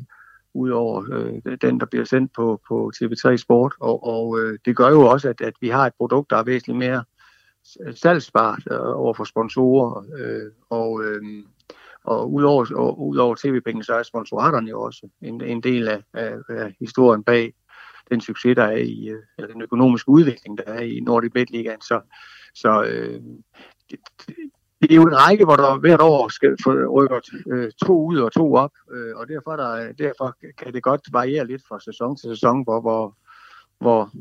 udover 0.53 1.05
øh, 1.11 1.57
den, 1.61 1.79
der 1.79 1.85
bliver 1.85 2.05
sendt 2.05 2.33
på, 2.35 2.61
på 2.67 2.91
TV3 2.95 3.37
Sport. 3.37 3.73
Og, 3.79 4.07
og 4.07 4.39
øh, 4.39 4.59
det 4.65 4.75
gør 4.75 4.89
jo 4.89 5.01
også, 5.01 5.29
at, 5.29 5.41
at 5.41 5.53
vi 5.61 5.69
har 5.69 5.85
et 5.85 5.93
produkt, 5.97 6.29
der 6.29 6.37
er 6.37 6.43
væsentligt 6.43 6.79
mere 6.79 7.03
salgsbart 7.95 8.63
øh, 8.71 8.79
over 8.79 9.13
for 9.13 9.23
sponsorer. 9.23 10.05
Øh, 10.17 10.51
og 10.69 11.03
øh, 11.03 11.21
og 12.05 12.33
udover, 12.33 12.65
og 12.75 13.07
udover 13.07 13.35
tv-pengene, 13.35 13.83
så 13.83 13.93
er 13.93 14.03
sponsoraterne 14.03 14.69
jo 14.69 14.81
også 14.81 15.07
en, 15.21 15.41
en 15.41 15.63
del 15.63 15.87
af, 15.87 16.03
af, 16.13 16.33
af 16.49 16.75
historien 16.79 17.23
bag 17.23 17.53
den 18.11 18.21
succes, 18.21 18.55
der 18.55 18.63
er 18.63 18.77
i, 18.77 19.07
øh, 19.09 19.23
eller 19.37 19.53
den 19.53 19.61
økonomiske 19.61 20.09
udvikling, 20.09 20.57
der 20.57 20.63
er 20.63 20.81
i 20.81 20.99
Nordic 20.99 21.31
Bet 21.31 21.49
Ligaen. 21.49 21.81
Så, 21.81 22.01
så 22.55 22.83
øh, 22.83 23.21
det, 23.91 23.99
det 24.81 24.91
er 24.91 24.95
jo 24.95 25.07
en 25.07 25.17
række, 25.17 25.45
hvor 25.45 25.55
der 25.55 25.79
hvert 25.79 26.01
år 26.01 26.27
skal 26.27 26.55
rykke 26.89 27.21
øh, 27.47 27.71
to 27.85 28.05
ud 28.05 28.17
og 28.17 28.31
to 28.31 28.53
op, 28.53 28.71
øh, 28.91 29.15
og 29.15 29.27
derfor, 29.27 29.55
der, 29.55 29.91
derfor 29.93 30.35
kan 30.57 30.73
det 30.73 30.83
godt 30.83 31.01
variere 31.11 31.47
lidt 31.47 31.61
fra 31.67 31.79
sæson 31.79 32.15
til 32.15 32.29
sæson, 32.29 32.63
hvor, 32.63 32.81
hvor, 32.81 33.17
hvor 33.79 34.11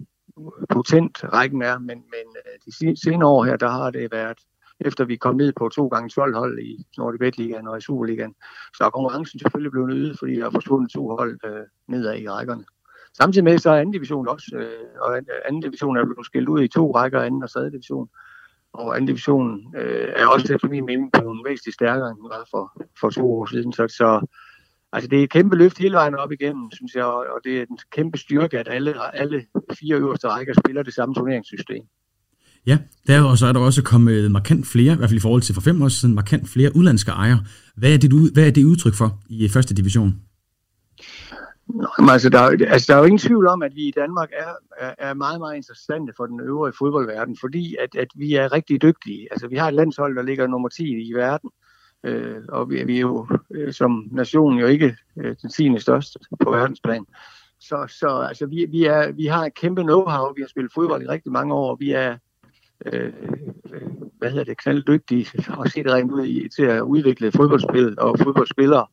potent 0.68 1.24
rækken 1.24 1.62
er, 1.62 1.78
men, 1.78 1.88
men 1.88 2.26
øh, 2.36 2.58
de 2.66 3.00
senere 3.00 3.28
år 3.28 3.44
her, 3.44 3.56
der 3.56 3.68
har 3.68 3.90
det 3.90 4.12
været, 4.12 4.38
efter 4.80 5.04
vi 5.04 5.16
kom 5.16 5.36
ned 5.36 5.52
på 5.52 5.68
to 5.68 5.88
gange 5.88 6.08
12 6.08 6.36
hold 6.36 6.58
i 6.58 6.86
Nordic 6.98 7.18
Bet 7.18 7.38
Ligaen 7.38 7.68
og 7.68 7.78
i 7.78 7.80
Superligaen, 7.80 8.34
så 8.76 8.84
er 8.84 8.90
konkurrencen 8.90 9.38
selvfølgelig 9.38 9.72
blevet 9.72 9.92
øget, 9.92 10.18
fordi 10.18 10.36
der 10.36 10.46
er 10.46 10.50
forsvundet 10.50 10.90
to 10.90 11.08
hold 11.08 11.38
øh, 11.44 11.66
nedad 11.88 12.18
i 12.18 12.28
rækkerne. 12.28 12.64
Samtidig 13.16 13.44
med 13.44 13.58
så 13.58 13.70
er 13.70 13.80
anden 13.80 13.92
division 13.92 14.28
også, 14.28 14.56
øh, 14.56 15.00
og 15.00 15.16
anden 15.46 15.62
division 15.62 15.96
er 15.96 16.04
blevet 16.04 16.26
skilt 16.26 16.48
ud 16.48 16.62
i 16.62 16.68
to 16.68 16.94
rækker, 16.96 17.20
anden 17.20 17.42
og 17.42 17.50
tredje 17.50 17.70
division 17.70 18.08
og 18.74 18.96
anden 18.96 19.06
division 19.06 19.76
øh, 19.76 20.08
er 20.16 20.26
også 20.26 20.54
efter 20.54 20.68
min 20.68 20.86
mening 20.86 21.12
blevet 21.12 21.44
væsentligt 21.48 21.74
stærkere, 21.74 22.10
end 22.10 22.16
den 22.16 22.28
var 22.30 22.48
for, 22.50 22.64
for 23.00 23.10
to 23.10 23.32
år 23.32 23.46
siden. 23.46 23.72
Så, 23.72 23.88
så 23.88 24.26
altså, 24.92 25.08
det 25.08 25.18
er 25.18 25.22
et 25.22 25.30
kæmpe 25.30 25.56
løft 25.56 25.78
hele 25.78 25.94
vejen 25.94 26.14
op 26.14 26.32
igennem, 26.32 26.70
synes 26.72 26.94
jeg, 26.94 27.04
og 27.04 27.40
det 27.44 27.58
er 27.58 27.60
en 27.70 27.78
kæmpe 27.92 28.18
styrke, 28.18 28.58
at 28.58 28.68
alle, 28.70 29.16
alle 29.16 29.44
fire 29.78 29.96
øverste 29.96 30.28
rækker 30.28 30.54
spiller 30.64 30.82
det 30.82 30.94
samme 30.94 31.14
turneringssystem. 31.14 31.84
Ja, 32.66 32.78
der, 33.06 33.22
og 33.22 33.38
så 33.38 33.46
er 33.46 33.52
der 33.52 33.60
også 33.60 33.82
kommet 33.82 34.30
markant 34.30 34.66
flere, 34.66 34.92
i 34.92 34.96
hvert 34.96 35.10
fald 35.10 35.18
i 35.18 35.26
forhold 35.26 35.42
til 35.42 35.54
for 35.54 35.60
fem 35.60 35.82
år 35.82 35.88
siden, 35.88 36.14
markant 36.14 36.48
flere 36.48 36.76
udlandske 36.76 37.10
ejere. 37.10 37.44
Hvad 37.76 37.94
er 37.94 37.98
det, 37.98 38.32
hvad 38.34 38.46
er 38.46 38.50
det 38.50 38.64
udtryk 38.64 38.94
for 38.94 39.20
i 39.28 39.48
første 39.48 39.74
division? 39.74 40.14
Nå, 41.68 41.88
altså, 42.10 42.28
der, 42.28 42.40
altså, 42.68 42.92
der 42.92 42.94
er 42.94 42.98
jo 42.98 43.04
ingen 43.04 43.18
tvivl 43.18 43.46
om, 43.46 43.62
at 43.62 43.74
vi 43.74 43.88
i 43.88 43.90
Danmark 43.96 44.30
er, 44.32 44.52
er, 44.78 44.94
er 44.98 45.14
meget, 45.14 45.40
meget 45.40 45.56
interessante 45.56 46.12
for 46.16 46.26
den 46.26 46.40
øvrige 46.40 46.74
fodboldverden, 46.78 47.36
fordi 47.40 47.76
at, 47.80 47.94
at 47.94 48.08
vi 48.14 48.34
er 48.34 48.52
rigtig 48.52 48.82
dygtige. 48.82 49.28
Altså, 49.30 49.48
vi 49.48 49.56
har 49.56 49.68
et 49.68 49.74
landshold, 49.74 50.16
der 50.16 50.22
ligger 50.22 50.46
nummer 50.46 50.68
10 50.68 51.08
i 51.08 51.12
verden, 51.12 51.50
øh, 52.04 52.42
og 52.48 52.70
vi, 52.70 52.84
vi 52.84 52.96
er 52.96 53.00
jo 53.00 53.26
øh, 53.50 53.72
som 53.72 54.08
nation 54.12 54.58
jo 54.58 54.66
ikke 54.66 54.96
øh, 55.18 55.36
den 55.42 55.50
10. 55.50 55.78
største 55.78 56.18
på 56.40 56.50
verdensplan. 56.50 57.06
Så, 57.60 57.86
så 57.88 58.08
altså, 58.28 58.46
vi, 58.46 58.66
vi, 58.70 58.84
er, 58.84 59.12
vi 59.12 59.26
har 59.26 59.44
et 59.44 59.54
kæmpe 59.54 59.80
know-how, 59.82 60.32
vi 60.36 60.42
har 60.42 60.48
spillet 60.48 60.72
fodbold 60.74 61.02
i 61.02 61.08
rigtig 61.08 61.32
mange 61.32 61.54
år, 61.54 61.70
og 61.70 61.80
vi 61.80 61.90
er, 61.90 62.16
øh, 62.86 63.12
øh, 63.72 63.82
hvad 64.18 64.30
hedder 64.30 64.44
det, 64.44 64.58
knalddygtige 64.58 65.26
og 65.58 65.68
set 65.70 65.86
rent 65.86 66.12
ud 66.12 66.24
i, 66.24 66.48
til 66.56 66.62
at 66.62 66.80
udvikle 66.80 67.32
fodboldspil 67.32 68.00
og 68.00 68.18
fodboldspillere. 68.18 68.86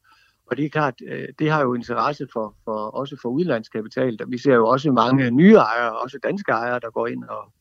Og 0.52 0.58
det 0.58 0.66
er 0.66 0.70
klart, 0.70 0.94
øh, 1.08 1.28
det 1.40 1.52
har 1.52 1.62
jo 1.62 1.74
interesse 1.74 2.28
for, 2.34 2.56
for 2.64 2.72
også 2.72 3.18
for 3.22 3.30
udlandskapital. 3.30 4.20
Vi 4.28 4.38
ser 4.38 4.54
jo 4.54 4.68
også 4.68 4.92
mange 4.92 5.32
nye 5.32 5.56
ejere, 5.56 6.00
også 6.00 6.20
danske 6.24 6.52
ejere, 6.52 6.80
der 6.80 6.92
går 6.92 7.08
ind 7.08 7.24
og, 7.24 7.54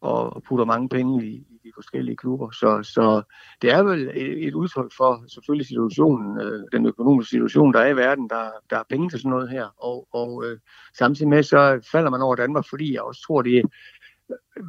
og 0.00 0.42
putter 0.48 0.64
mange 0.64 0.88
penge 0.88 1.26
i, 1.26 1.34
i 1.34 1.58
de 1.64 1.72
forskellige 1.74 2.16
klubber. 2.16 2.50
Så, 2.50 2.82
så 2.82 3.22
det 3.62 3.70
er 3.70 3.82
vel 3.82 4.10
et, 4.14 4.54
udtryk 4.54 4.92
for 4.96 5.24
selvfølgelig 5.28 5.66
situationen, 5.66 6.40
øh, 6.40 6.64
den 6.72 6.86
økonomiske 6.86 7.30
situation, 7.30 7.72
der 7.72 7.80
er 7.80 7.88
i 7.88 7.96
verden. 7.96 8.30
Der, 8.30 8.50
der 8.70 8.78
er 8.78 8.82
penge 8.90 9.08
til 9.08 9.18
sådan 9.18 9.30
noget 9.30 9.50
her. 9.50 9.66
Og, 9.76 10.08
og 10.12 10.44
øh, 10.44 10.58
samtidig 10.98 11.28
med, 11.28 11.42
så 11.42 11.88
falder 11.92 12.10
man 12.10 12.22
over 12.22 12.36
Danmark, 12.36 12.64
fordi 12.70 12.94
jeg 12.94 13.02
også 13.02 13.22
tror, 13.26 13.42
det 13.42 13.58
er 13.58 13.62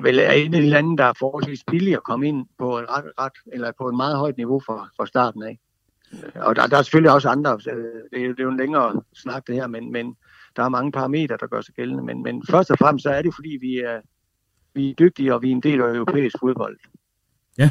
vel 0.03 0.19
er 0.19 0.31
en 0.31 0.53
af 0.53 0.61
de 0.61 0.69
lande, 0.69 0.97
der 0.97 1.03
er 1.03 1.13
forholdsvis 1.19 1.63
billigt 1.71 1.97
at 1.97 2.03
komme 2.03 2.27
ind 2.27 2.45
på 2.57 2.77
et 2.77 2.89
ret, 2.89 3.11
ret, 3.19 3.37
eller 3.53 3.71
på 3.77 3.87
et 3.87 3.95
meget 3.95 4.17
højt 4.17 4.37
niveau 4.37 4.59
fra, 4.59 4.89
fra 4.97 5.05
starten 5.05 5.43
af. 5.43 5.59
Og 6.35 6.55
der, 6.55 6.67
der 6.67 6.77
er 6.77 6.81
selvfølgelig 6.81 7.11
også 7.11 7.29
andre, 7.29 7.51
øh, 7.53 7.75
det 8.11 8.25
er, 8.25 8.27
det 8.27 8.39
er 8.39 8.43
jo 8.43 8.49
en 8.49 8.57
længere 8.57 9.01
snak 9.13 9.47
det 9.47 9.55
her, 9.55 9.67
men, 9.67 9.91
men 9.91 10.15
der 10.55 10.63
er 10.63 10.69
mange 10.69 10.91
parametre, 10.91 11.37
der 11.39 11.47
gør 11.47 11.61
sig 11.61 11.73
gældende. 11.73 12.03
Men, 12.03 12.23
men 12.23 12.43
først 12.49 12.71
og 12.71 12.77
fremmest 12.77 13.03
så 13.03 13.09
er 13.09 13.21
det, 13.21 13.35
fordi 13.35 13.57
vi 13.61 13.77
er, 13.77 13.99
vi 14.75 14.89
er 14.89 14.93
dygtige, 14.93 15.33
og 15.33 15.41
vi 15.41 15.47
er 15.47 15.51
en 15.51 15.61
del 15.61 15.81
af 15.81 15.95
europæisk 15.95 16.35
fodbold. 16.39 16.77
Ja, 17.57 17.69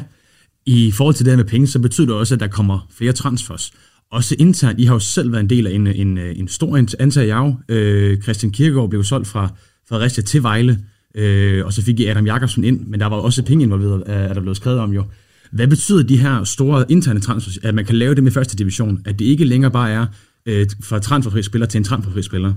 i 0.65 0.91
forhold 0.91 1.15
til 1.15 1.25
det 1.25 1.31
her 1.31 1.37
med 1.37 1.45
penge, 1.45 1.67
så 1.67 1.81
betyder 1.81 2.07
det 2.07 2.15
også, 2.15 2.33
at 2.33 2.39
der 2.39 2.47
kommer 2.47 2.87
flere 2.91 3.13
transfers. 3.13 3.71
Også 4.11 4.35
internt, 4.39 4.79
I 4.79 4.83
har 4.83 4.93
jo 4.93 4.99
selv 4.99 5.31
været 5.31 5.43
en 5.43 5.49
del 5.49 5.67
af 5.67 5.71
en, 5.71 5.87
en, 5.87 6.17
en 6.17 6.47
stor 6.47 6.77
antal 6.99 7.29
af 7.29 7.53
øh, 7.69 8.21
Christian 8.21 8.51
Kirkegaard 8.51 8.89
blev 8.89 9.03
solgt 9.03 9.27
fra 9.27 9.49
Fredericia 9.89 10.23
til 10.23 10.43
Vejle, 10.43 10.77
øh, 11.15 11.65
og 11.65 11.73
så 11.73 11.83
fik 11.83 11.99
I 11.99 12.05
Adam 12.05 12.25
Jakobsen 12.25 12.63
ind, 12.63 12.87
men 12.87 12.99
der 12.99 13.05
var 13.05 13.15
også 13.15 13.45
penge 13.45 13.63
involveret, 13.63 14.03
er 14.05 14.33
der 14.33 14.41
blevet 14.41 14.57
skrevet 14.57 14.79
om 14.79 14.91
jo. 14.93 15.03
Hvad 15.51 15.67
betyder 15.67 16.03
de 16.03 16.17
her 16.17 16.43
store 16.43 16.85
interne 16.89 17.19
transfers, 17.19 17.57
at 17.57 17.75
man 17.75 17.85
kan 17.85 17.95
lave 17.95 18.15
det 18.15 18.23
med 18.23 18.31
første 18.31 18.57
division? 18.57 19.01
At 19.05 19.19
det 19.19 19.25
ikke 19.25 19.45
længere 19.45 19.71
bare 19.71 19.91
er 19.91 20.05
øh, 20.45 20.65
fra 20.83 20.99
transferfri 20.99 21.43
spiller 21.43 21.67
til 21.67 21.77
en 21.77 21.83
transferfri 21.83 22.21
spiller? 22.21 22.53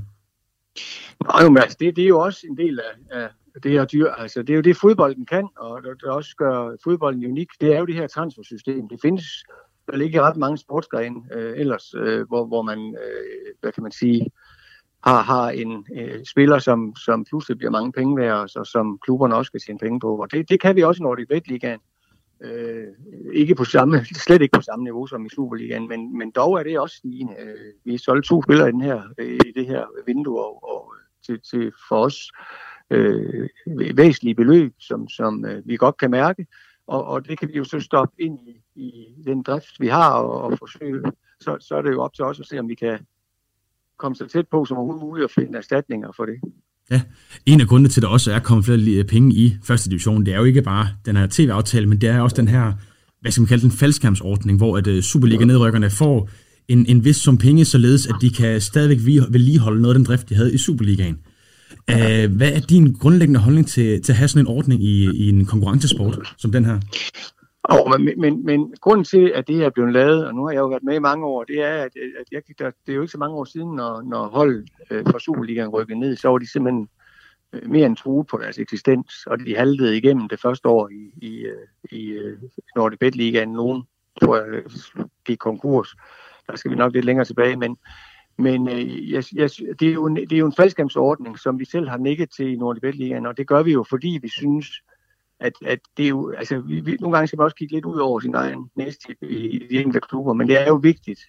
Nej, 1.24 1.48
men 1.48 1.58
altså, 1.58 1.76
det, 1.80 1.96
det 1.96 2.04
er 2.04 2.08
jo 2.08 2.20
også 2.20 2.40
en 2.50 2.56
del 2.56 2.80
af, 2.80 3.20
af 3.20 3.28
det 3.62 3.70
her 3.72 3.84
dyr. 3.84 4.08
Altså, 4.08 4.42
det 4.42 4.50
er 4.50 4.54
jo 4.54 4.60
det, 4.60 4.76
fodbolden 4.76 5.26
kan, 5.26 5.48
og 5.56 5.82
det, 5.82 5.90
det 6.00 6.08
også 6.08 6.36
gør 6.36 6.76
fodbolden 6.84 7.26
unik. 7.26 7.48
Det 7.60 7.74
er 7.74 7.78
jo 7.78 7.86
det 7.86 7.94
her 7.94 8.06
transfersystem. 8.06 8.88
Det 8.88 8.98
findes 9.02 9.24
vel 9.92 10.00
ikke 10.00 10.22
ret 10.22 10.36
mange 10.36 10.58
sportsgrene 10.58 11.20
øh, 11.34 11.52
ellers, 11.56 11.94
øh, 11.94 12.28
hvor, 12.28 12.46
hvor 12.46 12.62
man, 12.62 12.78
øh, 12.78 13.54
hvad 13.60 13.72
kan 13.72 13.82
man 13.82 13.92
sige, 13.92 14.26
har, 15.04 15.22
har 15.22 15.50
en 15.50 15.84
øh, 15.96 16.24
spiller, 16.30 16.58
som, 16.58 16.96
som 16.96 17.24
pludselig 17.24 17.58
bliver 17.58 17.70
mange 17.70 17.92
penge 17.92 18.16
værd, 18.16 18.38
og 18.38 18.48
så, 18.48 18.64
som 18.64 18.98
klubberne 19.04 19.34
også 19.34 19.50
skal 19.50 19.60
tjene 19.60 19.78
penge 19.78 20.00
på. 20.00 20.16
Og 20.16 20.32
det, 20.32 20.48
det 20.48 20.60
kan 20.60 20.76
vi 20.76 20.82
også 20.82 21.02
i 21.02 21.04
Nordic 21.04 21.28
Bet 21.28 21.48
Ligaen. 21.48 21.80
Øh, 21.80 21.99
Øh, 22.42 22.86
ikke 23.32 23.54
på 23.54 23.64
samme, 23.64 24.04
slet 24.04 24.42
ikke 24.42 24.56
på 24.56 24.62
samme 24.62 24.84
niveau 24.84 25.06
som 25.06 25.26
i 25.26 25.28
Superligaen, 25.28 25.88
men, 25.88 26.18
men 26.18 26.30
dog 26.30 26.58
er 26.58 26.62
det 26.62 26.78
også 26.78 26.96
stigende. 26.96 27.34
Øh, 27.38 27.72
vi 27.84 27.98
solgt 27.98 28.26
to 28.26 28.42
spillere 28.42 28.68
i, 28.68 28.72
den 28.72 28.80
her, 28.80 29.02
øh, 29.18 29.38
i 29.46 29.52
det 29.56 29.66
her 29.66 29.84
vindue, 30.06 30.44
og, 30.44 30.64
og 30.64 30.94
øh, 30.96 31.02
til, 31.26 31.40
til 31.50 31.72
for 31.88 32.04
os 32.04 32.32
øh, 32.90 33.48
væsentlige 33.94 34.34
beløb, 34.34 34.74
som, 34.78 35.08
som 35.08 35.44
øh, 35.44 35.68
vi 35.68 35.76
godt 35.76 35.96
kan 35.96 36.10
mærke. 36.10 36.46
Og, 36.86 37.04
og 37.04 37.28
det 37.28 37.38
kan 37.38 37.48
vi 37.48 37.56
jo 37.56 37.64
så 37.64 37.80
stoppe 37.80 38.22
ind 38.22 38.38
i, 38.48 38.62
i 38.74 39.22
den 39.24 39.42
drift, 39.42 39.80
vi 39.80 39.86
har, 39.86 40.12
og, 40.12 40.42
og 40.42 40.58
forsøge. 40.58 41.02
Så, 41.40 41.56
så 41.60 41.76
er 41.76 41.82
det 41.82 41.92
jo 41.92 42.02
op 42.02 42.14
til 42.14 42.24
os 42.24 42.40
at 42.40 42.46
se, 42.46 42.58
om 42.58 42.68
vi 42.68 42.74
kan 42.74 43.06
komme 43.96 44.16
så 44.16 44.26
tæt 44.26 44.48
på 44.48 44.64
som 44.64 44.76
overhovedet 44.76 45.02
muligt 45.02 45.24
og 45.24 45.30
finde 45.30 45.58
erstatninger 45.58 46.12
for 46.12 46.26
det. 46.26 46.40
Ja, 46.90 47.00
en 47.46 47.60
af 47.60 47.66
grundene 47.66 47.88
til, 47.88 48.00
at 48.00 48.02
der 48.02 48.08
også 48.08 48.32
er 48.32 48.38
kommet 48.38 48.64
flere 48.64 49.04
penge 49.04 49.34
i 49.34 49.56
første 49.64 49.90
division, 49.90 50.26
det 50.26 50.34
er 50.34 50.38
jo 50.38 50.44
ikke 50.44 50.62
bare 50.62 50.88
den 51.06 51.16
her 51.16 51.26
tv-aftale, 51.30 51.86
men 51.86 52.00
det 52.00 52.08
er 52.08 52.20
også 52.20 52.36
den 52.36 52.48
her, 52.48 52.72
hvad 53.20 53.32
skal 53.32 53.40
man 53.40 53.48
kalde 53.48 53.62
den, 53.62 53.72
faldskærmsordning, 53.72 54.58
hvor 54.58 54.76
at 54.76 54.86
øh, 54.86 55.02
Superliga-nedrykkerne 55.02 55.90
får 55.90 56.30
en, 56.68 56.86
en 56.86 57.04
vis 57.04 57.16
sum 57.16 57.38
penge, 57.38 57.64
således 57.64 58.06
at 58.06 58.14
de 58.20 58.30
kan 58.30 58.60
stadigvæk 58.60 58.98
vedligeholde 59.30 59.82
noget 59.82 59.94
af 59.94 59.98
den 59.98 60.04
drift, 60.04 60.28
de 60.28 60.34
havde 60.34 60.54
i 60.54 60.58
Superligaen. 60.58 61.18
Uh, 61.92 62.32
hvad 62.36 62.52
er 62.52 62.60
din 62.60 62.92
grundlæggende 62.92 63.40
holdning 63.40 63.66
til, 63.66 64.02
til 64.02 64.12
at 64.12 64.16
have 64.16 64.28
sådan 64.28 64.42
en 64.42 64.46
ordning 64.46 64.84
i, 64.84 65.10
i 65.14 65.28
en 65.28 65.46
konkurrencesport 65.46 66.18
som 66.38 66.52
den 66.52 66.64
her? 66.64 66.80
Oh, 67.70 68.00
men, 68.00 68.20
men, 68.20 68.44
men 68.46 68.74
grunden 68.80 69.04
til, 69.04 69.32
at 69.34 69.48
det 69.48 69.56
her 69.56 69.66
er 69.66 69.70
blevet 69.70 69.92
lavet, 69.92 70.26
og 70.26 70.34
nu 70.34 70.44
har 70.44 70.52
jeg 70.52 70.58
jo 70.58 70.66
været 70.66 70.82
med 70.82 70.94
i 70.94 70.98
mange 70.98 71.26
år, 71.26 71.44
det 71.44 71.62
er, 71.62 71.74
at, 71.74 71.92
at 72.20 72.24
jeg, 72.32 72.42
der, 72.58 72.70
det 72.86 72.92
er 72.92 72.96
jo 72.96 73.02
ikke 73.02 73.12
så 73.12 73.18
mange 73.18 73.36
år 73.36 73.44
siden, 73.44 73.76
når, 73.76 74.02
når 74.02 74.28
hold 74.28 74.66
øh, 74.90 75.04
fra 75.04 75.18
Superligaen 75.18 75.68
rykkede 75.68 75.98
ned, 75.98 76.16
så 76.16 76.28
var 76.28 76.38
de 76.38 76.52
simpelthen 76.52 76.88
øh, 77.52 77.70
mere 77.70 77.86
end 77.86 77.96
truet 77.96 78.26
på 78.26 78.38
deres 78.42 78.58
eksistens, 78.58 79.26
og 79.26 79.38
de 79.38 79.56
haltede 79.56 79.96
igennem 79.96 80.28
det 80.28 80.40
første 80.40 80.68
år 80.68 80.88
i, 80.88 81.26
i, 81.26 81.38
øh, 81.38 81.66
i 81.90 82.06
øh, 82.06 82.38
Nordic 82.76 82.98
Bet 82.98 83.16
Ligaen. 83.16 83.52
Nogen, 83.52 83.82
tror 84.22 84.36
jeg, 84.36 84.46
øh, 84.48 84.64
gik 85.24 85.38
konkurs. 85.38 85.96
Der 86.46 86.56
skal 86.56 86.70
vi 86.70 86.76
nok 86.76 86.92
lidt 86.92 87.04
længere 87.04 87.24
tilbage, 87.24 87.56
men, 87.56 87.76
men 88.38 88.68
øh, 88.68 89.10
jeg, 89.10 89.24
jeg, 89.34 89.50
det, 89.80 89.88
er 89.88 89.92
jo 89.92 90.06
en, 90.06 90.16
det 90.16 90.32
er 90.32 90.38
jo 90.38 90.46
en 90.46 90.56
faldskabsordning, 90.56 91.38
som 91.38 91.58
vi 91.58 91.64
selv 91.64 91.88
har 91.88 91.98
nikket 91.98 92.30
til 92.36 92.52
i 92.52 92.56
Nordic 92.56 92.80
Bet 92.80 92.94
Ligaen, 92.94 93.26
og 93.26 93.36
det 93.36 93.46
gør 93.46 93.62
vi 93.62 93.72
jo, 93.72 93.84
fordi 93.90 94.18
vi 94.22 94.28
synes, 94.28 94.66
at, 95.40 95.52
at 95.66 95.78
det 95.96 96.04
er 96.04 96.08
jo, 96.08 96.30
altså, 96.30 96.58
vi, 96.58 96.80
vi, 96.80 96.96
nogle 97.00 97.16
gange 97.16 97.26
skal 97.26 97.36
man 97.36 97.44
også 97.44 97.56
kigge 97.56 97.74
lidt 97.74 97.84
ud 97.84 97.98
over 97.98 98.20
sin 98.20 98.34
egen 98.34 98.70
næste 98.76 99.16
i, 99.22 99.36
i 99.36 99.58
de 99.58 99.80
enkelte 99.80 100.00
klubber, 100.00 100.32
men 100.32 100.48
det 100.48 100.60
er 100.60 100.66
jo 100.66 100.74
vigtigt 100.74 101.20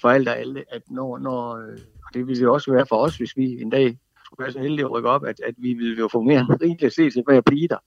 for 0.00 0.08
alt 0.10 0.28
og 0.28 0.38
alle, 0.38 0.64
at 0.70 0.82
når, 0.90 1.18
når 1.18 1.56
øh, 1.56 1.78
og 2.06 2.14
det 2.14 2.26
vil 2.26 2.40
det 2.40 2.48
også 2.48 2.72
være 2.72 2.86
for 2.86 2.96
os, 2.96 3.16
hvis 3.16 3.36
vi 3.36 3.62
en 3.62 3.70
dag 3.70 3.98
skulle 4.24 4.44
være 4.44 4.52
så 4.52 4.60
heldige 4.60 4.84
at 4.84 4.90
rykke 4.90 5.08
op, 5.08 5.24
at, 5.24 5.40
at 5.40 5.54
vi 5.58 5.74
vil 5.74 5.98
jo 5.98 6.08
få 6.08 6.22
mere 6.22 6.40
end 6.40 6.62
rigeligt 6.62 6.82
at 6.82 6.92
se 6.92 7.10
til, 7.10 7.22
hvad 7.26 7.34
jeg 7.34 7.44
bliver 7.44 7.68
der. 7.68 7.78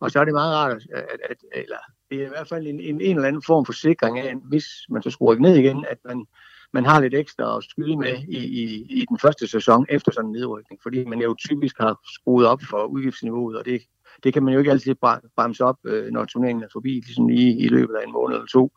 Og 0.00 0.10
så 0.10 0.20
er 0.20 0.24
det 0.24 0.34
meget 0.34 0.54
rart, 0.54 0.72
at, 0.72 0.82
at, 0.92 1.20
at 1.30 1.36
eller 1.52 1.76
det 2.10 2.22
er 2.22 2.26
i 2.26 2.28
hvert 2.28 2.48
fald 2.48 2.66
en, 2.66 2.80
en, 2.80 3.00
en 3.00 3.16
eller 3.16 3.28
anden 3.28 3.42
form 3.42 3.64
for 3.64 3.72
sikring 3.72 4.18
af, 4.18 4.34
hvis 4.44 4.64
man 4.90 5.02
så 5.02 5.10
skulle 5.10 5.32
rykke 5.32 5.42
ned 5.42 5.56
igen, 5.56 5.84
at 5.88 5.98
man, 6.04 6.26
man 6.72 6.84
har 6.84 7.00
lidt 7.00 7.14
ekstra 7.14 7.56
at 7.56 7.64
skyde 7.64 7.96
med 7.96 8.18
i, 8.28 8.38
i, 8.38 8.86
i 9.00 9.04
den 9.08 9.18
første 9.18 9.46
sæson 9.48 9.86
efter 9.88 10.12
sådan 10.12 10.28
en 10.28 10.32
nedrykning, 10.32 10.80
fordi 10.82 11.04
man 11.04 11.20
jo 11.20 11.34
typisk 11.34 11.78
har 11.80 12.00
skruet 12.14 12.46
op 12.46 12.62
for 12.70 12.84
udgiftsniveauet, 12.84 13.58
og 13.58 13.64
det 13.64 13.82
det 14.24 14.32
kan 14.32 14.42
man 14.42 14.54
jo 14.54 14.58
ikke 14.58 14.70
altid 14.70 14.94
bremse 15.36 15.64
op, 15.64 15.76
øh, 15.84 16.12
når 16.12 16.24
turneringen 16.24 16.64
er 16.64 16.68
forbi, 16.72 16.88
ligesom 16.88 17.28
lige 17.28 17.58
i 17.58 17.68
løbet 17.68 17.94
af 17.94 18.06
en 18.06 18.12
måned 18.12 18.36
eller 18.36 18.46
to. 18.46 18.72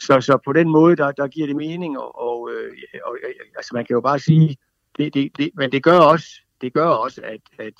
Så, 0.00 0.20
så 0.20 0.38
på 0.44 0.52
den 0.52 0.68
måde, 0.68 0.96
der, 0.96 1.12
der 1.12 1.28
giver 1.28 1.46
det 1.46 1.56
mening, 1.56 1.98
og, 1.98 2.20
og, 2.20 2.50
øh, 2.52 2.72
og 3.04 3.16
altså 3.56 3.70
man 3.74 3.84
kan 3.84 3.94
jo 3.94 4.00
bare 4.00 4.18
sige, 4.18 4.56
det, 4.98 5.14
det, 5.14 5.36
det, 5.38 5.50
men 5.54 5.72
det 5.72 5.82
gør 5.82 5.98
også, 5.98 6.26
det 6.60 6.72
gør 6.72 6.86
også 6.86 7.20
at, 7.24 7.40
at, 7.58 7.74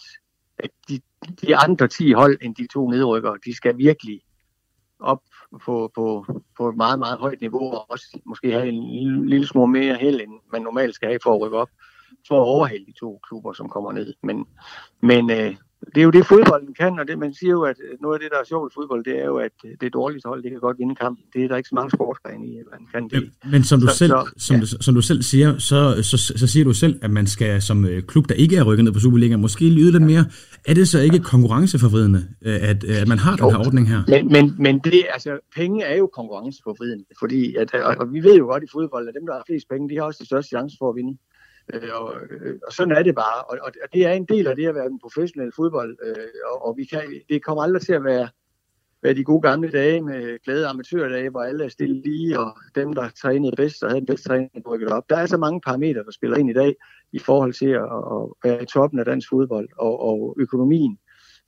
at 0.58 0.70
de, 0.88 1.00
de 1.42 1.56
andre 1.56 1.88
10 1.88 2.12
hold 2.12 2.38
end 2.42 2.54
de 2.54 2.66
to 2.66 2.90
nedrykkere, 2.90 3.38
de 3.44 3.54
skal 3.54 3.78
virkelig 3.78 4.20
op 5.00 5.22
på, 5.64 5.90
på, 5.94 6.26
på 6.56 6.68
et 6.68 6.76
meget, 6.76 6.98
meget 6.98 7.18
højt 7.18 7.40
niveau, 7.40 7.72
og 7.72 7.90
også 7.90 8.18
måske 8.24 8.52
have 8.52 8.68
en 8.68 8.90
lille, 8.90 9.28
lille 9.28 9.46
smule 9.46 9.72
mere 9.72 9.94
held, 9.94 10.20
end 10.20 10.32
man 10.52 10.62
normalt 10.62 10.94
skal 10.94 11.08
have 11.08 11.18
for 11.22 11.34
at 11.34 11.40
rykke 11.40 11.56
op, 11.56 11.70
for 12.28 12.36
at 12.36 12.46
overhale 12.46 12.86
de 12.86 12.92
to 12.92 13.20
klubber, 13.28 13.52
som 13.52 13.68
kommer 13.68 13.92
ned. 13.92 14.14
Men, 14.22 14.46
men, 15.00 15.30
øh, 15.30 15.56
det 15.94 16.00
er 16.00 16.04
jo 16.04 16.10
det, 16.10 16.26
fodbolden 16.26 16.74
kan, 16.74 16.98
og 16.98 17.08
det, 17.08 17.18
man 17.18 17.34
siger 17.34 17.50
jo, 17.50 17.62
at 17.62 17.76
noget 18.00 18.14
af 18.14 18.20
det, 18.20 18.28
der 18.32 18.38
er 18.38 18.44
sjovt 18.44 18.72
i 18.72 18.74
fodbold, 18.74 19.04
det 19.04 19.18
er 19.20 19.24
jo, 19.24 19.36
at 19.36 19.52
det 19.80 19.92
dårligste 19.92 20.26
hold, 20.28 20.42
det 20.42 20.50
kan 20.50 20.60
godt 20.60 20.78
vinde 20.78 20.94
kampen. 20.94 21.24
Det 21.32 21.44
er 21.44 21.48
der 21.48 21.56
ikke 21.56 21.68
så 21.68 21.74
mange 21.74 21.90
sportsgrene 21.90 22.46
i, 22.46 22.56
at 22.58 22.64
man 22.72 22.80
kan 22.92 23.08
det. 23.08 23.30
Men 23.50 23.64
som 23.64 23.80
du, 23.80 23.86
så, 23.86 23.96
selv, 23.96 24.10
så, 24.10 24.32
som, 24.36 24.56
ja. 24.56 24.60
du, 24.60 24.66
som 24.66 24.94
du 24.94 25.00
selv 25.00 25.22
siger, 25.22 25.58
så, 25.58 26.02
så, 26.02 26.16
så 26.36 26.46
siger 26.46 26.64
du 26.64 26.72
selv, 26.72 26.98
at 27.02 27.10
man 27.10 27.26
skal 27.26 27.62
som 27.62 27.84
øh, 27.84 28.02
klub, 28.02 28.28
der 28.28 28.34
ikke 28.34 28.56
er 28.56 28.62
rykket 28.62 28.84
ned 28.84 28.92
på 28.92 28.98
Superligaen, 28.98 29.40
måske 29.40 29.64
lyde 29.68 29.92
lidt 29.92 30.02
mere. 30.02 30.24
Er 30.68 30.74
det 30.74 30.88
så 30.88 31.00
ikke 31.00 31.18
konkurrenceforvridende, 31.18 32.28
øh, 32.42 32.58
at, 32.70 32.84
at 32.84 33.08
man 33.08 33.18
har 33.18 33.36
jo. 33.40 33.46
den 33.46 33.56
her 33.56 33.66
ordning 33.66 33.88
her? 33.88 34.02
Men, 34.08 34.28
men, 34.28 34.54
men 34.58 34.78
det, 34.78 35.06
altså, 35.12 35.38
penge 35.56 35.84
er 35.84 35.96
jo 35.96 36.06
konkurrenceforvridende, 36.06 37.04
fordi 37.18 37.54
at, 37.54 37.74
og, 37.74 37.96
og 38.00 38.12
vi 38.12 38.22
ved 38.22 38.36
jo 38.36 38.44
godt 38.46 38.62
i 38.62 38.66
fodbold, 38.72 39.08
at 39.08 39.14
dem, 39.14 39.26
der 39.26 39.34
har 39.34 39.42
flest 39.46 39.68
penge, 39.68 39.88
de 39.88 39.94
har 39.94 40.02
også 40.02 40.18
de 40.22 40.26
største 40.26 40.48
chance 40.48 40.76
for 40.80 40.90
at 40.90 40.96
vinde. 40.96 41.18
Øh, 41.72 41.90
og, 41.94 42.14
øh, 42.30 42.58
og 42.66 42.72
sådan 42.72 42.96
er 42.96 43.02
det 43.02 43.14
bare. 43.14 43.42
Og, 43.42 43.58
og 43.62 43.72
det 43.92 44.06
er 44.06 44.12
en 44.12 44.24
del 44.24 44.46
af 44.46 44.56
det 44.56 44.66
at 44.66 44.74
være 44.74 44.86
en 44.86 44.98
professionel 44.98 45.52
fodbold. 45.56 45.96
Øh, 46.02 46.26
og, 46.50 46.66
og 46.66 46.76
vi 46.76 46.84
kan, 46.84 47.02
det 47.28 47.44
kommer 47.44 47.62
aldrig 47.62 47.82
til 47.82 47.92
at 47.92 48.04
være, 48.04 48.28
være 49.02 49.14
de 49.14 49.24
gode 49.24 49.42
gamle 49.42 49.70
dage 49.70 50.00
med 50.02 50.44
glade 50.44 50.66
amatørdage, 50.66 51.30
hvor 51.30 51.40
alle 51.40 51.64
er 51.64 51.68
stille 51.68 52.02
lige, 52.02 52.40
og 52.40 52.58
dem, 52.74 52.92
der 52.92 53.08
trænede 53.08 53.56
bedst 53.56 53.82
og 53.82 53.90
havde 53.90 54.00
den 54.00 54.06
bedste 54.06 54.28
træning, 54.28 54.50
rykket 54.66 54.88
op. 54.88 55.10
Der 55.10 55.16
er 55.16 55.26
så 55.26 55.36
mange 55.36 55.60
parametre, 55.60 56.04
der 56.04 56.10
spiller 56.10 56.36
ind 56.36 56.50
i 56.50 56.52
dag 56.52 56.74
i 57.12 57.18
forhold 57.18 57.52
til 57.52 57.68
at, 57.68 57.82
at 57.84 58.28
være 58.44 58.62
i 58.62 58.66
toppen 58.66 58.98
af 58.98 59.04
dansk 59.04 59.28
fodbold, 59.28 59.68
og, 59.78 60.00
og 60.00 60.36
økonomien 60.38 60.98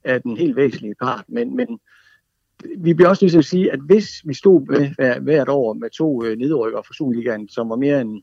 er 0.03 0.17
den 0.17 0.37
helt 0.37 0.55
væsentlige 0.55 0.95
part. 1.01 1.25
Men, 1.27 1.55
men 1.55 1.79
vi 2.77 2.93
bliver 2.93 3.09
også 3.09 3.25
nødt 3.25 3.31
til 3.31 3.37
at 3.37 3.45
sige, 3.45 3.71
at 3.71 3.79
hvis 3.79 4.07
vi 4.25 4.33
stod 4.33 4.61
med, 4.61 5.21
hvert 5.21 5.49
år 5.49 5.73
med 5.73 5.89
to 5.89 6.25
øh, 6.25 6.37
nedrykker 6.37 6.81
fra 6.81 6.93
Superligaen, 6.93 7.49
som 7.49 7.69
var 7.69 7.75
mere 7.75 8.01
end 8.01 8.21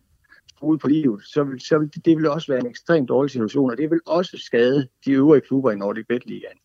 ude 0.64 0.78
på 0.78 0.88
livet, 0.88 1.22
så 1.24 1.44
vil, 1.44 1.60
så 1.60 1.78
vil 1.78 1.90
det, 1.94 2.04
det 2.04 2.16
vil 2.16 2.26
også 2.26 2.52
være 2.52 2.60
en 2.60 2.66
ekstremt 2.66 3.08
dårlig 3.08 3.30
situation, 3.30 3.70
og 3.70 3.76
det 3.76 3.90
vil 3.90 4.00
også 4.06 4.36
skade 4.36 4.88
de 5.04 5.12
øvrige 5.12 5.40
klubber 5.40 5.70
i 5.70 5.76
Nordic 5.76 6.06
Bet 6.08 6.26
Ligaen. 6.26 6.58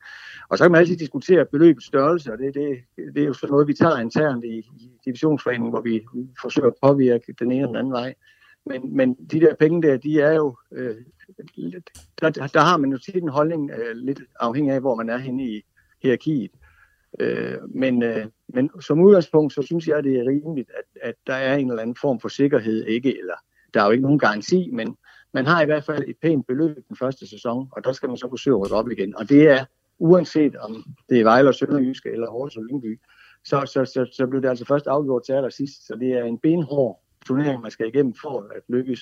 Og 0.50 0.58
så 0.58 0.64
kan 0.64 0.72
man 0.72 0.80
altid 0.80 0.98
diskutere 0.98 1.46
beløbets 1.46 1.86
størrelse, 1.86 2.32
og 2.32 2.38
det, 2.38 2.54
det, 2.54 2.78
det 3.14 3.24
er 3.24 3.28
jo 3.28 3.34
sådan 3.34 3.52
noget, 3.52 3.68
vi 3.68 3.74
tager 3.74 3.98
internt 3.98 4.46
i, 4.46 4.58
i 4.58 4.92
divisionsforeningen, 5.06 5.70
hvor 5.72 5.82
vi 5.82 6.06
forsøger 6.42 6.68
at 6.68 6.74
påvirke 6.84 7.34
den 7.40 7.52
ene 7.52 7.56
eller 7.56 7.68
den 7.68 7.76
anden 7.76 7.94
vej. 7.94 8.14
Men, 8.66 8.96
men 8.96 9.14
de 9.32 9.40
der 9.40 9.56
penge 9.56 9.82
der, 9.82 9.98
de 9.98 10.22
er 10.22 10.34
jo... 10.34 10.58
Øh, 10.72 10.96
der, 12.22 12.30
der 12.30 12.60
har 12.60 12.78
man 12.78 12.92
jo 12.92 12.98
tit 12.98 13.16
en 13.16 13.30
holdning 13.30 13.72
øh, 13.72 13.96
lidt 13.96 14.22
afhængig 14.40 14.74
af, 14.74 14.80
hvor 14.80 14.96
man 14.96 15.10
er 15.10 15.18
henne 15.18 15.44
i 15.44 15.62
hierarkiet. 16.02 16.52
Øh, 17.20 17.58
men, 17.70 18.04
øh, 18.04 18.26
men 18.48 18.70
som 18.82 19.00
udgangspunkt, 19.00 19.54
så 19.54 19.62
synes 19.62 19.88
jeg, 19.88 20.04
det 20.04 20.20
er 20.20 20.28
rimeligt, 20.28 20.70
at, 20.70 21.02
at 21.10 21.16
der 21.28 21.34
er 21.34 21.56
en 21.56 21.70
eller 21.70 21.82
anden 21.82 21.96
form 22.02 22.20
for 22.20 22.30
sikkerhed, 22.30 22.86
ikke 22.86 23.20
eller 23.20 23.36
der 23.73 23.82
er 23.82 23.86
jo 23.86 23.91
ikke 23.91 24.03
nogen 24.03 24.19
garanti, 24.19 24.69
men 24.73 24.95
man 25.34 25.45
har 25.45 25.62
i 25.62 25.65
hvert 25.65 25.84
fald 25.84 26.03
et 26.08 26.15
pænt 26.21 26.47
beløb 26.47 26.75
den 26.89 26.95
første 26.99 27.27
sæson, 27.27 27.67
og 27.71 27.84
der 27.84 27.91
skal 27.91 28.10
man 28.10 28.17
så 28.17 28.27
forsøge 28.29 28.55
at 28.55 28.62
rykke 28.62 28.75
op 28.75 28.91
igen. 28.91 29.15
Og 29.15 29.29
det 29.29 29.47
er 29.47 29.65
uanset 29.99 30.55
om 30.55 30.84
det 31.10 31.19
er 31.19 31.23
Vejle 31.23 31.49
og 31.49 31.55
Sønderjyske 31.55 32.10
eller 32.12 32.29
Horsens 32.29 32.58
og 32.58 32.63
Lyngby, 32.63 32.99
så, 33.45 33.62
så, 33.65 33.86
så, 33.86 34.10
så 34.17 34.27
blev 34.27 34.41
det 34.41 34.49
altså 34.49 34.65
først 34.65 34.88
afgjort 34.88 35.21
til 35.25 35.34
allersidst. 35.34 35.88
Så 35.88 35.93
det 35.99 36.10
er 36.12 36.23
en 36.23 36.38
benhård 36.43 37.03
turnering, 37.25 37.62
man 37.62 37.71
skal 37.71 37.88
igennem 37.88 38.13
for 38.21 38.39
at 38.55 38.62
lykkes. 38.69 39.01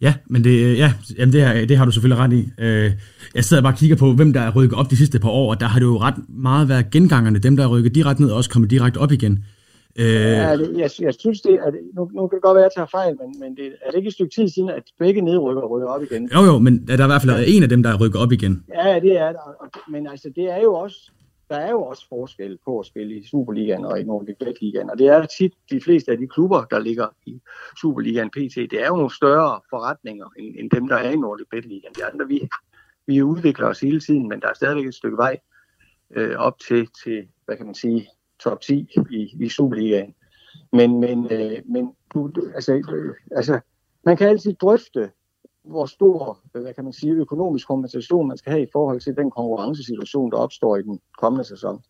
Ja, 0.00 0.14
men 0.26 0.44
det, 0.44 0.64
øh, 0.64 0.78
ja, 0.78 0.92
jamen 1.18 1.32
det, 1.32 1.42
har, 1.42 1.54
det 1.54 1.76
har 1.76 1.84
du 1.84 1.90
selvfølgelig 1.90 2.24
ret 2.24 2.32
i. 2.32 2.50
Øh, 2.58 2.92
jeg 3.34 3.44
sidder 3.44 3.62
bare 3.62 3.72
og 3.72 3.78
kigger 3.78 3.96
på, 3.96 4.12
hvem 4.12 4.32
der 4.32 4.40
er 4.40 4.50
rykket 4.50 4.78
op 4.78 4.90
de 4.90 4.96
sidste 4.96 5.18
par 5.20 5.28
år, 5.28 5.50
og 5.50 5.60
der 5.60 5.66
har 5.66 5.78
det 5.78 5.86
jo 5.86 5.98
ret 5.98 6.28
meget 6.28 6.68
været 6.68 6.90
gengangerne. 6.90 7.38
Dem, 7.38 7.56
der 7.56 7.64
er 7.64 7.68
rykket 7.68 7.94
direkte 7.94 8.22
ned, 8.22 8.30
og 8.30 8.36
også 8.36 8.50
kommet 8.50 8.70
direkte 8.70 8.98
op 8.98 9.12
igen. 9.12 9.44
Øh... 9.98 10.06
Ja, 10.06 10.56
det, 10.56 10.78
jeg, 10.78 10.90
jeg 11.00 11.14
synes, 11.14 11.40
det 11.40 11.54
er, 11.54 11.70
nu, 11.94 12.10
nu 12.14 12.28
kan 12.28 12.36
det 12.36 12.42
godt 12.42 12.56
være, 12.56 12.64
at 12.64 12.72
jeg 12.76 12.76
tager 12.76 12.86
fejl, 12.86 13.16
men, 13.20 13.40
men 13.40 13.56
det, 13.56 13.66
er 13.82 13.90
det 13.90 13.96
ikke 13.96 14.08
et 14.08 14.14
stykke 14.14 14.34
tid 14.34 14.48
siden, 14.48 14.70
at 14.70 14.82
begge 14.98 15.20
nedrykker 15.20 15.62
rykker 15.62 15.88
op 15.88 16.02
igen? 16.02 16.30
Jo, 16.34 16.40
jo, 16.40 16.58
men 16.58 16.86
der 16.86 16.98
er 16.98 17.04
i 17.04 17.06
hvert 17.06 17.22
fald 17.22 17.36
ja. 17.36 17.56
en 17.56 17.62
af 17.62 17.68
dem, 17.68 17.82
der 17.82 18.00
rykker 18.00 18.18
op 18.18 18.32
igen. 18.32 18.64
Ja, 18.74 19.00
det 19.00 19.18
er 19.18 19.32
der. 19.32 19.70
Men 19.90 20.06
altså, 20.06 20.32
det 20.36 20.50
er 20.50 20.60
jo 20.62 20.74
også, 20.74 21.10
der 21.48 21.56
er 21.56 21.70
jo 21.70 21.82
også 21.82 22.08
forskel 22.08 22.58
på 22.64 22.78
at 22.78 22.86
spille 22.86 23.14
i 23.16 23.26
Superligaen 23.26 23.84
og 23.84 24.00
i 24.00 24.04
Nordic 24.04 24.36
Bet 24.38 24.60
Ligaen. 24.60 24.90
Og 24.90 24.98
det 24.98 25.06
er 25.06 25.26
tit 25.26 25.52
de 25.70 25.80
fleste 25.80 26.12
af 26.12 26.18
de 26.18 26.28
klubber, 26.28 26.64
der 26.64 26.78
ligger 26.78 27.08
i 27.26 27.40
Superligaen 27.80 28.30
PT, 28.30 28.54
det 28.54 28.82
er 28.82 28.86
jo 28.86 28.96
nogle 28.96 29.14
større 29.14 29.60
forretninger 29.70 30.26
end, 30.38 30.54
end 30.58 30.70
dem, 30.70 30.88
der 30.88 30.96
er 30.96 31.10
i 31.10 31.16
Nordic 31.16 31.46
Bet 31.50 31.64
Ligaen. 31.64 31.94
De 31.96 32.04
andre, 32.04 32.28
vi, 32.28 32.48
vi 33.06 33.22
udvikler 33.22 33.66
os 33.66 33.80
hele 33.80 34.00
tiden, 34.00 34.28
men 34.28 34.40
der 34.40 34.48
er 34.48 34.54
stadigvæk 34.54 34.86
et 34.86 34.94
stykke 34.94 35.16
vej 35.16 35.38
øh, 36.16 36.36
op 36.36 36.58
til, 36.58 36.88
til, 37.04 37.28
hvad 37.44 37.56
kan 37.56 37.66
man 37.66 37.74
sige, 37.74 38.08
top 38.44 38.60
10 38.60 38.88
i, 39.10 39.44
i 39.44 39.48
Superligaen. 39.48 40.14
Men, 40.72 41.00
men, 41.00 41.32
øh, 41.32 41.58
men 41.68 41.92
du, 42.14 42.30
du, 42.34 42.42
altså, 42.54 42.72
øh, 42.74 43.14
altså, 43.36 43.60
man 44.04 44.16
kan 44.16 44.28
altid 44.28 44.52
drøfte 44.52 45.10
hvor 45.64 45.86
stor, 45.86 46.38
øh, 46.54 46.62
hvad 46.62 46.74
kan 46.74 46.84
man 46.84 46.92
sige, 46.92 47.12
økonomisk 47.12 47.66
kompensation 47.66 48.28
man 48.28 48.36
skal 48.36 48.52
have 48.52 48.62
i 48.62 48.72
forhold 48.72 49.00
til 49.00 49.16
den 49.16 49.30
konkurrencesituation, 49.30 50.30
der 50.30 50.36
opstår 50.36 50.76
i 50.76 50.82
den 50.82 51.00
kommende 51.18 51.44
sæson. 51.44 51.82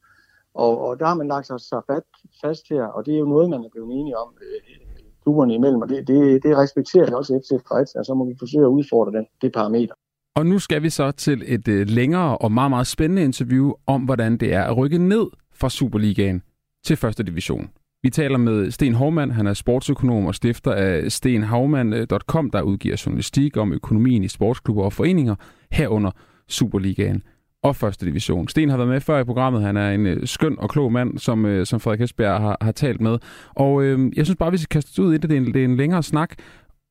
Og, 0.54 0.80
og 0.80 0.98
der 0.98 1.06
har 1.06 1.14
man 1.14 1.28
lagt 1.28 1.46
sig 1.46 1.82
fat, 1.90 2.02
fast 2.44 2.68
her, 2.70 2.84
og 2.84 3.06
det 3.06 3.14
er 3.14 3.18
jo 3.18 3.24
noget, 3.24 3.50
man 3.50 3.64
er 3.64 3.68
blevet 3.72 3.92
enige 3.92 4.18
om 4.18 4.34
øh, 4.42 4.76
klubberne 5.22 5.54
imellem, 5.54 5.82
og 5.82 5.88
det, 5.88 6.08
det, 6.08 6.42
det 6.42 6.56
respekterer 6.56 7.04
jeg 7.04 7.14
også 7.14 7.40
FC 7.42 7.68
Fredericia, 7.68 7.98
og 8.00 8.06
så 8.06 8.14
må 8.14 8.24
vi 8.24 8.34
forsøge 8.38 8.64
at 8.64 8.68
udfordre 8.68 9.12
den, 9.18 9.26
det 9.42 9.52
parameter. 9.52 9.94
Og 10.36 10.46
nu 10.46 10.58
skal 10.58 10.82
vi 10.82 10.90
så 10.90 11.10
til 11.10 11.42
et 11.46 11.68
øh, 11.68 11.86
længere 11.88 12.38
og 12.38 12.52
meget, 12.52 12.70
meget 12.70 12.86
spændende 12.86 13.24
interview 13.24 13.72
om, 13.86 14.02
hvordan 14.02 14.36
det 14.36 14.54
er 14.54 14.62
at 14.62 14.76
rykke 14.76 14.98
ned 14.98 15.26
fra 15.62 15.70
Superligaen 15.70 16.42
til 16.84 16.96
første 16.96 17.22
division. 17.22 17.70
Vi 18.02 18.10
taler 18.10 18.38
med 18.38 18.70
Sten 18.70 18.94
Hovmand, 18.94 19.32
han 19.32 19.46
er 19.46 19.54
sportsøkonom 19.54 20.26
og 20.26 20.34
stifter 20.34 20.72
af 20.72 21.12
stenhavmand.com, 21.12 22.50
der 22.50 22.62
udgiver 22.62 23.02
journalistik 23.06 23.56
om 23.56 23.72
økonomien 23.72 24.24
i 24.24 24.28
sportsklubber 24.28 24.84
og 24.84 24.92
foreninger, 24.92 25.34
herunder 25.72 26.10
Superligaen 26.48 27.22
og 27.62 27.76
første 27.76 28.06
division. 28.06 28.48
Sten 28.48 28.68
har 28.68 28.76
været 28.76 28.88
med 28.88 29.00
før 29.00 29.18
i 29.18 29.24
programmet. 29.24 29.62
Han 29.62 29.76
er 29.76 29.90
en 29.90 30.06
øh, 30.06 30.26
skøn 30.26 30.58
og 30.58 30.70
klog 30.70 30.92
mand, 30.92 31.18
som, 31.18 31.46
øh, 31.46 31.66
som 31.66 31.80
Frederik 31.80 32.00
Hesberg 32.00 32.40
har, 32.40 32.56
har 32.60 32.72
talt 32.72 33.00
med. 33.00 33.18
Og 33.54 33.82
øh, 33.82 34.12
jeg 34.16 34.26
synes 34.26 34.36
bare, 34.36 34.50
vi 34.50 34.56
skal 34.56 34.80
kaste 34.80 35.02
ud 35.02 35.14
i 35.14 35.18
det. 35.18 35.30
Det 35.30 35.36
er, 35.36 35.40
en, 35.40 35.54
det 35.54 35.60
er 35.60 35.64
en 35.64 35.76
længere 35.76 36.02
snak, 36.02 36.34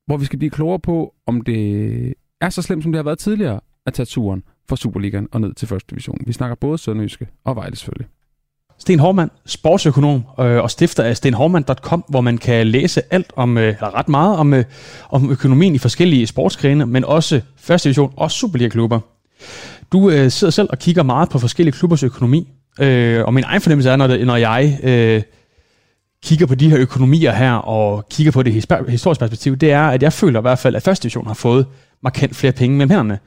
hvor 0.05 0.17
vi 0.17 0.25
skal 0.25 0.39
blive 0.39 0.49
klogere 0.49 0.79
på, 0.79 1.13
om 1.25 1.41
det 1.41 2.13
er 2.41 2.49
så 2.49 2.61
slemt, 2.61 2.83
som 2.83 2.91
det 2.91 2.97
har 2.97 3.03
været 3.03 3.19
tidligere, 3.19 3.59
at 3.85 3.93
tage 3.93 4.05
turen 4.05 4.43
fra 4.69 4.75
Superligaen 4.75 5.27
og 5.31 5.41
ned 5.41 5.53
til 5.53 5.67
første 5.67 5.89
division. 5.89 6.17
Vi 6.27 6.33
snakker 6.33 6.55
både 6.55 6.77
Sønderjyske 6.77 7.27
og 7.43 7.55
Vejle 7.55 7.75
selvfølgelig. 7.75 8.07
Sten 8.81 8.99
Hormann, 8.99 9.31
sportsøkonom 9.45 10.23
øh, 10.39 10.63
og 10.63 10.71
stifter 10.71 11.03
af 11.03 11.17
stenhormann.com, 11.17 12.03
hvor 12.07 12.21
man 12.21 12.37
kan 12.37 12.67
læse 12.67 13.01
alt 13.11 13.31
om, 13.35 13.57
øh, 13.57 13.67
eller 13.67 13.95
ret 13.95 14.09
meget 14.09 14.37
om, 14.37 14.53
øh, 14.53 14.63
om 15.09 15.31
økonomien 15.31 15.75
i 15.75 15.77
forskellige 15.77 16.27
sportsgrene, 16.27 16.85
men 16.85 17.05
også 17.05 17.41
første 17.57 17.89
division 17.89 18.13
og 18.17 18.31
Superliga-klubber. 18.31 18.99
Du 19.91 20.09
øh, 20.09 20.31
sidder 20.31 20.51
selv 20.51 20.67
og 20.71 20.79
kigger 20.79 21.03
meget 21.03 21.29
på 21.29 21.39
forskellige 21.39 21.73
klubbers 21.73 22.03
økonomi, 22.03 22.47
øh, 22.79 23.25
og 23.25 23.33
min 23.33 23.43
egen 23.43 23.61
fornemmelse 23.61 23.89
er, 23.89 23.95
når, 23.95 24.07
det, 24.07 24.27
når 24.27 24.35
jeg 24.35 24.79
øh, 24.83 25.21
kigger 26.23 26.45
på 26.45 26.55
de 26.55 26.69
her 26.69 26.77
økonomier 26.77 27.31
her, 27.31 27.53
og 27.53 28.07
kigger 28.09 28.31
på 28.31 28.43
det 28.43 28.53
historiske 28.87 29.19
perspektiv, 29.19 29.57
det 29.57 29.71
er, 29.71 29.83
at 29.83 30.03
jeg 30.03 30.13
føler 30.13 30.39
i 30.39 30.41
hvert 30.41 30.59
fald, 30.59 30.75
at 30.75 30.83
første 30.83 31.03
division 31.03 31.27
har 31.27 31.33
fået 31.33 31.65
markant 32.03 32.35
flere 32.35 32.53
penge 32.53 32.77
mellem 32.77 32.89
hænderne. 32.89 33.19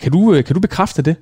Kan 0.00 0.12
du, 0.12 0.34
øh, 0.34 0.44
kan 0.44 0.54
du 0.54 0.60
bekræfte 0.60 1.02
det? 1.02 1.16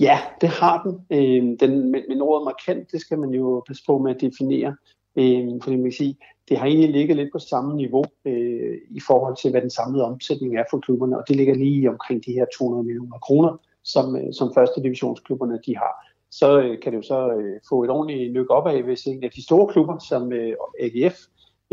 Ja, 0.00 0.18
det 0.40 0.48
har 0.48 0.82
den. 0.82 1.06
Øh, 1.10 1.58
den 1.60 1.90
men, 1.90 2.02
men 2.08 2.20
ordet 2.20 2.44
markant, 2.44 2.92
det 2.92 3.00
skal 3.00 3.18
man 3.18 3.30
jo 3.30 3.62
passe 3.66 3.82
på 3.86 3.98
med 3.98 4.14
at 4.14 4.20
definere. 4.20 4.76
Øh, 5.16 5.48
fordi 5.62 5.76
man 5.76 5.84
kan 5.84 5.92
sige, 5.92 6.16
det 6.48 6.58
har 6.58 6.66
egentlig 6.66 6.90
ligget 6.90 7.16
lidt 7.16 7.32
på 7.32 7.38
samme 7.38 7.76
niveau 7.76 8.04
øh, 8.24 8.78
i 8.90 9.00
forhold 9.06 9.36
til, 9.36 9.50
hvad 9.50 9.60
den 9.60 9.70
samlede 9.70 10.04
omsætning 10.04 10.56
er 10.56 10.64
for 10.70 10.78
klubberne, 10.78 11.18
og 11.18 11.24
det 11.28 11.36
ligger 11.36 11.54
lige 11.54 11.90
omkring 11.90 12.26
de 12.26 12.32
her 12.32 12.46
200 12.58 12.84
millioner 12.84 13.18
kroner, 13.18 13.56
som, 13.84 14.16
øh, 14.16 14.32
som 14.32 14.54
første 14.54 14.82
divisionsklubberne 14.82 15.58
de 15.66 15.76
har. 15.76 15.94
Så 16.30 16.60
øh, 16.60 16.80
kan 16.82 16.92
det 16.92 16.98
jo 16.98 17.02
så 17.02 17.32
øh, 17.32 17.60
få 17.68 17.84
et 17.84 17.90
ordentligt 17.90 18.32
nyk 18.32 18.46
af, 18.50 18.82
hvis 18.82 19.04
en 19.04 19.24
af 19.24 19.30
de 19.30 19.44
store 19.44 19.72
klubber, 19.72 19.98
som 19.98 20.32
øh, 20.32 20.54
AGF, 20.80 21.16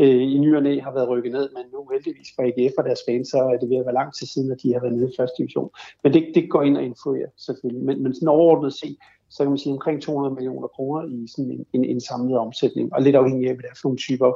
øh, 0.02 0.22
i 0.34 0.38
ny 0.38 0.56
og 0.56 0.62
næ 0.62 0.80
har 0.80 0.92
været 0.92 1.08
rykket 1.08 1.32
ned, 1.32 1.48
men 1.56 1.64
nu 1.72 1.88
heldigvis 1.92 2.28
for 2.34 2.42
AGF 2.42 2.74
og 2.78 2.84
deres 2.84 3.02
fans, 3.08 3.28
så 3.28 3.38
er 3.52 3.56
det 3.60 3.70
ved 3.70 3.76
at 3.76 3.86
være 3.86 4.00
lang 4.00 4.14
tid 4.14 4.26
siden, 4.26 4.52
at 4.52 4.58
de 4.62 4.72
har 4.72 4.80
været 4.80 4.94
nede 4.94 5.10
i 5.10 5.16
første 5.18 5.36
division. 5.38 5.70
Men 6.02 6.12
det, 6.14 6.22
det 6.34 6.50
går 6.50 6.62
ind 6.62 6.76
og 6.76 6.84
influerer 6.90 7.30
selvfølgelig. 7.46 7.84
Men, 7.88 8.02
men 8.02 8.14
sådan 8.14 8.28
overordnet 8.28 8.74
set, 8.74 8.96
så 9.30 9.38
kan 9.42 9.50
man 9.50 9.58
sige 9.58 9.72
omkring 9.72 10.02
200 10.02 10.34
millioner 10.34 10.68
kroner 10.68 11.00
i 11.14 11.26
sådan 11.32 11.50
en, 11.50 11.64
en, 11.72 11.84
en 11.84 12.00
samlet 12.00 12.38
omsætning, 12.38 12.92
og 12.94 13.02
lidt 13.02 13.16
afhængig 13.16 13.48
af, 13.48 13.54
hvad 13.54 13.62
det 13.62 13.70
er 13.70 13.78
for 13.80 13.88
nogle 13.88 13.98
typer 14.06 14.30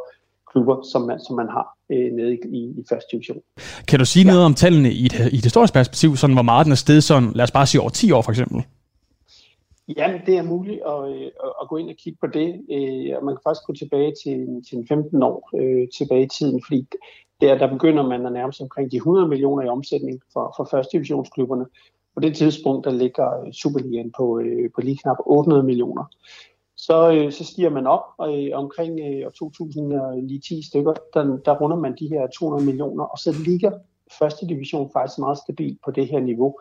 klubber, 0.51 0.77
som 0.93 1.03
man, 1.03 1.19
som 1.27 1.37
man 1.37 1.49
har 1.57 1.67
øh, 1.93 2.13
nede 2.19 2.31
i, 2.35 2.59
i, 2.81 2.85
første 2.89 3.09
division. 3.13 3.41
Kan 3.89 3.99
du 3.99 4.05
sige 4.05 4.25
ja. 4.25 4.31
noget 4.31 4.45
om 4.45 4.55
tallene 4.55 4.91
i 4.93 5.07
et, 5.07 5.15
i 5.35 5.37
et 5.37 5.45
historisk 5.45 5.75
perspektiv, 5.75 6.17
sådan 6.17 6.37
hvor 6.37 6.49
meget 6.51 6.65
den 6.65 6.73
er 6.73 6.83
steget 6.85 7.05
sådan, 7.05 7.33
lad 7.35 7.45
os 7.45 7.51
bare 7.51 7.67
sige 7.67 7.81
over 7.81 7.91
10 7.91 8.13
år 8.13 8.23
for 8.23 8.33
eksempel? 8.33 8.65
Jamen, 9.89 10.21
det 10.27 10.37
er 10.39 10.43
muligt 10.43 10.81
at, 10.87 11.13
øh, 11.13 11.31
at, 11.63 11.69
gå 11.69 11.77
ind 11.77 11.91
og 11.91 11.97
kigge 11.97 12.19
på 12.21 12.27
det, 12.27 12.49
øh, 12.71 13.17
og 13.17 13.25
man 13.25 13.35
kan 13.35 13.43
faktisk 13.47 13.67
gå 13.67 13.73
tilbage 13.73 14.13
til, 14.25 14.65
til 14.69 14.87
15 14.89 15.23
år 15.23 15.51
øh, 15.61 15.89
tilbage 15.99 16.23
i 16.23 16.29
tiden, 16.29 16.63
fordi 16.67 16.87
der, 17.41 17.59
der 17.59 17.73
begynder 17.73 18.03
man 18.09 18.27
at 18.27 18.33
nærme 18.33 18.53
sig 18.53 18.65
omkring 18.65 18.91
de 18.91 18.97
100 18.97 19.29
millioner 19.29 19.63
i 19.63 19.69
omsætning 19.69 20.21
for, 20.33 20.55
for 20.57 20.69
første 20.71 20.93
divisionsklubberne. 20.93 21.67
På 22.15 22.21
det 22.21 22.37
tidspunkt, 22.37 22.85
der 22.85 22.93
ligger 22.93 23.41
øh, 23.41 23.53
Superligaen 23.53 24.13
på, 24.17 24.39
øh, 24.39 24.71
på 24.75 24.81
lige 24.81 24.99
knap 25.03 25.17
800 25.27 25.63
millioner. 25.63 26.05
Så, 26.77 27.13
øh, 27.13 27.33
så 27.33 27.45
stiger 27.45 27.71
man 27.71 27.87
op, 27.87 28.05
og 28.19 28.45
øh, 28.45 28.51
omkring 28.55 29.01
øh, 29.01 29.33
2010 29.33 30.67
stykker, 30.67 30.95
der, 31.15 31.37
der 31.45 31.59
runder 31.61 31.77
man 31.77 31.97
de 31.99 32.09
her 32.09 32.27
200 32.27 32.67
millioner, 32.67 33.05
og 33.05 33.19
så 33.19 33.35
ligger 33.47 33.71
første 34.19 34.47
division 34.47 34.91
faktisk 34.93 35.19
meget 35.19 35.39
stabilt 35.39 35.79
på 35.85 35.91
det 35.91 36.09
her 36.09 36.21
niveau. 36.21 36.59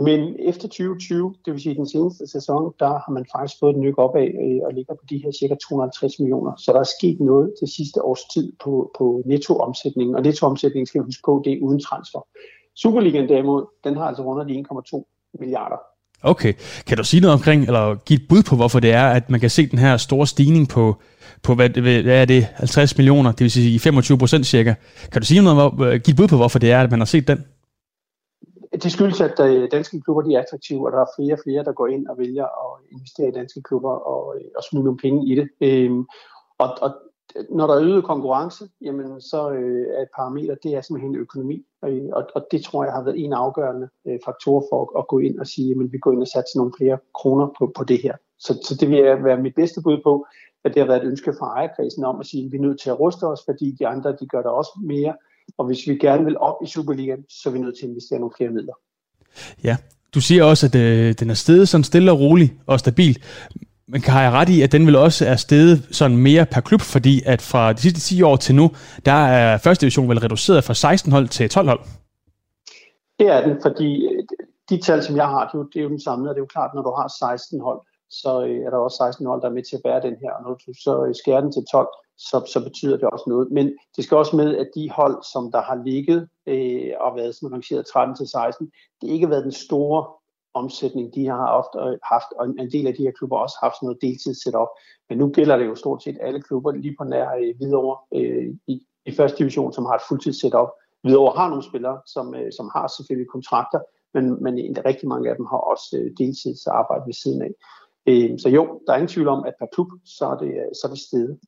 Men 0.00 0.36
efter 0.38 0.68
2020, 0.68 1.34
det 1.44 1.52
vil 1.52 1.62
sige 1.62 1.74
den 1.74 1.88
seneste 1.88 2.26
sæson, 2.26 2.72
der 2.78 2.88
har 2.88 3.12
man 3.12 3.26
faktisk 3.36 3.60
fået 3.60 3.74
et 3.74 3.80
nyk 3.80 3.98
opad 3.98 4.28
øh, 4.44 4.60
og 4.66 4.72
ligger 4.74 4.94
på 4.94 5.04
de 5.10 5.18
her 5.24 5.30
cirka 5.40 5.54
250 5.54 6.18
millioner. 6.18 6.52
Så 6.58 6.72
der 6.72 6.80
er 6.80 6.90
sket 6.98 7.20
noget 7.20 7.54
det 7.60 7.68
sidste 7.76 8.04
års 8.04 8.24
tid 8.34 8.52
på, 8.64 8.90
på 8.98 9.22
nettoomsætningen, 9.26 10.16
og 10.16 10.22
nettoomsætningen 10.22 10.86
skal 10.86 11.00
vi 11.00 11.04
huske 11.04 11.22
på, 11.24 11.42
det 11.44 11.52
er 11.52 11.58
uden 11.62 11.80
transfer. 11.80 12.20
Superligaen 12.76 13.28
derimod, 13.28 13.62
den 13.84 13.96
har 13.96 14.04
altså 14.04 14.22
rundet 14.22 14.48
de 14.48 14.64
1,2 14.72 15.36
milliarder. 15.40 15.80
Okay. 16.22 16.52
Kan 16.86 16.96
du 16.96 17.04
sige 17.04 17.20
noget 17.20 17.34
omkring, 17.34 17.64
eller 17.64 17.94
give 17.94 18.20
et 18.20 18.28
bud 18.28 18.42
på, 18.42 18.56
hvorfor 18.56 18.80
det 18.80 18.92
er, 18.92 19.06
at 19.08 19.30
man 19.30 19.40
kan 19.40 19.50
se 19.50 19.66
den 19.66 19.78
her 19.78 19.96
store 19.96 20.26
stigning 20.26 20.68
på, 20.68 20.96
på 21.42 21.54
hvad, 21.54 21.68
hvad 22.02 22.20
er 22.20 22.24
det, 22.24 22.44
50 22.54 22.96
millioner, 22.96 23.32
det 23.32 23.40
vil 23.40 23.50
sige 23.50 23.78
25 23.78 24.18
procent 24.18 24.46
cirka. 24.46 24.74
Kan 25.12 25.22
du 25.22 25.26
sige 25.26 25.42
noget, 25.42 26.02
give 26.04 26.12
et 26.12 26.16
bud 26.16 26.28
på, 26.28 26.36
hvorfor 26.36 26.58
det 26.58 26.72
er, 26.72 26.80
at 26.80 26.90
man 26.90 27.00
har 27.00 27.06
set 27.06 27.28
den? 27.28 27.44
Det 28.82 28.92
skyldes, 28.92 29.20
at 29.20 29.40
øh, 29.40 29.70
danske 29.72 30.00
klubber 30.00 30.22
de 30.22 30.34
er 30.34 30.40
attraktive, 30.40 30.86
og 30.86 30.92
der 30.92 31.00
er 31.00 31.14
flere 31.16 31.34
og 31.34 31.38
flere, 31.44 31.64
der 31.64 31.72
går 31.72 31.86
ind 31.86 32.06
og 32.06 32.18
vælger 32.18 32.44
at 32.44 32.80
investere 32.92 33.28
i 33.28 33.32
danske 33.32 33.62
klubber 33.62 33.90
og, 33.90 34.36
øh, 34.36 34.44
og 34.56 34.62
smide 34.62 34.84
nogle 34.84 34.98
penge 34.98 35.26
i 35.26 35.34
det. 35.34 35.48
Øhm, 35.60 36.06
og, 36.58 36.68
og 36.82 36.90
når 37.50 37.66
der 37.66 37.74
er 37.74 37.82
øget 37.82 38.04
konkurrence, 38.04 38.64
jamen 38.80 39.20
så 39.20 39.50
øh, 39.50 39.86
er 39.96 40.02
et 40.02 40.08
parameter, 40.16 40.54
det 40.54 40.74
er 40.74 40.80
simpelthen 40.80 41.16
økonomi. 41.16 41.66
Øh, 41.84 42.08
og, 42.12 42.26
og 42.34 42.46
det 42.50 42.64
tror 42.64 42.84
jeg 42.84 42.92
har 42.92 43.02
været 43.02 43.24
en 43.24 43.32
afgørende 43.32 43.88
øh, 44.06 44.18
faktor 44.24 44.66
for 44.70 44.82
at, 44.82 45.00
at 45.00 45.08
gå 45.08 45.18
ind 45.18 45.38
og 45.38 45.46
sige, 45.46 45.70
at 45.70 45.92
vi 45.92 45.98
går 45.98 46.12
ind 46.12 46.20
og 46.20 46.28
satser 46.28 46.58
nogle 46.58 46.72
flere 46.78 46.98
kroner 47.14 47.46
på, 47.58 47.72
på 47.76 47.84
det 47.84 48.02
her. 48.02 48.14
Så, 48.38 48.58
så 48.62 48.76
det 48.80 48.90
vil 48.90 49.24
være 49.24 49.42
mit 49.42 49.54
bedste 49.54 49.82
bud 49.82 49.98
på, 50.04 50.26
at 50.64 50.74
det 50.74 50.82
har 50.82 50.86
været 50.86 51.02
et 51.02 51.08
ønske 51.08 51.34
fra 51.38 51.46
ejerkredsen 51.46 52.04
om 52.04 52.20
at 52.20 52.26
sige, 52.26 52.44
at 52.46 52.52
vi 52.52 52.56
er 52.56 52.60
nødt 52.60 52.80
til 52.80 52.90
at 52.90 53.00
ruste 53.00 53.24
os, 53.24 53.40
fordi 53.44 53.76
de 53.78 53.86
andre 53.86 54.16
de 54.20 54.26
gør 54.26 54.42
der 54.42 54.50
også 54.50 54.78
mere. 54.82 55.14
Og 55.58 55.66
hvis 55.66 55.78
vi 55.86 55.94
gerne 55.98 56.24
vil 56.24 56.38
op 56.38 56.56
i 56.64 56.66
Superligaen, 56.66 57.24
så 57.28 57.48
er 57.48 57.52
vi 57.52 57.58
nødt 57.58 57.76
til 57.78 57.84
at 57.86 57.90
investere 57.90 58.18
nogle 58.18 58.34
flere 58.36 58.50
midler. 58.50 58.72
Ja, 59.64 59.76
du 60.14 60.20
siger 60.20 60.44
også, 60.44 60.66
at 60.66 60.74
øh, 60.74 61.14
den 61.20 61.30
er 61.30 61.34
steget 61.34 61.68
sådan 61.68 61.84
stille 61.84 62.12
og 62.12 62.20
roligt 62.20 62.52
og 62.66 62.78
stabil. 62.80 63.22
Men 63.88 64.00
kan 64.00 64.22
jeg 64.22 64.32
ret 64.32 64.48
i, 64.48 64.62
at 64.62 64.72
den 64.72 64.86
vil 64.86 64.96
også 64.96 65.26
er 65.26 65.36
steget 65.36 65.88
sådan 65.90 66.16
mere 66.16 66.46
per 66.46 66.60
klub, 66.60 66.80
fordi 66.80 67.22
at 67.26 67.42
fra 67.42 67.72
de 67.72 67.80
sidste 67.80 68.00
10 68.00 68.22
år 68.22 68.36
til 68.36 68.54
nu, 68.54 68.70
der 69.06 69.12
er 69.12 69.58
første 69.58 69.80
division 69.80 70.08
vel 70.08 70.18
reduceret 70.18 70.64
fra 70.64 70.74
16 70.74 71.12
hold 71.12 71.28
til 71.28 71.50
12 71.50 71.68
hold? 71.68 71.80
Det 73.18 73.26
er 73.28 73.40
den, 73.46 73.56
fordi 73.62 74.06
øh, 74.06 74.22
de 74.70 74.80
tal, 74.80 75.02
som 75.02 75.16
jeg 75.16 75.26
har, 75.26 75.42
det 75.48 75.54
er 75.54 75.58
jo, 75.58 75.68
det 75.72 75.78
er 75.78 75.82
jo 75.82 75.88
den 75.88 76.00
samme, 76.00 76.28
og 76.28 76.34
det 76.34 76.40
er 76.40 76.46
jo 76.46 76.54
klart, 76.56 76.74
når 76.74 76.82
du 76.82 76.92
har 77.00 77.08
16 77.08 77.60
hold, 77.60 77.80
så 78.10 78.44
øh, 78.46 78.66
er 78.66 78.70
der 78.70 78.78
også 78.78 78.96
16 78.96 79.26
hold, 79.26 79.40
der 79.42 79.48
er 79.48 79.52
med 79.52 79.62
til 79.62 79.76
at 79.76 79.82
bære 79.84 80.06
den 80.08 80.16
her, 80.22 80.30
og 80.36 80.42
når 80.42 80.54
du 80.66 80.72
så 80.86 81.04
øh, 81.06 81.14
skærer 81.14 81.40
den 81.40 81.52
til 81.52 81.64
12, 81.72 81.88
så, 82.18 82.50
så 82.52 82.64
betyder 82.64 82.96
det 82.96 83.10
også 83.10 83.24
noget. 83.26 83.50
Men 83.50 83.78
det 83.96 84.04
skal 84.04 84.16
også 84.16 84.36
med, 84.36 84.56
at 84.56 84.68
de 84.74 84.90
hold, 84.90 85.22
som 85.32 85.52
der 85.52 85.62
har 85.62 85.82
ligget 85.84 86.28
øh, 86.46 86.92
og 87.00 87.16
været 87.16 87.34
sådan 87.34 87.52
rangeret 87.52 87.86
13 87.86 88.16
til 88.16 88.28
16, 88.28 88.66
det 89.00 89.08
har 89.08 89.14
ikke 89.14 89.30
været 89.30 89.44
den 89.44 89.52
store 89.52 90.06
omsætning, 90.54 91.14
de 91.14 91.26
har 91.26 91.46
ofte 91.46 91.98
haft, 92.02 92.26
og 92.38 92.46
en 92.46 92.70
del 92.72 92.86
af 92.86 92.94
de 92.94 93.02
her 93.02 93.10
klubber 93.18 93.36
også 93.36 93.56
haft 93.62 93.74
sådan 93.76 93.86
noget 93.86 94.02
deltid. 94.02 94.34
Men 95.08 95.18
nu 95.18 95.28
gælder 95.28 95.56
det 95.56 95.66
jo 95.66 95.74
stort 95.74 96.02
set 96.02 96.18
alle 96.20 96.42
klubber 96.42 96.72
lige 96.72 96.94
på 96.98 97.04
nær 97.04 97.28
øh, 97.34 97.60
videre 97.60 97.96
øh, 98.14 98.54
i, 98.66 98.86
i 99.06 99.12
første 99.12 99.38
division, 99.38 99.72
som 99.72 99.84
har 99.84 99.94
et 99.94 100.06
fuldtids 100.08 100.40
setup. 100.40 100.68
Videre 101.04 101.32
har 101.36 101.48
nogle 101.48 101.64
spillere, 101.64 102.00
som, 102.06 102.34
øh, 102.34 102.52
som 102.52 102.70
har 102.74 102.86
selvfølgelig 102.96 103.30
kontrakter, 103.30 103.80
men, 104.14 104.42
men 104.42 104.54
rigtig 104.84 105.08
mange 105.08 105.30
af 105.30 105.36
dem 105.36 105.46
har 105.46 105.56
også 105.56 105.96
øh, 105.98 106.10
deltidsarbejde 106.18 107.06
ved 107.06 107.14
siden 107.22 107.42
af. 107.42 107.52
Øh, 108.06 108.38
så 108.38 108.48
jo, 108.48 108.80
der 108.86 108.92
er 108.92 108.96
ingen 108.96 109.14
tvivl 109.14 109.28
om, 109.28 109.44
at 109.44 109.54
per 109.58 109.66
klub, 109.72 109.88
så 110.04 110.24
er 110.26 110.36
det, 110.36 110.48
øh, 110.48 110.70
så 110.78 110.82
er 110.86 110.90
det 110.90 111.00
stedet. 111.00 111.38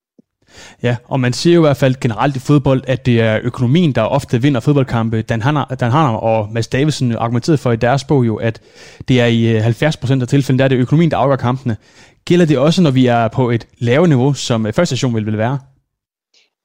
Ja, 0.82 0.96
og 1.04 1.20
man 1.20 1.32
siger 1.32 1.54
jo 1.54 1.60
i 1.60 1.66
hvert 1.66 1.76
fald 1.76 1.94
generelt 2.00 2.36
i 2.36 2.38
fodbold, 2.38 2.82
at 2.86 3.06
det 3.06 3.20
er 3.20 3.38
økonomien, 3.42 3.92
der 3.92 4.02
ofte 4.02 4.42
vinder 4.42 4.60
fodboldkampe. 4.60 5.22
Dan 5.22 5.42
Hanner, 5.42 5.64
Dan 5.64 5.92
og 5.92 6.48
Mads 6.52 6.68
Davidsen 6.68 7.16
argumenterede 7.16 7.58
for 7.58 7.72
i 7.72 7.76
deres 7.76 8.04
bog 8.04 8.26
jo, 8.26 8.36
at 8.36 8.60
det 9.08 9.20
er 9.20 9.26
i 9.26 9.56
øh, 9.56 9.66
70% 9.66 10.20
af 10.20 10.28
tilfældene, 10.28 10.58
der 10.58 10.64
er 10.64 10.68
det 10.68 10.76
økonomien, 10.76 11.10
der 11.10 11.16
afgør 11.16 11.36
kampene. 11.36 11.76
Gælder 12.24 12.46
det 12.46 12.58
også, 12.58 12.82
når 12.82 12.90
vi 12.90 13.06
er 13.06 13.28
på 13.28 13.50
et 13.50 13.66
lavere 13.78 14.08
niveau, 14.08 14.32
som 14.32 14.66
øh, 14.66 14.72
første 14.72 14.96
station 14.96 15.14
vil, 15.14 15.26
vil 15.26 15.38
være? 15.38 15.58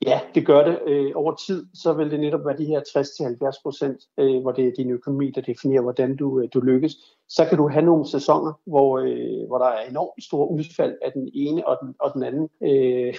Ja, 0.05 0.19
det 0.35 0.45
gør 0.45 0.63
det. 0.63 0.79
Øh, 0.87 1.11
over 1.15 1.35
tid, 1.35 1.65
så 1.73 1.93
vil 1.93 2.11
det 2.11 2.19
netop 2.19 2.45
være 2.45 2.57
de 2.57 2.65
her 2.65 2.79
60-70 2.79 3.61
procent, 3.63 3.97
øh, 4.17 4.41
hvor 4.41 4.51
det 4.51 4.67
er 4.67 4.71
din 4.77 4.91
økonomi, 4.91 5.31
der 5.31 5.41
definerer, 5.41 5.81
hvordan 5.81 6.15
du, 6.15 6.39
øh, 6.39 6.49
du 6.53 6.59
lykkes. 6.59 6.95
Så 7.29 7.45
kan 7.45 7.57
du 7.57 7.69
have 7.69 7.85
nogle 7.85 8.07
sæsoner, 8.07 8.53
hvor, 8.65 8.99
øh, 8.99 9.47
hvor 9.47 9.57
der 9.57 9.65
er 9.65 9.89
enormt 9.89 10.23
store 10.23 10.51
udfald 10.51 10.97
af 11.01 11.11
den 11.11 11.29
ene 11.33 11.67
og 11.67 11.77
den, 11.81 11.95
og 11.99 12.13
den 12.13 12.23
anden 12.23 12.49
øh, 12.63 13.13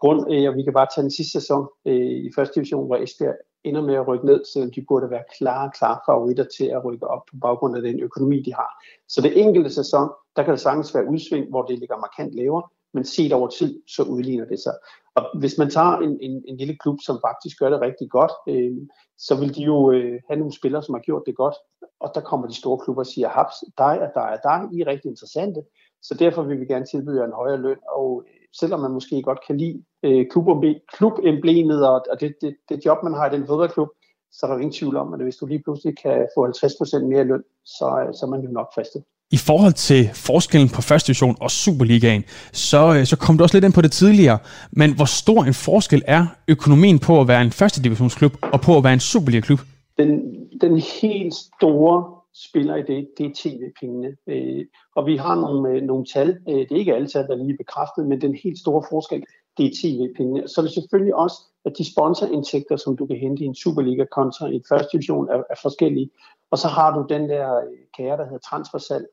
grund. 0.00 0.32
Øh, 0.32 0.48
og 0.48 0.56
vi 0.56 0.62
kan 0.62 0.72
bare 0.72 0.86
tage 0.94 1.02
den 1.02 1.10
sidste 1.10 1.32
sæson 1.32 1.68
øh, 1.86 2.10
i 2.26 2.30
første 2.36 2.54
division, 2.54 2.86
hvor 2.86 2.96
Esbjerg 2.96 3.36
ender 3.64 3.82
med 3.82 3.94
at 3.94 4.08
rykke 4.08 4.26
ned, 4.26 4.44
selvom 4.52 4.70
de 4.70 4.84
burde 4.88 5.10
være 5.10 5.24
klare, 5.38 5.70
klare 5.78 5.98
favoritter 6.06 6.44
til 6.56 6.64
at 6.64 6.84
rykke 6.84 7.06
op 7.06 7.22
på 7.30 7.36
baggrund 7.42 7.76
af 7.76 7.82
den 7.82 8.00
økonomi, 8.00 8.42
de 8.42 8.54
har. 8.54 8.84
Så 9.08 9.20
det 9.20 9.40
enkelte 9.40 9.70
sæson, 9.70 10.08
der 10.36 10.42
kan 10.42 10.52
det 10.52 10.60
sagtens 10.60 10.94
være 10.94 11.08
udsving, 11.08 11.48
hvor 11.48 11.62
det 11.62 11.78
ligger 11.78 11.96
markant 11.96 12.34
lavere, 12.34 12.62
men 12.94 13.04
set 13.04 13.32
over 13.32 13.48
tid, 13.48 13.82
så 13.86 14.02
udligner 14.02 14.44
det 14.44 14.60
sig. 14.60 14.74
Og 15.14 15.38
hvis 15.38 15.58
man 15.58 15.70
tager 15.70 15.96
en, 15.96 16.18
en, 16.20 16.44
en 16.48 16.56
lille 16.56 16.76
klub, 16.76 16.98
som 17.02 17.18
faktisk 17.28 17.58
gør 17.58 17.70
det 17.70 17.80
rigtig 17.80 18.10
godt, 18.10 18.32
øh, 18.48 18.76
så 19.18 19.34
vil 19.40 19.54
de 19.54 19.62
jo 19.62 19.92
øh, 19.92 20.20
have 20.28 20.38
nogle 20.38 20.54
spillere, 20.54 20.82
som 20.82 20.94
har 20.94 21.00
gjort 21.00 21.22
det 21.26 21.36
godt, 21.36 21.54
og 22.00 22.10
der 22.14 22.20
kommer 22.20 22.46
de 22.46 22.54
store 22.54 22.78
klubber 22.78 23.02
og 23.02 23.06
siger, 23.06 23.28
haps, 23.28 23.56
dig 23.78 24.00
og 24.04 24.10
dig 24.14 24.30
og 24.36 24.38
dig, 24.44 24.58
I 24.72 24.80
er 24.80 24.86
rigtig 24.86 25.08
interessante, 25.08 25.60
så 26.02 26.14
derfor 26.14 26.42
vil 26.42 26.60
vi 26.60 26.66
gerne 26.66 26.86
tilbyde 26.86 27.18
jer 27.18 27.26
en 27.26 27.40
højere 27.42 27.60
løn, 27.60 27.78
og 27.88 28.24
øh, 28.26 28.40
selvom 28.60 28.80
man 28.80 28.92
måske 28.92 29.22
godt 29.22 29.40
kan 29.46 29.56
lide 29.56 29.84
øh, 30.02 30.26
klubemblemet 30.96 31.88
og, 31.88 32.04
og 32.12 32.20
det, 32.20 32.34
det, 32.40 32.56
det 32.68 32.86
job, 32.86 32.98
man 33.02 33.14
har 33.14 33.30
i 33.30 33.36
den 33.36 33.46
fodboldklub, 33.46 33.88
så 34.32 34.46
er 34.46 34.48
der 34.48 34.54
jo 34.54 34.60
ingen 34.60 34.78
tvivl 34.78 34.96
om, 34.96 35.14
at 35.14 35.22
hvis 35.22 35.36
du 35.36 35.46
lige 35.46 35.62
pludselig 35.62 35.98
kan 35.98 36.28
få 36.36 36.46
50% 36.46 37.04
mere 37.04 37.24
løn, 37.24 37.44
så, 37.64 38.04
øh, 38.06 38.14
så 38.14 38.26
er 38.26 38.30
man 38.30 38.40
jo 38.40 38.50
nok 38.50 38.74
fristet. 38.74 39.04
I 39.32 39.36
forhold 39.36 39.72
til 39.72 40.10
forskellen 40.14 40.68
på 40.68 40.82
første 40.82 41.06
division 41.06 41.36
og 41.40 41.50
Superligaen, 41.50 42.24
så, 42.52 42.94
øh, 42.94 43.04
så 43.06 43.16
kom 43.16 43.36
du 43.36 43.42
også 43.42 43.56
lidt 43.56 43.64
ind 43.64 43.72
på 43.72 43.80
det 43.80 43.92
tidligere, 43.92 44.38
men 44.72 44.94
hvor 44.96 45.04
stor 45.04 45.44
en 45.44 45.54
forskel 45.54 46.02
er 46.06 46.26
økonomien 46.48 46.98
på 46.98 47.20
at 47.20 47.28
være 47.28 47.42
en 47.42 47.50
første 47.50 47.82
divisionsklub 47.82 48.32
og 48.42 48.60
på 48.60 48.76
at 48.76 48.84
være 48.84 48.92
en 48.92 49.00
Superliga-klub? 49.00 49.60
Den, 49.98 50.10
den 50.60 50.82
helt 51.02 51.34
store 51.34 52.20
spiller 52.34 52.76
i 52.76 52.82
det, 52.82 53.08
det 53.18 53.26
er 53.26 53.30
tv-pengene. 53.34 54.10
Øh, 54.26 54.64
og 54.96 55.06
vi 55.06 55.16
har 55.16 55.34
nogle, 55.34 55.70
øh, 55.70 55.82
nogle 55.82 56.04
tal, 56.14 56.28
øh, 56.48 56.54
det 56.54 56.72
er 56.72 56.76
ikke 56.76 56.94
alle 56.94 57.08
tal, 57.08 57.26
der 57.26 57.32
er 57.32 57.44
lige 57.44 57.56
bekræftet, 57.56 58.06
men 58.06 58.20
den 58.20 58.34
helt 58.44 58.58
store 58.58 58.82
forskel, 58.90 59.24
det 59.58 59.66
er 59.66 59.70
tv-pengene. 59.82 60.48
Så 60.48 60.60
er 60.60 60.64
det 60.64 60.74
selvfølgelig 60.74 61.14
også, 61.14 61.38
at 61.64 61.72
de 61.78 61.92
sponsorindtægter, 61.92 62.76
som 62.76 62.96
du 62.96 63.06
kan 63.06 63.16
hente 63.16 63.42
i 63.42 63.46
en 63.46 63.54
Superliga 63.54 64.04
kontra 64.04 64.46
i 64.46 64.54
en 64.54 64.64
første 64.68 64.88
division, 64.92 65.28
er, 65.28 65.38
er 65.50 65.58
forskellige. 65.62 66.10
Og 66.50 66.58
så 66.58 66.68
har 66.68 66.90
du 66.96 67.06
den 67.14 67.28
der 67.28 67.56
øh, 67.56 67.78
kære, 67.96 68.16
der 68.16 68.24
hedder 68.24 68.48
transfersalg, 68.50 69.06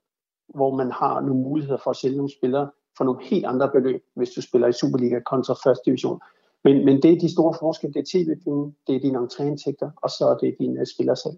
hvor 0.55 0.75
man 0.75 0.91
har 0.91 1.21
nogle 1.21 1.41
muligheder 1.41 1.77
for 1.83 1.89
at 1.89 1.95
sælge 1.95 2.17
nogle 2.17 2.31
spillere 2.31 2.69
for 2.97 3.03
nogle 3.03 3.23
helt 3.23 3.45
andre 3.45 3.69
beløb, 3.71 4.01
hvis 4.15 4.29
du 4.29 4.41
spiller 4.41 4.67
i 4.67 4.71
Superliga 4.71 5.19
kontra 5.19 5.53
første 5.53 5.81
division. 5.85 6.19
Men, 6.63 6.85
men 6.85 7.01
det 7.01 7.13
er 7.13 7.19
de 7.19 7.31
store 7.31 7.53
forskelle. 7.59 7.93
Det 7.93 7.99
er 7.99 8.11
tv-penge, 8.13 8.73
det 8.87 8.95
er 8.95 8.99
dine 8.99 9.17
entréindtægter, 9.19 9.89
og 10.03 10.09
så 10.09 10.23
er 10.27 10.45
det 10.45 10.55
dine 10.59 10.85
spillersalg. 10.85 11.35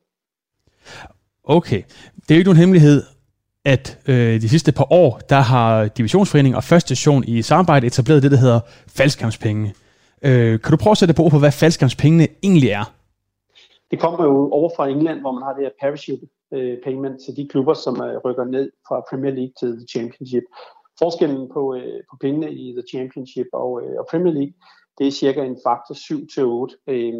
Okay. 1.43 1.81
Det 2.15 2.31
er 2.31 2.35
jo 2.35 2.39
ikke 2.39 2.49
nogen 2.49 2.57
hemmelighed, 2.57 3.03
at 3.65 3.99
øh, 4.07 4.41
de 4.41 4.49
sidste 4.49 4.71
par 4.71 4.87
år, 4.93 5.19
der 5.29 5.39
har 5.39 5.87
Divisionsforeningen 5.87 6.55
og 6.55 6.63
Første 6.63 6.95
Station 6.95 7.23
i 7.27 7.41
samarbejde 7.41 7.87
etableret 7.87 8.23
det, 8.23 8.31
der 8.31 8.37
hedder 8.37 8.59
faldskampspenge. 8.87 9.73
Øh, 10.21 10.59
kan 10.61 10.71
du 10.71 10.77
prøve 10.77 10.91
at 10.91 10.97
sætte 10.97 11.13
på, 11.13 11.29
på 11.29 11.39
hvad 11.39 11.51
faldskampspengene 11.51 12.27
egentlig 12.43 12.69
er? 12.69 12.93
Det 13.91 13.99
kommer 13.99 14.23
jo 14.23 14.49
over 14.51 14.71
fra 14.75 14.87
England, 14.87 15.19
hvor 15.19 15.31
man 15.31 15.43
har 15.43 15.53
det 15.53 15.63
her 15.63 15.71
parachute 15.81 16.27
øh, 16.53 16.77
payment 16.83 17.21
til 17.25 17.37
de 17.37 17.47
klubber, 17.47 17.73
som 17.73 18.01
øh, 18.01 18.17
rykker 18.25 18.45
ned 18.45 18.71
fra 18.87 19.03
Premier 19.09 19.33
League 19.33 19.53
til 19.59 19.77
The 19.77 19.87
Championship. 19.87 20.43
Forskellen 20.99 21.49
på, 21.53 21.75
øh, 21.75 21.99
på 22.11 22.17
pengene 22.21 22.53
i 22.53 22.71
The 22.71 22.83
Championship 22.91 23.47
og, 23.53 23.81
øh, 23.83 23.95
og 23.99 24.07
Premier 24.11 24.33
League, 24.33 24.53
det 24.97 25.07
er 25.07 25.11
cirka 25.11 25.43
en 25.43 25.57
faktor 25.65 25.95
7 25.95 26.27
til 26.33 26.43
8. 26.43 26.75
Øh, 26.87 27.13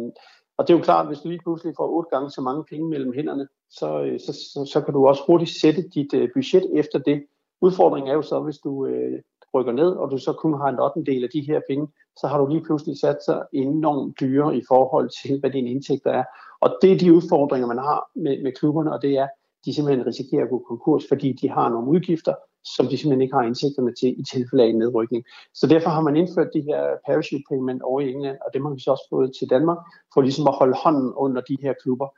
og 0.58 0.68
det 0.68 0.74
er 0.74 0.78
jo 0.78 0.84
klart, 0.84 1.04
at 1.04 1.10
hvis 1.10 1.18
du 1.18 1.28
lige 1.28 1.44
pludselig 1.44 1.74
får 1.76 1.88
otte 1.88 2.10
gange 2.10 2.30
så 2.30 2.40
mange 2.40 2.64
penge 2.64 2.88
mellem 2.88 3.12
hænderne, 3.12 3.48
så, 3.70 4.02
øh, 4.02 4.20
så, 4.20 4.32
så, 4.32 4.70
så 4.72 4.80
kan 4.80 4.94
du 4.94 5.06
også 5.06 5.22
hurtigt 5.26 5.60
sætte 5.60 5.82
dit 5.94 6.14
øh, 6.14 6.28
budget 6.34 6.66
efter 6.74 6.98
det. 6.98 7.26
Udfordringen 7.60 8.10
er 8.10 8.14
jo 8.14 8.22
så, 8.22 8.40
hvis 8.40 8.58
du 8.58 8.86
øh, 8.86 9.20
rykker 9.54 9.72
ned, 9.72 9.90
og 9.90 10.10
du 10.10 10.18
så 10.18 10.32
kun 10.32 10.54
har 10.54 10.68
en 10.68 10.80
8. 10.80 11.12
del 11.12 11.24
af 11.24 11.30
de 11.32 11.40
her 11.40 11.60
penge, 11.68 11.88
så 12.16 12.26
har 12.26 12.38
du 12.38 12.46
lige 12.46 12.64
pludselig 12.64 13.00
sat 13.00 13.24
sig 13.24 13.42
enormt 13.52 14.20
dyre 14.20 14.56
i 14.56 14.62
forhold 14.68 15.10
til, 15.22 15.40
hvad 15.40 15.50
dine 15.50 15.70
indtægter 15.70 16.10
er. 16.10 16.24
Og 16.60 16.78
det 16.82 16.92
er 16.92 16.98
de 16.98 17.14
udfordringer, 17.14 17.66
man 17.66 17.78
har 17.78 18.10
med, 18.14 18.42
med 18.42 18.52
klubberne, 18.52 18.92
og 18.92 19.02
det 19.02 19.12
er, 19.18 19.28
de 19.64 19.74
simpelthen 19.74 20.06
risikerer 20.06 20.44
at 20.44 20.50
gå 20.50 20.58
konkurs, 20.68 21.04
fordi 21.08 21.32
de 21.32 21.48
har 21.50 21.68
nogle 21.68 21.90
udgifter, 21.90 22.34
som 22.76 22.86
de 22.86 22.96
simpelthen 22.96 23.22
ikke 23.22 23.34
har 23.34 23.42
indsigterne 23.42 23.92
til 24.00 24.20
i 24.20 24.24
tilfælde 24.32 24.64
af 24.64 24.68
en 24.68 24.78
nedrykning. 24.78 25.24
Så 25.54 25.66
derfor 25.66 25.90
har 25.90 26.00
man 26.00 26.16
indført 26.16 26.54
de 26.54 26.62
her 26.68 26.82
parachute 27.06 27.44
payment 27.50 27.82
over 27.82 28.00
i 28.00 28.10
England, 28.12 28.38
og 28.44 28.48
det 28.52 28.62
har 28.62 28.74
vi 28.74 28.80
så 28.80 28.90
også 28.90 29.06
fået 29.10 29.30
til 29.38 29.50
Danmark, 29.50 29.78
for 30.14 30.20
ligesom 30.20 30.46
at 30.48 30.54
holde 30.54 30.76
hånden 30.84 31.12
under 31.16 31.40
de 31.40 31.56
her 31.62 31.74
klubber. 31.82 32.08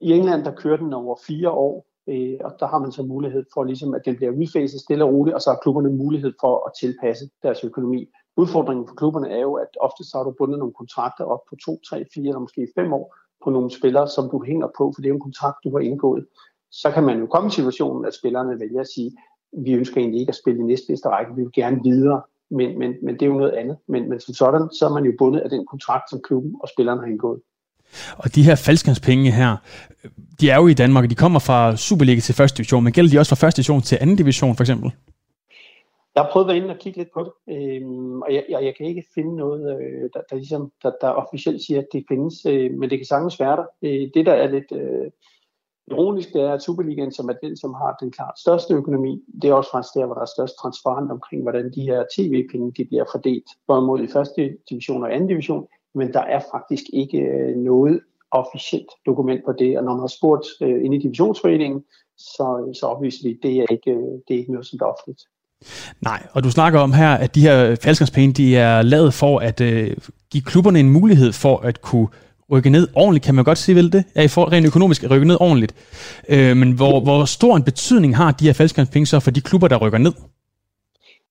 I 0.00 0.12
England, 0.12 0.44
der 0.44 0.54
kører 0.54 0.76
den 0.76 0.92
over 0.92 1.16
fire 1.26 1.50
år, 1.50 1.86
øh, 2.08 2.38
og 2.46 2.52
der 2.60 2.66
har 2.66 2.78
man 2.78 2.92
så 2.92 3.02
mulighed 3.02 3.44
for, 3.54 3.64
ligesom, 3.64 3.94
at 3.94 4.02
den 4.04 4.16
bliver 4.16 4.32
udfaset 4.32 4.80
stille 4.80 5.04
og 5.04 5.12
roligt, 5.12 5.34
og 5.34 5.40
så 5.42 5.50
har 5.50 5.58
klubberne 5.62 5.90
mulighed 5.90 6.32
for 6.40 6.66
at 6.66 6.72
tilpasse 6.80 7.24
deres 7.42 7.64
økonomi. 7.64 8.08
Udfordringen 8.36 8.88
for 8.88 8.94
klubberne 8.94 9.28
er 9.30 9.40
jo, 9.40 9.54
at 9.54 9.72
ofte 9.80 10.04
så 10.04 10.16
har 10.16 10.24
du 10.24 10.34
bundet 10.38 10.58
nogle 10.58 10.74
kontrakter 10.74 11.24
op 11.24 11.40
på 11.50 11.56
to, 11.64 11.72
tre, 11.88 12.04
fire 12.14 12.28
eller 12.28 12.46
måske 12.46 12.68
fem 12.78 12.92
år 12.92 13.14
på 13.44 13.50
nogle 13.50 13.70
spillere, 13.78 14.08
som 14.08 14.30
du 14.30 14.44
hænger 14.44 14.68
på, 14.78 14.92
for 14.94 15.02
det 15.02 15.08
er 15.08 15.14
en 15.14 15.20
kontrakt, 15.20 15.56
du 15.64 15.70
har 15.70 15.78
indgået. 15.78 16.26
Så 16.70 16.90
kan 16.90 17.02
man 17.02 17.18
jo 17.18 17.26
komme 17.26 17.48
i 17.48 17.50
situationen, 17.50 18.04
at 18.04 18.14
spillerne 18.14 18.60
vælger 18.60 18.80
at 18.80 18.88
sige, 18.94 19.12
vi 19.64 19.72
ønsker 19.72 19.96
egentlig 19.96 20.20
ikke 20.20 20.30
at 20.30 20.40
spille 20.42 20.60
i 20.60 20.64
næstbedste 20.64 21.08
række, 21.08 21.34
vi 21.36 21.42
vil 21.42 21.52
gerne 21.52 21.80
videre, 21.84 22.20
men, 22.50 22.78
men, 22.78 22.94
men 23.02 23.14
det 23.14 23.22
er 23.22 23.26
jo 23.26 23.38
noget 23.38 23.52
andet. 23.52 23.76
Men, 23.88 24.08
men 24.08 24.20
som 24.20 24.34
sådan, 24.34 24.68
så 24.78 24.86
er 24.86 24.92
man 24.92 25.04
jo 25.04 25.12
bundet 25.18 25.40
af 25.40 25.50
den 25.50 25.66
kontrakt, 25.66 26.10
som 26.10 26.20
klubben 26.24 26.54
og 26.62 26.68
spillerne 26.68 27.00
har 27.00 27.08
indgået. 27.08 27.40
Og 28.16 28.34
de 28.34 28.42
her 28.42 28.54
faldskærmspenge 28.54 29.30
her, 29.30 29.56
de 30.40 30.50
er 30.50 30.56
jo 30.56 30.66
i 30.66 30.74
Danmark, 30.74 31.04
og 31.04 31.10
de 31.10 31.14
kommer 31.14 31.38
fra 31.38 31.76
Superliga 31.76 32.20
til 32.20 32.34
første 32.34 32.56
division, 32.56 32.84
men 32.84 32.92
gælder 32.92 33.10
de 33.10 33.18
også 33.18 33.28
fra 33.28 33.46
første 33.46 33.58
division 33.58 33.82
til 33.82 33.98
anden 34.00 34.16
division 34.16 34.56
for 34.56 34.62
eksempel? 34.62 34.92
Jeg 36.18 36.26
har 36.26 36.32
prøvet 36.32 36.44
at 36.44 36.48
være 36.48 36.56
inde 36.56 36.74
og 36.74 36.78
kigge 36.78 36.98
lidt 36.98 37.12
på 37.14 37.22
det, 37.24 37.32
øhm, 37.56 38.22
og 38.22 38.34
jeg, 38.34 38.44
jeg, 38.48 38.64
jeg 38.64 38.74
kan 38.76 38.86
ikke 38.86 39.04
finde 39.14 39.36
noget, 39.36 39.62
øh, 39.80 40.10
der, 40.14 40.20
der, 40.30 40.36
ligesom, 40.36 40.72
der, 40.82 40.92
der 41.00 41.08
officielt 41.08 41.62
siger, 41.62 41.80
at 41.80 41.88
det 41.92 42.04
findes, 42.08 42.46
øh, 42.46 42.70
men 42.78 42.90
det 42.90 42.98
kan 42.98 43.06
sagtens 43.06 43.40
være 43.40 43.56
der. 43.56 43.66
Øh, 43.82 44.10
det, 44.14 44.26
der 44.26 44.32
er 44.32 44.48
lidt 44.50 44.72
øh, 44.72 45.10
ironisk, 45.90 46.32
det 46.32 46.42
er, 46.42 46.52
at 46.52 46.62
Superligaen, 46.62 47.12
som 47.12 47.28
er 47.28 47.32
den, 47.32 47.56
som 47.56 47.74
har 47.74 47.96
den 48.00 48.10
klart 48.10 48.38
største 48.38 48.74
økonomi, 48.74 49.22
det 49.42 49.50
er 49.50 49.54
også 49.54 49.70
faktisk 49.70 49.94
der, 49.94 50.06
hvor 50.06 50.14
der 50.14 50.20
er 50.20 50.34
størst 50.36 50.56
transparent 50.62 51.10
omkring, 51.10 51.42
hvordan 51.42 51.72
de 51.74 51.82
her 51.82 52.04
tv-penge 52.16 52.72
de 52.76 52.84
bliver 52.84 53.04
fordelt, 53.12 53.48
både 53.66 54.04
i 54.04 54.08
første 54.16 54.56
division 54.70 55.02
og 55.02 55.14
anden 55.14 55.28
division, 55.28 55.66
men 55.94 56.12
der 56.12 56.24
er 56.36 56.40
faktisk 56.54 56.84
ikke 56.92 57.18
øh, 57.18 57.56
noget 57.56 58.00
officielt 58.30 58.90
dokument 59.06 59.44
på 59.44 59.52
det, 59.52 59.78
og 59.78 59.84
når 59.84 59.92
man 59.92 60.00
har 60.00 60.14
spurgt 60.18 60.46
øh, 60.62 60.84
ind 60.84 60.94
i 60.94 60.98
divisionsforeningen, 60.98 61.84
så, 62.16 62.64
øh, 62.66 62.74
så 62.74 62.86
oplyser 62.86 63.22
de, 63.22 63.34
at 63.34 63.42
det 63.42 63.56
er 63.56 63.66
ikke, 63.70 63.90
øh, 63.90 64.12
det 64.28 64.34
er 64.34 64.38
ikke 64.38 64.52
noget, 64.52 64.66
som 64.66 64.78
er 64.82 64.86
offentligt. 64.86 65.22
Nej, 66.00 66.22
og 66.32 66.44
du 66.44 66.50
snakker 66.50 66.80
om 66.80 66.92
her, 66.92 67.10
at 67.10 67.34
de 67.34 67.40
her 67.40 67.76
faldskabspenge, 67.82 68.32
de 68.32 68.56
er 68.56 68.82
lavet 68.82 69.14
for 69.14 69.38
at 69.38 69.60
øh, 69.60 69.96
give 70.30 70.42
klubberne 70.42 70.80
en 70.80 70.90
mulighed 70.90 71.32
for 71.32 71.58
at 71.58 71.82
kunne 71.82 72.08
rykke 72.52 72.70
ned 72.70 72.88
ordentligt, 72.94 73.24
kan 73.24 73.34
man 73.34 73.44
godt 73.44 73.58
sige 73.58 73.74
vel 73.74 73.92
det? 73.92 74.04
Ja, 74.16 74.22
i 74.22 74.28
for, 74.28 74.52
rent 74.52 74.66
økonomisk 74.66 75.04
at 75.04 75.10
rykke 75.10 75.26
ned 75.26 75.36
ordentligt. 75.40 75.74
Øh, 76.28 76.56
men 76.56 76.72
hvor, 76.72 77.00
hvor 77.00 77.24
stor 77.24 77.56
en 77.56 77.62
betydning 77.62 78.16
har 78.16 78.32
de 78.32 78.44
her 78.44 78.52
faldskabspenge 78.52 79.06
så 79.06 79.20
for 79.20 79.30
de 79.30 79.40
klubber, 79.40 79.68
der 79.68 79.76
rykker 79.76 79.98
ned? 79.98 80.12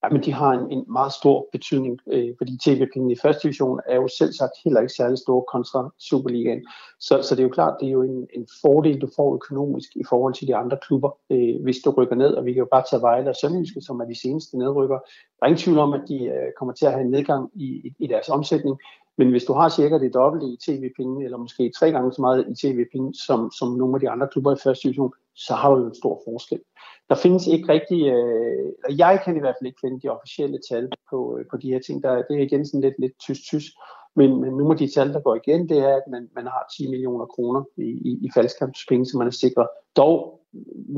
Jamen, 0.04 0.22
de 0.22 0.32
har 0.32 0.52
en, 0.52 0.72
en 0.72 0.84
meget 0.88 1.12
stor 1.12 1.48
betydning, 1.52 1.98
øh, 2.12 2.28
fordi 2.38 2.58
tv-pengene 2.64 3.12
i 3.12 3.18
første 3.22 3.42
division 3.42 3.80
er 3.86 3.96
jo 3.96 4.08
selv 4.18 4.32
sagt 4.32 4.52
heller 4.64 4.80
ikke 4.80 4.92
særlig 4.92 5.18
store 5.18 5.44
kontra 5.52 5.90
Superligaen. 5.98 6.66
Så, 7.00 7.22
så 7.22 7.34
det 7.34 7.40
er 7.40 7.48
jo 7.48 7.56
klart, 7.58 7.76
det 7.80 7.88
er 7.88 7.92
jo 7.92 8.02
en, 8.02 8.26
en 8.34 8.46
fordel, 8.62 9.00
du 9.00 9.08
får 9.16 9.34
økonomisk 9.34 9.90
i 9.96 10.04
forhold 10.08 10.34
til 10.34 10.48
de 10.48 10.56
andre 10.56 10.78
klubber, 10.82 11.10
øh, 11.30 11.62
hvis 11.62 11.78
du 11.84 11.90
rykker 11.90 12.16
ned. 12.16 12.34
Og 12.34 12.44
vi 12.44 12.52
kan 12.52 12.60
jo 12.60 12.68
bare 12.70 12.84
tage 12.90 13.02
Vejle 13.02 13.30
og 13.30 13.36
Sønderjyske, 13.36 13.80
som 13.80 14.00
er 14.00 14.04
de 14.04 14.20
seneste 14.20 14.58
nedrykker. 14.58 14.98
Der 15.38 15.42
er 15.42 15.46
ingen 15.46 15.64
tvivl 15.64 15.78
om, 15.78 15.92
at 15.92 16.02
de 16.08 16.24
øh, 16.24 16.48
kommer 16.58 16.74
til 16.74 16.86
at 16.86 16.92
have 16.92 17.04
en 17.04 17.10
nedgang 17.10 17.50
i, 17.54 17.66
i, 17.86 17.94
i 17.98 18.06
deres 18.06 18.28
omsætning. 18.28 18.76
Men 19.18 19.30
hvis 19.30 19.44
du 19.44 19.52
har 19.52 19.68
cirka 19.68 19.98
det 19.98 20.14
dobbelte 20.14 20.46
i 20.46 20.56
tv-penge, 20.66 21.24
eller 21.24 21.38
måske 21.38 21.72
tre 21.78 21.92
gange 21.92 22.12
så 22.12 22.20
meget 22.20 22.46
i 22.50 22.54
tv-penge, 22.66 23.14
som, 23.14 23.50
som 23.58 23.68
nogle 23.72 23.94
af 23.96 24.00
de 24.00 24.10
andre 24.10 24.28
klubber 24.32 24.52
i 24.52 24.62
første 24.64 24.88
division, 24.88 25.12
så 25.34 25.54
har 25.54 25.70
du 25.74 25.86
en 25.86 25.94
stor 25.94 26.22
forskel. 26.26 26.60
Der 27.08 27.14
findes 27.14 27.46
ikke 27.46 27.68
rigtig, 27.72 28.00
øh, 28.16 28.98
jeg 28.98 29.20
kan 29.24 29.36
i 29.36 29.40
hvert 29.40 29.54
fald 29.58 29.66
ikke 29.66 29.80
finde 29.84 30.00
de 30.00 30.08
officielle 30.08 30.58
tal 30.70 30.88
på, 31.10 31.38
øh, 31.38 31.44
på 31.50 31.56
de 31.56 31.72
her 31.72 31.80
ting. 31.86 32.02
Der, 32.02 32.22
det 32.22 32.36
er 32.36 32.46
igen 32.48 32.66
sådan 32.66 32.80
lidt, 32.80 32.94
lidt 32.98 33.18
tysk-tysk. 33.18 33.72
Men, 34.18 34.40
men 34.40 34.50
nogle 34.50 34.72
af 34.72 34.78
de 34.78 34.90
tal, 34.94 35.12
der 35.12 35.20
går 35.20 35.34
igen, 35.34 35.68
det 35.68 35.78
er, 35.78 35.94
at 35.96 36.06
man, 36.10 36.28
man 36.34 36.44
har 36.44 36.62
10 36.76 36.90
millioner 36.90 37.26
kroner 37.26 37.62
i, 37.76 37.88
i, 38.08 38.10
i 38.26 38.28
faldskampspenge, 38.34 39.06
som 39.06 39.18
man 39.18 39.26
er 39.26 39.36
sikret. 39.44 39.68
Dog 39.96 40.40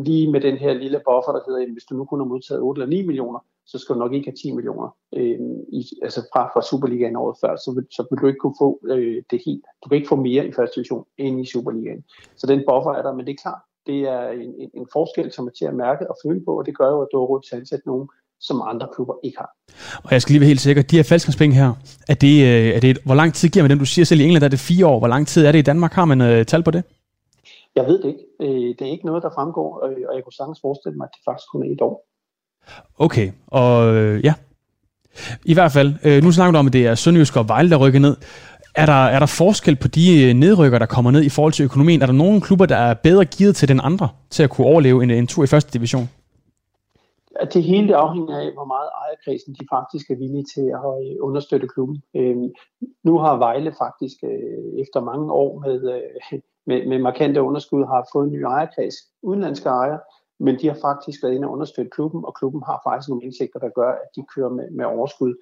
lige 0.05 0.33
med 0.33 0.41
den 0.41 0.57
her 0.57 0.73
lille 0.73 1.01
buffer, 1.09 1.33
der 1.33 1.41
hedder, 1.47 1.63
at 1.63 1.73
hvis 1.73 1.85
du 1.85 1.95
nu 1.95 2.05
kun 2.05 2.21
har 2.21 2.27
modtaget 2.27 2.63
8 2.63 2.83
eller 2.83 2.97
9 2.97 3.07
millioner, 3.07 3.41
så 3.67 3.79
skal 3.79 3.95
du 3.95 3.99
nok 3.99 4.13
ikke 4.13 4.31
have 4.31 4.37
10 4.37 4.55
millioner 4.57 4.89
øh, 5.17 5.39
i, 5.73 5.83
altså 6.03 6.21
fra, 6.33 6.43
fra 6.53 6.63
Superligaen 6.63 7.17
året 7.17 7.37
før, 7.41 7.57
så 7.57 7.73
vil, 7.75 7.87
så 7.91 8.07
vil 8.11 8.21
du 8.21 8.27
ikke 8.27 8.39
kunne 8.39 8.61
få 8.65 8.81
øh, 8.93 9.23
det 9.31 9.41
helt. 9.47 9.65
Du 9.85 9.89
kan 9.89 9.97
ikke 9.97 10.09
få 10.09 10.17
mere 10.17 10.47
i 10.47 10.53
første 10.53 10.75
division 10.77 11.05
end 11.19 11.41
i 11.41 11.47
Superligaen. 11.53 12.05
Så 12.37 12.47
den 12.47 12.63
buffer 12.69 12.93
er 12.99 13.03
der, 13.03 13.13
men 13.15 13.27
det 13.27 13.33
er 13.33 13.43
klart, 13.43 13.63
det 13.87 14.01
er 14.17 14.29
en, 14.29 14.55
en, 14.63 14.71
en 14.75 14.87
forskel, 14.93 15.33
som 15.33 15.47
er 15.47 15.51
til 15.51 15.65
at 15.65 15.75
mærke 15.75 16.11
og 16.11 16.17
føle 16.25 16.41
på, 16.45 16.59
og 16.59 16.67
det 16.67 16.79
gør 16.79 16.91
jo, 16.95 17.01
at 17.03 17.09
du 17.13 17.19
har 17.19 17.27
råd 17.27 17.43
til 17.43 17.55
at 17.55 17.61
ansætte 17.61 17.87
nogen, 17.87 18.09
som 18.41 18.63
andre 18.63 18.87
klubber 18.95 19.15
ikke 19.25 19.39
har. 19.39 19.51
Og 20.03 20.13
jeg 20.13 20.23
skal 20.23 20.33
lige 20.33 20.41
være 20.41 20.49
helt 20.49 20.61
sikker, 20.61 20.83
de 20.83 20.97
her 20.97 21.03
faldskabspenge 21.03 21.57
her, 21.57 21.73
er 22.09 22.15
det, 22.15 22.43
øh, 22.43 22.77
er 22.77 22.81
det, 22.81 22.99
hvor 23.05 23.15
lang 23.15 23.35
tid 23.35 23.49
giver 23.49 23.63
man 23.63 23.71
dem? 23.71 23.79
Du 23.79 23.85
siger 23.85 24.05
selv 24.05 24.21
i 24.21 24.25
England, 24.25 24.45
er 24.45 24.49
det 24.49 24.61
fire 24.61 24.87
år. 24.87 24.99
Hvor 24.99 25.09
lang 25.09 25.27
tid 25.27 25.47
er 25.47 25.53
det 25.53 25.59
i 25.59 25.63
Danmark? 25.63 25.93
Har 25.93 26.05
man 26.05 26.21
øh, 26.21 26.47
tal 26.47 26.63
på 26.63 26.71
det? 26.71 26.83
Jeg 27.77 27.85
ved 27.85 28.03
det 28.03 28.09
ikke. 28.09 28.25
Øh, 28.41 28.75
det 28.79 28.83
er 28.87 28.91
ikke 28.91 29.07
noget, 29.07 29.23
der 29.23 29.31
fremgår, 29.35 29.81
og 29.83 30.17
jeg 30.17 30.25
kunne 30.25 30.33
sagtens 30.33 30.59
forestille 30.63 30.97
mig, 30.97 31.05
at 31.05 31.11
det 31.15 31.23
faktisk 31.25 31.49
kun 31.53 31.63
er 31.63 31.73
et 31.73 31.81
år. 31.81 32.07
Okay, 32.99 33.31
og 33.47 33.95
øh, 33.95 34.25
ja. 34.25 34.35
I 35.45 35.55
hvert 35.55 35.73
fald, 35.73 35.95
øh, 36.05 36.23
nu 36.23 36.33
snakker 36.33 36.53
du 36.53 36.59
om, 36.59 36.67
at 36.67 36.73
det 36.73 36.87
er 36.87 36.95
Sønderjysk 36.95 37.37
og 37.37 37.49
Vejle, 37.49 37.71
der 37.71 37.77
rykker 37.77 38.01
ned. 38.01 38.17
Er 38.75 38.87
der, 38.87 39.05
er 39.05 39.19
der 39.19 39.27
forskel 39.27 39.77
på 39.77 39.89
de 39.89 40.33
nedrykker, 40.33 40.79
der 40.79 40.87
kommer 40.87 41.11
ned 41.11 41.23
i 41.23 41.29
forhold 41.29 41.53
til 41.53 41.65
økonomien? 41.65 42.03
Er 42.03 42.07
der 42.07 42.13
nogle 42.13 42.41
klubber, 42.41 42.67
der 42.67 42.77
er 42.77 42.95
bedre 42.95 43.25
givet 43.25 43.57
til 43.57 43.69
den 43.69 43.81
andre, 43.81 44.09
til 44.31 44.43
at 44.43 44.51
kunne 44.51 44.67
overleve 44.67 45.03
en, 45.03 45.11
en 45.11 45.27
tur 45.27 45.45
i 45.45 45.47
første 45.47 45.73
division? 45.73 46.09
At 47.41 47.55
det 47.55 47.63
hele 47.63 47.89
det 47.89 47.95
afhænger 47.95 48.37
af, 48.39 48.53
hvor 48.53 48.65
meget 48.65 48.89
ejerkredsen 49.03 49.55
de 49.55 49.67
faktisk 49.75 50.11
er 50.11 50.17
villige 50.17 50.47
til 50.55 50.67
at 50.79 50.93
øh, 51.03 51.17
understøtte 51.21 51.69
klubben. 51.69 52.03
Øhm, 52.17 52.49
nu 53.05 53.19
har 53.19 53.37
Vejle 53.37 53.73
faktisk 53.79 54.17
øh, 54.25 54.81
efter 54.83 55.01
mange 55.01 55.33
år 55.33 55.59
med, 55.65 55.79
øh, 55.95 56.41
med, 56.67 56.87
med 56.87 56.99
markante 56.99 57.43
underskud 57.43 57.85
har 57.85 58.09
fået 58.13 58.27
en 58.27 58.33
ny 58.33 58.43
ejerkreds, 58.43 58.95
udenlandske 59.23 59.69
ejer, 59.69 59.99
men 60.41 60.59
de 60.61 60.67
har 60.69 60.79
faktisk 60.81 61.23
været 61.23 61.35
inde 61.35 61.49
og 61.49 61.53
understøtte 61.53 61.91
klubben, 61.91 62.25
og 62.25 62.35
klubben 62.35 62.63
har 62.67 62.81
faktisk 62.87 63.09
nogle 63.09 63.25
indsigter, 63.25 63.59
der 63.59 63.69
gør, 63.69 63.91
at 63.91 64.09
de 64.17 64.23
kører 64.35 64.49
med, 64.49 64.71
med 64.71 64.85
overskud. 64.85 65.35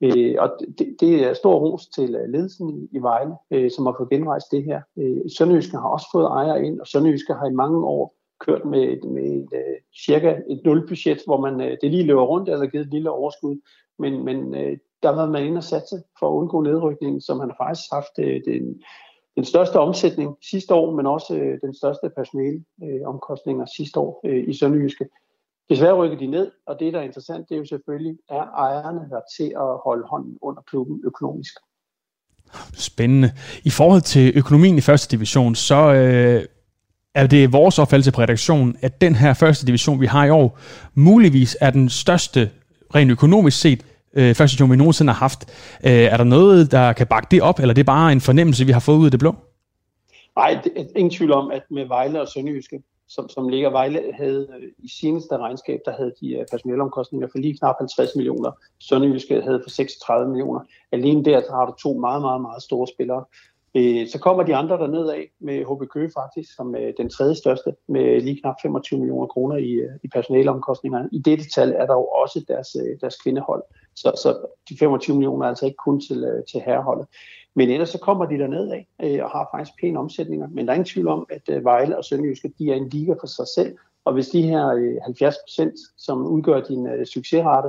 Øh, 0.00 0.34
og 0.38 0.48
det, 0.78 0.96
det 1.00 1.24
er 1.24 1.34
stor 1.34 1.54
ros 1.54 1.86
til 1.86 2.14
øh, 2.14 2.28
ledelsen 2.28 2.70
i, 2.70 2.88
i 2.96 2.98
Vejle, 2.98 3.34
øh, 3.50 3.70
som 3.70 3.86
har 3.86 3.94
fået 3.98 4.10
genrejst 4.10 4.52
det 4.52 4.64
her. 4.64 4.80
Øh, 4.98 5.20
Sønderjyske 5.38 5.76
har 5.76 5.88
også 5.88 6.06
fået 6.12 6.26
ejere 6.26 6.64
ind, 6.64 6.80
og 6.80 6.86
Sønderjyske 6.86 7.34
har 7.34 7.46
i 7.46 7.60
mange 7.62 7.84
år 7.84 8.15
kørt 8.40 8.64
med, 8.64 9.02
med 9.02 9.22
et, 9.22 9.48
uh, 9.52 9.76
cirka 10.06 10.36
et 10.50 10.60
nulbudget, 10.64 11.22
hvor 11.26 11.40
man 11.40 11.54
uh, 11.54 11.76
det 11.80 11.90
lige 11.90 12.06
løber 12.06 12.22
rundt, 12.22 12.48
eller 12.48 12.66
givet 12.66 12.84
et 12.84 12.92
lille 12.92 13.10
overskud. 13.10 13.56
Men, 13.98 14.24
men 14.24 14.38
uh, 14.38 14.76
der 15.02 15.10
var 15.10 15.30
man 15.30 15.46
inde 15.46 15.58
og 15.58 15.64
satse 15.64 15.96
for 16.18 16.28
at 16.28 16.34
undgå 16.34 16.60
nedrykningen, 16.60 17.20
som 17.20 17.36
man 17.36 17.50
har 17.50 17.66
faktisk 17.66 17.88
haft 17.92 18.14
uh, 18.18 18.52
den, 18.52 18.82
den 19.36 19.44
største 19.44 19.76
omsætning 19.80 20.36
sidste 20.50 20.74
år, 20.74 20.94
men 20.96 21.06
også 21.06 21.34
uh, 21.34 21.68
den 21.68 21.74
største 21.74 22.10
personaleomkostninger 22.16 23.62
uh, 23.62 23.74
sidste 23.76 24.00
år 24.00 24.20
uh, 24.24 24.48
i 24.48 24.52
Sønderjyske. 24.52 25.06
Desværre 25.70 25.94
rykker 25.94 26.18
de 26.18 26.26
ned, 26.26 26.50
og 26.66 26.80
det, 26.80 26.92
der 26.92 26.98
er 26.98 27.04
interessant, 27.04 27.48
det 27.48 27.54
er 27.54 27.58
jo 27.58 27.64
selvfølgelig, 27.64 28.18
er 28.28 28.42
ejerne 28.42 29.00
der 29.10 29.20
til 29.36 29.52
at 29.56 29.78
holde 29.84 30.06
hånden 30.06 30.38
under 30.42 30.62
klubben 30.62 31.02
økonomisk. 31.04 31.54
Spændende. 32.74 33.30
I 33.64 33.70
forhold 33.70 34.02
til 34.02 34.32
økonomien 34.38 34.78
i 34.78 34.80
første 34.80 35.16
division, 35.16 35.54
så 35.54 35.94
øh, 35.94 36.44
er 37.16 37.26
det 37.26 37.52
vores 37.52 37.78
opfattelse 37.78 38.12
på 38.12 38.20
redaktionen, 38.20 38.76
at 38.82 39.00
den 39.00 39.14
her 39.14 39.34
første 39.34 39.66
division, 39.66 40.00
vi 40.00 40.06
har 40.06 40.24
i 40.24 40.30
år, 40.30 40.58
muligvis 40.94 41.56
er 41.60 41.70
den 41.70 41.88
største, 41.88 42.50
rent 42.94 43.10
økonomisk 43.10 43.60
set, 43.60 43.84
øh, 44.14 44.34
første 44.34 44.54
division, 44.54 44.70
vi 44.70 44.76
nogensinde 44.76 45.12
har 45.12 45.18
haft. 45.18 45.40
Øh, 45.84 45.92
er 45.92 46.16
der 46.16 46.24
noget, 46.24 46.72
der 46.72 46.92
kan 46.92 47.06
bakke 47.06 47.28
det 47.30 47.42
op, 47.42 47.58
eller 47.58 47.74
det 47.74 47.80
er 47.80 47.84
bare 47.84 48.12
en 48.12 48.20
fornemmelse, 48.20 48.66
vi 48.66 48.72
har 48.72 48.80
fået 48.80 48.96
ud 48.96 49.04
af 49.04 49.10
det 49.10 49.20
blå? 49.20 49.34
Nej, 50.36 50.60
det 50.64 50.72
er 50.76 50.84
ingen 50.96 51.10
tvivl 51.10 51.32
om, 51.32 51.50
at 51.50 51.62
med 51.70 51.86
Vejle 51.86 52.20
og 52.20 52.28
Sønderjyske, 52.28 52.82
som, 53.08 53.28
som 53.28 53.48
ligger 53.48 53.70
Vejle, 53.70 54.00
havde 54.14 54.48
øh, 54.56 54.68
i 54.78 54.88
seneste 55.00 55.36
regnskab, 55.36 55.80
der 55.84 55.92
havde 55.96 56.12
de 56.20 56.32
øh, 56.34 56.40
uh, 56.40 56.46
personelomkostninger 56.50 57.28
for 57.32 57.38
lige 57.38 57.58
knap 57.58 57.74
50 57.78 58.10
millioner. 58.16 58.50
Sønderjyske 58.80 59.42
havde 59.42 59.60
for 59.64 59.70
36 59.70 60.28
millioner. 60.28 60.60
Alene 60.92 61.24
der 61.24 61.40
der 61.40 61.52
har 61.58 61.66
du 61.66 61.74
to 61.82 61.98
meget, 61.98 62.22
meget, 62.22 62.40
meget 62.40 62.62
store 62.62 62.86
spillere. 62.94 63.24
Øh, 63.76 64.08
så 64.08 64.18
kommer 64.18 64.42
de 64.42 64.56
andre 64.56 64.78
der 64.78 64.86
ned 64.86 65.08
af 65.08 65.30
med 65.40 65.64
HB 65.64 65.90
Køge 65.90 66.10
faktisk, 66.20 66.54
som 66.56 66.74
er 66.74 66.92
den 66.96 67.10
tredje 67.10 67.34
største, 67.34 67.74
med 67.88 68.20
lige 68.20 68.40
knap 68.40 68.54
25 68.62 69.00
millioner 69.00 69.26
kroner 69.26 69.56
i, 69.56 69.70
øh, 69.72 69.90
i 70.04 70.08
personaleomkostninger. 70.08 71.08
I 71.12 71.18
dette 71.18 71.44
tal 71.54 71.72
er 71.72 71.86
der 71.86 71.94
jo 71.94 72.04
også 72.04 72.44
deres, 72.48 72.76
øh, 72.80 73.00
deres 73.00 73.16
kvindehold. 73.16 73.62
Så, 73.94 74.12
så 74.22 74.36
de 74.68 74.76
25 74.78 75.16
millioner 75.16 75.44
er 75.44 75.48
altså 75.48 75.66
ikke 75.66 75.76
kun 75.76 76.00
til, 76.00 76.24
øh, 76.24 76.44
til 76.44 76.60
herreholdet. 76.60 77.06
Men 77.54 77.70
ellers 77.70 77.88
så 77.88 77.98
kommer 77.98 78.24
de 78.24 78.38
der 78.38 78.46
ned 78.46 78.70
af 78.70 78.88
øh, 79.02 79.24
og 79.24 79.30
har 79.30 79.48
faktisk 79.54 79.80
pæne 79.80 79.98
omsætninger. 79.98 80.48
Men 80.50 80.66
der 80.66 80.72
er 80.72 80.74
ingen 80.74 80.92
tvivl 80.94 81.08
om, 81.08 81.26
at 81.30 81.42
øh, 81.48 81.64
Vejle 81.64 81.98
og 81.98 82.04
Sønderjyske, 82.04 82.52
de 82.58 82.70
er 82.70 82.74
en 82.74 82.88
liga 82.88 83.12
for 83.12 83.26
sig 83.26 83.46
selv. 83.54 83.76
Og 84.04 84.12
hvis 84.12 84.28
de 84.28 84.42
her 84.42 85.00
70 85.04 85.34
procent, 85.44 85.74
som 85.98 86.26
udgør 86.26 86.60
din 86.60 87.06
succesrate, 87.06 87.68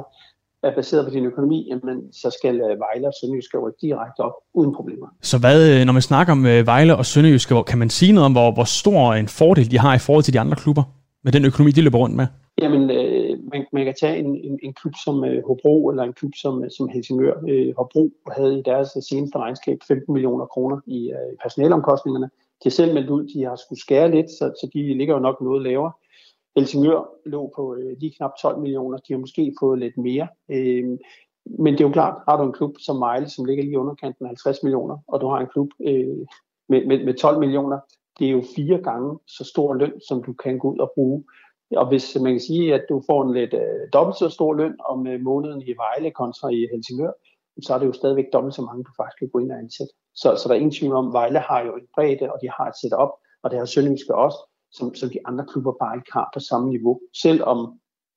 er 0.64 0.76
baseret 0.76 1.06
på 1.06 1.12
din 1.12 1.26
økonomi, 1.26 1.68
jamen, 1.70 2.14
så 2.14 2.30
skal 2.40 2.56
øh, 2.62 2.80
Vejle 2.80 3.08
og 3.08 3.14
Sønderjyske 3.22 3.58
rykke 3.58 3.78
direkte 3.82 4.20
op 4.20 4.34
uden 4.54 4.76
problemer. 4.76 5.08
Så 5.22 5.40
hvad, 5.40 5.80
øh, 5.80 5.86
når 5.86 5.94
man 5.94 6.02
snakker 6.02 6.34
om 6.34 6.46
øh, 6.46 6.66
Vejle 6.66 6.96
og 6.96 7.06
Sønderjyske, 7.06 7.64
kan 7.68 7.80
man 7.80 7.90
sige 7.90 8.12
noget 8.12 8.26
om, 8.26 8.32
hvor, 8.32 8.52
hvor 8.52 8.64
stor 8.64 9.14
en 9.14 9.28
fordel 9.28 9.72
de 9.72 9.78
har 9.80 9.96
i 9.96 10.00
forhold 10.00 10.24
til 10.24 10.34
de 10.34 10.40
andre 10.40 10.56
klubber, 10.56 10.84
med 11.24 11.32
den 11.32 11.46
økonomi, 11.46 11.72
de 11.72 11.82
løber 11.82 11.98
rundt 11.98 12.16
med? 12.16 12.28
Jamen, 12.62 12.84
øh, 12.90 13.38
man, 13.52 13.66
man 13.74 13.86
kan 13.86 13.96
tage 14.02 14.18
en, 14.18 14.30
en, 14.36 14.60
en 14.64 14.74
klub 14.74 14.94
som 15.06 15.24
øh, 15.24 15.44
Hobro, 15.48 15.90
eller 15.90 16.04
en 16.04 16.14
klub 16.14 16.32
som, 16.36 16.64
som 16.78 16.90
Helsingør. 16.94 17.34
Øh, 17.50 17.74
Hobro 17.78 18.10
havde 18.38 18.60
i 18.60 18.64
deres 18.66 18.90
seneste 19.10 19.38
regnskab 19.38 19.78
15 19.88 20.14
millioner 20.14 20.46
kroner 20.46 20.78
i 20.88 21.00
øh, 21.10 21.34
personalomkostningerne. 21.44 22.30
De 22.60 22.66
har 22.70 22.70
selv 22.80 22.94
meldt 22.94 23.10
ud, 23.10 23.24
de 23.34 23.44
har 23.44 23.56
skulle 23.56 23.80
skære 23.80 24.12
lidt, 24.12 24.30
så, 24.30 24.46
så 24.62 24.70
de 24.74 24.98
ligger 24.98 25.14
jo 25.14 25.20
nok 25.20 25.42
noget 25.42 25.62
lavere. 25.62 25.92
Helsingør 26.58 27.02
lå 27.26 27.54
på 27.56 27.76
øh, 27.76 27.98
lige 28.00 28.14
knap 28.18 28.32
12 28.42 28.60
millioner. 28.60 28.98
De 28.98 29.14
har 29.14 29.20
måske 29.20 29.54
fået 29.60 29.80
lidt 29.80 29.98
mere. 29.98 30.28
Øh, 30.52 30.98
men 31.60 31.74
det 31.74 31.82
er 31.82 31.88
jo 31.88 31.92
klart, 31.92 32.22
har 32.28 32.38
du 32.38 32.44
en 32.44 32.54
klub 32.54 32.74
som 32.80 32.96
Mejle, 32.96 33.30
som 33.30 33.46
ligger 33.46 33.64
lige 33.64 33.80
underkanten 33.80 34.26
af 34.26 34.30
50 34.30 34.64
millioner, 34.64 34.98
og 35.08 35.22
du 35.22 35.28
har 35.28 35.40
en 35.40 35.48
klub 35.54 35.70
øh, 35.88 36.18
med, 36.70 36.86
med, 36.86 37.06
med 37.06 37.14
12 37.14 37.40
millioner, 37.40 37.80
det 38.20 38.28
er 38.28 38.32
jo 38.32 38.44
fire 38.56 38.78
gange 38.78 39.20
så 39.28 39.44
stor 39.44 39.74
løn, 39.74 39.94
som 40.08 40.24
du 40.24 40.34
kan 40.34 40.60
gå 40.60 40.72
ud 40.72 40.80
og 40.80 40.92
bruge. 40.96 41.24
Og 41.76 41.88
hvis 41.88 42.18
man 42.22 42.34
kan 42.34 42.40
sige, 42.40 42.74
at 42.74 42.86
du 42.90 43.04
får 43.10 43.24
en 43.24 43.34
lidt 43.34 43.54
øh, 43.54 43.84
dobbelt 43.94 44.18
så 44.18 44.30
stor 44.30 44.54
løn 44.54 44.76
om 44.90 45.08
øh, 45.08 45.22
måneden 45.22 45.62
i 45.62 45.74
Vejle 45.84 46.12
kontra 46.12 46.50
i 46.50 46.68
Helsingør, 46.72 47.12
så 47.62 47.74
er 47.74 47.80
det 47.80 47.86
jo 47.86 47.94
stadigvæk 47.94 48.26
dobbelt 48.34 48.56
så 48.56 48.62
mange, 48.62 48.84
du 48.84 48.92
faktisk 48.98 49.20
kan 49.20 49.30
gå 49.34 49.40
ind 49.40 49.52
og 49.52 49.58
ansætte. 49.58 49.94
Så, 50.16 50.36
så 50.36 50.44
der 50.48 50.54
er 50.54 50.60
ingen 50.60 50.78
tvivl 50.80 50.96
om, 50.96 51.14
Vejle 51.14 51.40
har 51.40 51.62
jo 51.66 51.76
en 51.76 51.88
bredde, 51.96 52.32
og 52.34 52.38
de 52.42 52.50
har 52.58 52.66
et 52.68 52.78
setup, 52.82 53.12
og 53.44 53.52
det 53.52 53.60
har 53.60 53.66
Sønderjyske 53.66 54.16
også 54.16 54.38
som, 54.72 54.96
som 54.96 55.10
de 55.10 55.20
andre 55.26 55.46
klubber 55.52 55.74
bare 55.84 55.96
ikke 55.98 56.12
har 56.14 56.30
på 56.34 56.40
samme 56.40 56.70
niveau, 56.70 57.00
selvom 57.24 57.60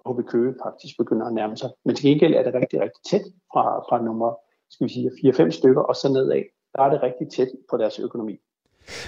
HB 0.07 0.18
Køge 0.32 0.55
faktisk 0.64 0.94
begynder 0.98 1.26
at 1.26 1.34
nærme 1.34 1.57
sig. 1.57 1.70
Men 1.84 1.96
til 1.96 2.05
gengæld 2.09 2.34
er 2.34 2.42
det 2.42 2.55
rigtig, 2.55 2.80
rigtig 2.80 3.03
tæt 3.11 3.26
fra, 3.53 3.64
fra 3.88 4.03
nummer 4.05 4.30
skal 4.70 4.88
vi 4.88 4.92
sige, 4.92 5.11
4-5 5.46 5.51
stykker 5.51 5.82
og 5.82 5.96
så 5.96 6.09
nedad. 6.09 6.42
Der 6.74 6.82
er 6.82 6.90
det 6.90 7.03
rigtig 7.03 7.26
tæt 7.36 7.48
på 7.70 7.76
deres 7.76 7.98
økonomi. 7.98 8.36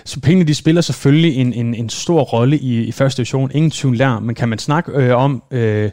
Så 0.04 0.20
pengene 0.20 0.48
de 0.48 0.54
spiller 0.54 0.80
selvfølgelig 0.80 1.36
en, 1.36 1.52
en, 1.52 1.74
en 1.74 1.88
stor 1.88 2.22
rolle 2.22 2.58
i, 2.58 2.84
i 2.84 2.92
første 2.92 3.16
division, 3.16 3.50
ingen 3.54 3.70
tvivl 3.70 3.98
der, 3.98 4.20
men 4.20 4.34
kan 4.34 4.48
man 4.48 4.58
snakke 4.58 4.92
øh, 4.92 5.16
om, 5.16 5.42
øh, 5.50 5.90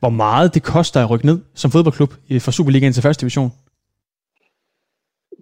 hvor 0.00 0.08
meget 0.08 0.54
det 0.54 0.62
koster 0.62 1.00
at 1.00 1.10
rykke 1.10 1.26
ned 1.26 1.40
som 1.54 1.70
fodboldklub 1.70 2.14
øh, 2.30 2.40
fra 2.40 2.52
Superligaen 2.52 2.92
til 2.92 3.02
første 3.02 3.20
division? 3.20 3.50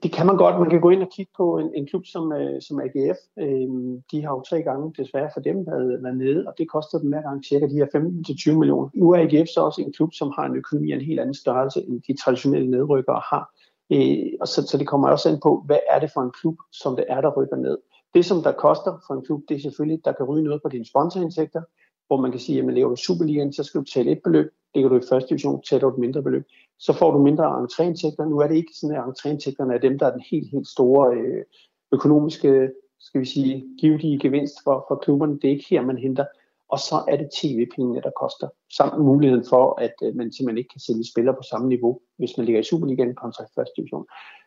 Det 0.03 0.13
kan 0.13 0.27
man 0.27 0.37
godt. 0.37 0.61
Man 0.61 0.71
kan 0.71 0.81
gå 0.81 0.91
ind 0.91 1.03
og 1.03 1.11
kigge 1.17 1.33
på 1.37 1.59
en, 1.59 1.71
en 1.75 1.87
klub 1.87 2.07
som, 2.07 2.33
øh, 2.33 2.63
som 2.63 2.81
AGF. 2.81 3.19
Øh, 3.39 3.69
de 4.11 4.23
har 4.25 4.31
jo 4.31 4.43
tre 4.49 4.63
gange 4.63 4.95
desværre 4.99 5.31
for 5.35 5.41
dem 5.41 5.67
været, 5.67 6.03
været 6.03 6.17
nede, 6.17 6.47
og 6.49 6.55
det 6.59 6.71
koster 6.71 6.99
dem 6.99 7.09
hver 7.09 7.23
gang 7.23 7.45
cirka 7.45 7.67
de 7.67 7.75
her 7.75 7.87
15-20 7.87 8.59
millioner. 8.59 8.89
Nu 8.95 9.11
er 9.11 9.19
AGF 9.19 9.49
så 9.49 9.61
også 9.61 9.83
en 9.83 9.93
klub, 9.93 10.11
som 10.13 10.33
har 10.37 10.45
en 10.47 10.57
økonomi 10.57 10.93
af 10.93 10.97
en 10.97 11.05
helt 11.05 11.21
anden 11.21 11.35
størrelse, 11.35 11.81
end 11.89 12.03
de 12.09 12.23
traditionelle 12.23 12.71
nedrykkere 12.71 13.23
har. 13.31 13.45
Øh, 13.93 14.33
og 14.41 14.49
så, 14.49 14.67
så 14.67 14.79
det 14.79 14.87
kommer 14.89 15.09
også 15.09 15.29
ind 15.29 15.41
på, 15.43 15.63
hvad 15.67 15.79
er 15.91 15.99
det 15.99 16.11
for 16.15 16.21
en 16.21 16.33
klub, 16.41 16.57
som 16.73 16.97
det 16.97 17.05
er, 17.09 17.21
der 17.21 17.37
rykker 17.37 17.57
ned. 17.57 17.79
Det, 18.15 18.25
som 18.25 18.43
der 18.43 18.53
koster 18.53 18.93
for 19.07 19.15
en 19.15 19.25
klub, 19.25 19.41
det 19.49 19.57
er 19.57 19.61
selvfølgelig, 19.61 20.05
der 20.05 20.13
kan 20.13 20.27
ryge 20.27 20.45
noget 20.45 20.63
på 20.63 20.69
dine 20.69 20.87
sponsorindtægter, 20.87 21.63
hvor 22.07 22.21
man 22.21 22.31
kan 22.31 22.41
sige, 22.41 22.59
at 22.59 22.65
laver 22.65 22.75
lever 22.75 22.95
Superligaen, 22.95 23.53
så 23.53 23.63
skal 23.65 23.81
du 23.81 23.85
tælle 23.85 24.13
et 24.13 24.21
beløb, 24.25 24.47
ligger 24.75 24.91
du 24.91 24.97
i 24.97 25.09
første 25.09 25.29
division, 25.29 25.63
tæller 25.63 25.89
du 25.89 25.95
et 25.95 26.01
mindre 26.01 26.23
beløb 26.23 26.45
så 26.81 26.93
får 26.93 27.11
du 27.11 27.19
mindre 27.19 27.45
entréindtægter. 27.45 28.25
Nu 28.25 28.39
er 28.39 28.47
det 28.47 28.57
ikke 28.57 28.73
sådan, 28.75 28.97
at 28.97 29.05
entréindtægterne 29.05 29.75
er 29.75 29.79
dem, 29.79 29.99
der 29.99 30.07
er 30.07 30.13
den 30.13 30.25
helt, 30.31 30.51
helt 30.51 30.69
store 30.69 31.17
øh, 31.17 31.45
økonomiske, 31.93 32.71
skal 33.01 33.21
vi 33.21 33.27
sige, 33.27 33.65
givetige 33.81 34.19
gevinst 34.19 34.55
for, 34.65 34.85
for 34.89 34.97
klubberne. 34.97 35.35
Det 35.35 35.45
er 35.45 35.51
ikke 35.51 35.67
her, 35.71 35.83
man 35.83 35.99
henter. 35.99 36.25
Og 36.69 36.79
så 36.79 37.05
er 37.09 37.17
det 37.17 37.31
tv-pengene, 37.41 38.01
der 38.01 38.11
koster. 38.21 38.49
Samt 38.77 39.05
muligheden 39.05 39.45
for, 39.49 39.81
at 39.81 39.95
øh, 40.03 40.17
man 40.17 40.33
simpelthen 40.33 40.59
ikke 40.59 40.73
kan 40.75 40.81
sælge 40.81 41.11
spillere 41.13 41.35
på 41.35 41.43
samme 41.51 41.69
niveau, 41.69 42.01
hvis 42.19 42.37
man 42.37 42.47
ligger 42.47 42.61
i 42.61 42.65
Superligaen 42.71 43.15
kontra 43.15 43.45
første 43.55 43.73
division. 43.77 44.07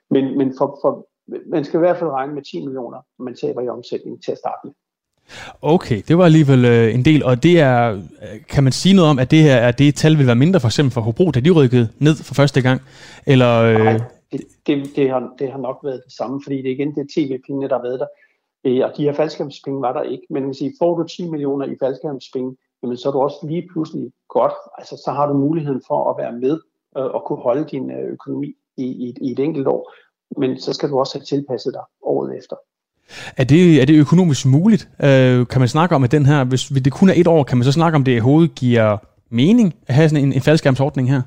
Men, 0.09 0.37
men 0.37 0.57
for, 0.57 0.79
for, 0.81 1.07
man 1.47 1.65
skal 1.65 1.77
i 1.77 1.85
hvert 1.85 1.97
fald 1.97 2.09
regne 2.09 2.33
med 2.33 2.43
10 2.43 2.65
millioner, 2.65 3.01
man 3.19 3.35
taber 3.35 3.61
i 3.61 3.67
omsætning 3.67 4.23
til 4.23 4.31
at 4.31 4.37
starte 4.37 4.61
med. 4.63 4.73
Okay, 5.61 6.01
det 6.07 6.17
var 6.17 6.25
alligevel 6.25 6.65
øh, 6.65 6.93
en 6.93 7.05
del, 7.05 7.23
og 7.23 7.43
det 7.43 7.59
er, 7.59 7.91
øh, 7.93 8.01
kan 8.49 8.63
man 8.63 8.73
sige 8.73 8.95
noget 8.95 9.09
om, 9.09 9.19
at 9.19 9.31
det 9.31 9.39
her 9.39 9.55
er 9.55 9.71
det 9.71 9.95
tal 9.95 10.17
vil 10.17 10.27
være 10.27 10.35
mindre 10.35 10.59
for 10.59 10.67
eksempel 10.67 10.93
for 10.93 11.01
Hobro, 11.01 11.31
da 11.31 11.39
de 11.39 11.51
rykkede 11.51 11.89
ned 11.99 12.15
for 12.15 12.33
første 12.33 12.61
gang? 12.61 12.81
Eller, 13.27 13.61
øh... 13.61 13.79
Nej, 13.79 14.01
det, 14.31 14.41
det, 14.67 14.95
det, 14.95 15.09
har, 15.09 15.33
det 15.39 15.51
har 15.51 15.59
nok 15.59 15.79
været 15.83 16.01
det 16.05 16.13
samme, 16.13 16.41
fordi 16.43 16.57
det 16.57 16.67
er 16.67 16.75
igen 16.75 16.95
det 16.95 17.09
tv-pengene, 17.15 17.69
der 17.69 17.75
har 17.75 17.83
været 17.83 17.99
der. 17.99 18.07
Øh, 18.63 18.81
og 18.85 18.97
de 18.97 19.03
her 19.03 19.13
faldskærmspenge 19.13 19.81
var 19.81 19.93
der 19.93 20.01
ikke, 20.01 20.25
men 20.29 20.41
man 20.41 20.49
kan 20.49 20.53
sige, 20.53 20.73
får 20.79 20.97
du 20.97 21.07
10 21.07 21.29
millioner 21.29 21.65
i 21.65 21.75
faldskærmspenge, 21.79 22.55
jamen 22.83 22.97
så 22.97 23.07
er 23.09 23.13
du 23.13 23.21
også 23.21 23.39
lige 23.43 23.67
pludselig 23.71 24.11
godt, 24.29 24.53
altså 24.77 25.01
så 25.05 25.11
har 25.11 25.27
du 25.27 25.33
muligheden 25.33 25.81
for 25.87 26.11
at 26.11 26.17
være 26.17 26.31
med 26.31 26.59
øh, 26.97 27.05
og 27.05 27.23
kunne 27.25 27.39
holde 27.39 27.65
din 27.71 27.91
øh, 27.91 28.11
økonomi 28.11 28.53
i, 28.77 28.85
i, 28.85 29.13
i 29.21 29.31
et 29.31 29.39
enkelt 29.39 29.67
år, 29.67 29.93
men 30.37 30.59
så 30.59 30.73
skal 30.73 30.89
du 30.89 30.99
også 30.99 31.17
have 31.17 31.25
tilpasset 31.25 31.73
dig 31.73 31.83
året 32.01 32.37
efter. 32.37 32.55
Er 33.37 33.43
det, 33.43 33.81
er 33.81 33.85
det 33.85 33.99
økonomisk 33.99 34.45
muligt? 34.45 34.89
Øh, 35.03 35.47
kan 35.47 35.59
man 35.59 35.67
snakke 35.67 35.95
om, 35.95 36.03
at 36.03 36.11
den 36.11 36.25
her, 36.25 36.43
hvis 36.43 36.63
det 36.85 36.93
kun 36.93 37.09
er 37.09 37.13
et 37.15 37.27
år, 37.27 37.43
kan 37.43 37.57
man 37.57 37.65
så 37.65 37.71
snakke 37.71 37.95
om, 37.95 38.03
det 38.03 38.15
i 38.15 38.19
hovedet 38.19 38.55
giver 38.55 38.97
mening 39.29 39.73
at 39.87 39.95
have 39.95 40.09
sådan 40.09 40.23
en, 40.25 40.33
en 40.33 40.41
faldskærmsordning 40.41 41.11
her? 41.11 41.21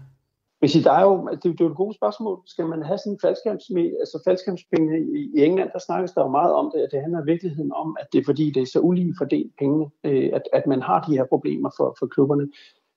Hvis 0.59 0.75
I, 0.75 0.83
der 0.83 0.93
er 0.93 1.03
jo, 1.03 1.29
det, 1.33 1.43
det 1.43 1.61
er 1.61 1.65
jo 1.65 1.71
et 1.71 1.77
godt 1.77 1.97
spørgsmål. 1.97 2.39
Skal 2.47 2.67
man 2.67 2.83
have 2.83 2.99
sådan 2.99 3.13
en 3.13 3.19
faldskærms, 3.23 3.65
altså 4.01 4.23
faldskærmspenge 4.27 5.01
i, 5.01 5.21
i 5.37 5.45
England, 5.45 5.71
der 5.73 5.79
snakkes 5.87 6.13
der 6.13 6.23
jo 6.23 6.29
meget 6.29 6.53
om 6.53 6.71
det, 6.75 6.81
at 6.81 6.89
det 6.93 7.01
handler 7.01 7.23
i 7.23 7.31
virkeligheden 7.33 7.73
om, 7.73 7.97
at 8.01 8.07
det 8.13 8.19
er 8.21 8.25
fordi, 8.25 8.51
det 8.51 8.63
er 8.63 8.67
så 8.67 8.81
ulige 8.81 9.15
fordelt 9.19 9.53
pengene, 9.59 9.87
øh, 10.05 10.31
at, 10.33 10.43
at 10.53 10.67
man 10.67 10.83
har 10.83 11.01
de 11.07 11.17
her 11.17 11.25
problemer 11.25 11.71
for, 11.77 11.97
for 11.99 12.07
klubberne. 12.07 12.47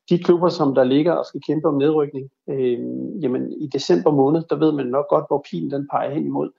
De 0.09 0.17
klubber, 0.17 0.49
som 0.49 0.75
der 0.75 0.83
ligger 0.83 1.13
og 1.13 1.25
skal 1.25 1.41
kæmpe 1.47 1.67
om 1.67 1.77
nedrykning, 1.77 2.29
øh, 2.49 2.79
jamen 3.23 3.53
i 3.63 3.67
december 3.67 4.11
måned, 4.11 4.41
der 4.49 4.55
ved 4.55 4.71
man 4.71 4.85
nok 4.85 5.07
godt, 5.09 5.25
hvor 5.29 5.45
pilen 5.49 5.71
den 5.71 5.87
peger 5.91 6.13
hen 6.13 6.25
imod. 6.25 6.49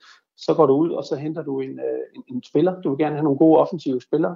Så 0.45 0.53
går 0.53 0.65
du 0.65 0.73
ud, 0.73 0.89
og 0.89 1.03
så 1.03 1.15
henter 1.15 1.43
du 1.43 1.59
en, 1.59 1.79
øh, 1.79 1.99
en, 2.15 2.23
en 2.35 2.43
spiller. 2.43 2.81
Du 2.81 2.89
vil 2.89 2.97
gerne 2.97 3.15
have 3.15 3.23
nogle 3.23 3.37
gode 3.37 3.59
offensive 3.59 4.01
spillere. 4.01 4.35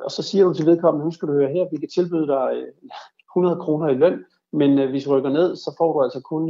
Og 0.00 0.10
så 0.10 0.22
siger 0.22 0.44
du 0.44 0.54
til 0.54 0.66
vedkommende, 0.66 1.04
nu 1.04 1.10
skal 1.10 1.28
du 1.28 1.32
høre 1.32 1.52
her, 1.52 1.70
vi 1.70 1.76
kan 1.76 1.88
tilbyde 1.88 2.26
dig 2.26 2.50
øh, 2.54 2.72
100 3.36 3.56
kroner 3.60 3.88
i 3.88 3.94
løn, 3.94 4.24
men 4.52 4.78
øh, 4.78 4.90
hvis 4.90 5.04
du 5.04 5.10
rykker 5.10 5.30
ned, 5.30 5.56
så 5.56 5.74
får 5.78 5.92
du 5.92 6.02
altså 6.02 6.20
kun, 6.20 6.48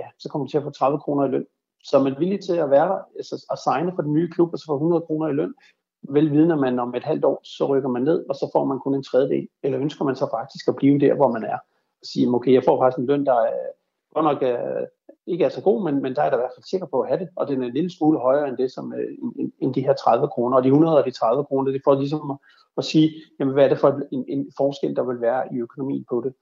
ja, 0.00 0.06
så 0.18 0.28
kommer 0.28 0.46
du 0.46 0.50
til 0.50 0.58
at 0.58 0.64
få 0.64 0.70
30 0.70 0.98
kroner 0.98 1.24
i 1.24 1.28
løn. 1.28 1.46
Så 1.84 1.98
er 1.98 2.02
man 2.02 2.16
villig 2.18 2.40
til 2.40 2.56
at 2.56 2.70
være 2.70 2.88
der, 2.88 2.98
altså 3.16 3.46
at 3.52 3.58
signe 3.58 3.92
for 3.94 4.02
den 4.02 4.12
nye 4.12 4.30
klub, 4.30 4.52
og 4.52 4.58
så 4.58 4.66
få 4.66 4.74
100 4.74 5.02
kroner 5.06 5.28
i 5.28 5.32
løn, 5.32 5.54
velvidende 6.02 6.38
vidner 6.38 6.56
man 6.56 6.78
om 6.78 6.94
et 6.94 7.04
halvt 7.04 7.24
år, 7.24 7.40
så 7.44 7.66
rykker 7.66 7.88
man 7.88 8.02
ned, 8.02 8.24
og 8.28 8.34
så 8.34 8.50
får 8.52 8.64
man 8.64 8.78
kun 8.78 8.94
en 8.94 9.02
tredjedel. 9.02 9.48
Eller 9.62 9.80
ønsker 9.80 10.04
man 10.04 10.16
så 10.16 10.28
faktisk 10.30 10.68
at 10.68 10.76
blive 10.76 11.00
der, 11.00 11.14
hvor 11.14 11.32
man 11.32 11.44
er? 11.44 11.58
Og 12.00 12.06
sige, 12.12 12.28
okay, 12.28 12.52
jeg 12.52 12.64
får 12.64 12.80
faktisk 12.80 12.98
en 12.98 13.06
løn, 13.06 13.26
der 13.26 13.34
er, 13.34 13.70
godt 14.18 14.32
nok 14.32 14.42
er, 14.42 14.86
ikke 15.26 15.44
er 15.44 15.48
så 15.48 15.62
god, 15.62 15.84
men, 15.84 16.02
men 16.02 16.14
der 16.14 16.22
er 16.22 16.30
der 16.30 16.36
i 16.36 16.42
hvert 16.42 16.56
fald 16.56 16.70
sikker 16.70 16.86
på 16.86 17.00
at 17.00 17.08
have 17.08 17.20
det, 17.20 17.28
og 17.36 17.48
den 17.48 17.62
er 17.62 17.66
en 17.66 17.74
lille 17.74 17.90
smule 17.90 18.18
højere 18.18 18.48
end 18.48 18.56
det, 18.56 18.72
som 18.72 18.92
øh, 18.92 19.10
end, 19.38 19.52
end 19.62 19.74
de 19.74 19.86
her 19.86 19.92
30 19.92 20.28
kroner. 20.28 20.56
Og 20.56 20.62
de 20.62 20.68
100 20.68 20.98
og 20.98 21.04
de 21.04 21.10
30 21.10 21.44
kroner, 21.44 21.72
det 21.72 21.82
får 21.84 21.94
ligesom 21.94 22.30
at, 22.30 22.38
at 22.76 22.84
sige, 22.84 23.10
jamen, 23.40 23.54
hvad 23.54 23.64
er 23.64 23.68
det 23.68 23.78
for 23.78 24.00
en, 24.12 24.24
en 24.28 24.52
forskel, 24.56 24.96
der 24.96 25.02
vil 25.02 25.20
være 25.20 25.54
i 25.54 25.56
økonomien 25.56 26.04
på 26.10 26.22
det. 26.24 26.32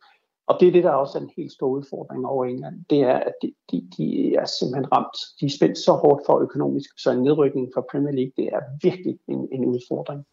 Og 0.48 0.56
det 0.60 0.68
er 0.68 0.72
det, 0.72 0.84
der 0.84 0.90
også 0.90 1.18
er 1.18 1.22
en 1.22 1.36
helt 1.36 1.52
stor 1.52 1.68
udfordring 1.68 2.26
over 2.26 2.44
England. 2.44 2.84
Det 2.90 3.00
er, 3.00 3.18
at 3.18 3.34
de, 3.42 3.54
de, 3.70 3.88
de 3.96 4.34
er 4.34 4.44
simpelthen 4.44 4.92
ramt. 4.92 5.16
De 5.40 5.46
er 5.46 5.50
spændt 5.50 5.78
så 5.78 5.92
hårdt 5.92 6.22
for 6.26 6.40
økonomisk, 6.40 6.90
så 6.98 7.10
en 7.10 7.22
nedrykning 7.22 7.70
fra 7.74 7.84
Premier 7.90 8.14
League, 8.14 8.32
det 8.36 8.46
er 8.56 8.60
virkelig 8.82 9.18
en, 9.28 9.48
en 9.52 9.64
udfordring 9.64 10.24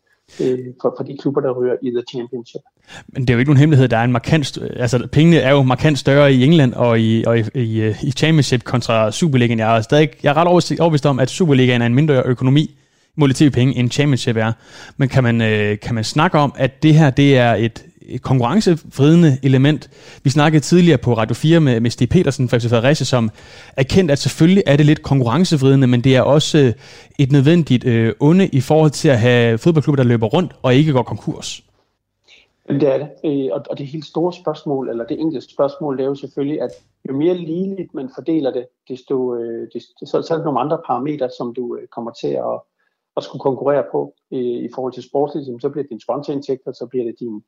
øh, 0.42 0.60
for, 0.82 0.94
for 0.98 1.04
de 1.04 1.18
klubber, 1.22 1.42
der 1.42 1.52
ryger 1.52 1.76
i 1.82 1.90
The 1.90 2.04
Championship. 2.12 2.62
Men 3.08 3.22
det 3.22 3.30
er 3.30 3.34
jo 3.34 3.40
ikke 3.40 3.50
nogen 3.50 3.60
hemmelighed, 3.60 3.88
der 3.88 3.98
er 3.98 4.04
en 4.04 4.12
markant, 4.12 4.58
øh, 4.62 4.70
altså 4.76 5.08
pengene 5.12 5.38
er 5.38 5.52
jo 5.52 5.64
markant 5.64 6.00
større 6.00 6.34
i 6.34 6.44
England 6.44 6.74
og 6.74 7.00
i, 7.00 7.24
og 7.28 7.40
i, 7.40 7.44
i, 7.56 7.82
øh, 7.82 8.04
i 8.04 8.12
Championship 8.12 8.64
kontra 8.64 9.12
Superligaen. 9.12 9.60
Jeg 9.60 9.78
er, 9.78 9.82
stadig, 9.82 10.10
jeg 10.24 10.30
er 10.30 10.38
ret 10.38 10.48
overbevist 10.80 11.06
om, 11.06 11.20
at 11.20 11.30
Superligaen 11.30 11.82
er 11.82 11.86
en 11.86 11.96
mindre 11.96 12.24
økonomi 12.26 12.76
målet 13.16 13.36
tv-penge, 13.36 13.78
end 13.78 13.92
Championship 13.92 14.38
er. 14.38 14.52
Men 14.98 15.10
kan 15.10 15.24
man, 15.24 15.42
øh, 15.42 15.80
kan 15.80 15.96
man 15.96 16.04
snakke 16.04 16.38
om, 16.38 16.54
at 16.58 16.84
det 16.84 16.96
her 16.96 17.10
det 17.10 17.38
er 17.38 17.54
et, 17.54 17.86
et 18.06 18.22
konkurrencevridende 18.22 19.38
element. 19.44 19.90
Vi 20.24 20.30
snakkede 20.30 20.64
tidligere 20.64 20.98
på 20.98 21.14
Radio 21.14 21.34
4 21.34 21.60
med, 21.60 21.80
med 21.80 21.90
Stig 21.90 22.10
Petersen 22.10 22.50
fra 22.50 22.58
FC 22.58 22.70
Fredericia, 22.70 23.06
som 23.06 23.32
erkendte, 23.78 24.12
at 24.12 24.20
selvfølgelig 24.20 24.64
er 24.68 24.78
det 24.78 24.86
lidt 24.86 25.02
konkurrencevridende, 25.02 25.88
men 25.88 26.02
det 26.04 26.16
er 26.16 26.22
også 26.22 26.58
øh, 26.58 26.74
et 27.20 27.32
nødvendigt 27.32 27.86
øh, 27.86 28.14
onde 28.20 28.48
i 28.48 28.62
forhold 28.62 28.92
til 28.92 29.10
at 29.10 29.20
have 29.20 29.58
fodboldklubber, 29.58 30.04
der 30.04 30.10
løber 30.10 30.28
rundt 30.28 30.52
og 30.62 30.76
ikke 30.76 30.94
går 30.94 31.04
konkurs. 31.04 31.64
Det 32.70 32.84
er 32.84 32.98
det. 32.98 33.10
Øh, 33.26 33.52
og 33.70 33.78
det 33.78 33.88
helt 33.88 34.06
store 34.06 34.34
spørgsmål, 34.34 34.90
eller 34.90 35.06
det 35.06 35.20
enkelte 35.20 35.54
spørgsmål, 35.54 35.98
det 35.98 36.04
er 36.04 36.08
jo 36.08 36.16
selvfølgelig, 36.16 36.62
at 36.62 36.72
jo 37.10 37.14
mere 37.14 37.34
ligeligt 37.34 37.94
man 37.94 38.10
fordeler 38.16 38.52
det, 38.52 38.66
desto, 38.90 39.36
øh, 39.36 39.68
desto 39.74 40.06
så, 40.06 40.22
så 40.22 40.34
er 40.34 40.38
der 40.38 40.46
nogle 40.46 40.60
andre 40.60 40.82
parametre, 40.88 41.30
som 41.38 41.54
du 41.54 41.78
øh, 41.78 41.88
kommer 41.88 42.12
til 42.12 42.28
at, 42.28 42.60
at 43.18 43.24
skulle 43.24 43.42
konkurrere 43.42 43.84
på 43.92 44.14
øh, 44.34 44.40
i 44.40 44.70
forhold 44.76 44.94
til 44.94 45.04
sportsligt. 45.04 45.62
Så 45.62 45.70
bliver 45.70 45.84
det 45.84 45.90
din 45.90 46.00
sponsorindtægter, 46.00 46.72
så 46.72 46.88
bliver 46.92 47.06
det 47.06 47.16
din, 47.20 47.44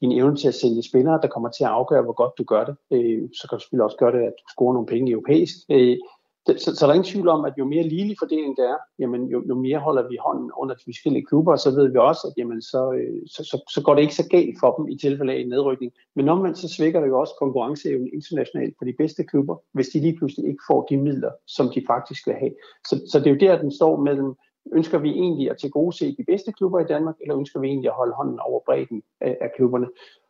din 0.00 0.12
evne 0.12 0.36
til 0.36 0.48
at 0.48 0.54
sælge 0.54 0.82
spillere, 0.82 1.20
der 1.22 1.28
kommer 1.28 1.48
til 1.48 1.64
at 1.64 1.70
afgøre, 1.70 2.02
hvor 2.02 2.12
godt 2.12 2.38
du 2.38 2.44
gør 2.44 2.64
det. 2.64 2.76
Øh, 2.92 3.28
så 3.38 3.46
kan 3.48 3.56
du 3.56 3.60
selvfølgelig 3.60 3.84
også 3.84 3.96
gøre 3.96 4.12
det, 4.12 4.22
at 4.30 4.34
du 4.38 4.44
scorer 4.52 4.72
nogle 4.72 4.86
penge 4.86 5.12
europæisk. 5.12 5.56
Øh, 5.70 5.96
så, 6.56 6.76
så 6.76 6.86
der 6.86 6.90
er 6.92 6.94
ingen 6.94 7.12
tvivl 7.12 7.28
om, 7.28 7.44
at 7.44 7.54
jo 7.58 7.64
mere 7.64 7.82
ligelig 7.82 8.16
fordeling 8.18 8.56
der 8.56 8.68
er, 8.68 8.76
jamen, 8.98 9.26
jo, 9.26 9.42
jo 9.48 9.54
mere 9.54 9.78
holder 9.78 10.08
vi 10.08 10.16
hånden 10.26 10.50
under 10.56 10.74
de 10.74 10.80
forskellige 10.84 11.26
klubber, 11.26 11.52
og 11.52 11.58
så 11.58 11.70
ved 11.70 11.88
vi 11.92 11.98
også, 11.98 12.26
at 12.26 12.34
jamen, 12.36 12.62
så, 12.62 12.92
øh, 12.92 13.22
så, 13.26 13.44
så, 13.50 13.72
så 13.74 13.82
går 13.82 13.94
det 13.94 14.02
ikke 14.02 14.14
så 14.14 14.28
galt 14.28 14.56
for 14.60 14.70
dem 14.76 14.88
i 14.88 14.96
tilfælde 14.96 15.32
af 15.32 15.38
en 15.38 15.48
nedrykning. 15.48 15.92
Men 16.16 16.28
omvendt 16.28 16.58
så 16.58 16.68
svækker 16.68 17.00
det 17.00 17.08
jo 17.08 17.20
også 17.20 17.34
konkurrenceevnen 17.38 18.10
internationalt 18.14 18.74
for 18.78 18.84
de 18.84 18.94
bedste 18.98 19.24
klubber, 19.24 19.56
hvis 19.72 19.88
de 19.88 20.00
lige 20.00 20.16
pludselig 20.18 20.48
ikke 20.50 20.62
får 20.70 20.86
de 20.90 20.96
midler, 20.96 21.30
som 21.46 21.70
de 21.74 21.84
faktisk 21.86 22.26
vil 22.26 22.34
have. 22.34 22.54
Så, 22.88 22.94
så 23.10 23.18
det 23.18 23.26
er 23.26 23.30
jo 23.30 23.46
der, 23.46 23.62
den 23.62 23.72
står 23.72 24.00
mellem, 24.00 24.34
Ønsker 24.72 24.98
vi 24.98 25.10
egentlig 25.10 25.50
at 25.50 25.58
tilgodese 25.58 26.16
de 26.18 26.24
bedste 26.24 26.52
klubber 26.52 26.80
i 26.80 26.84
Danmark, 26.84 27.16
eller 27.20 27.36
ønsker 27.36 27.60
vi 27.60 27.66
egentlig 27.68 27.88
at 27.88 27.96
holde 27.96 28.14
hånden 28.14 28.40
over 28.40 28.60
bredden 28.66 29.02
af, 29.20 29.50
klubberne? 29.56 29.86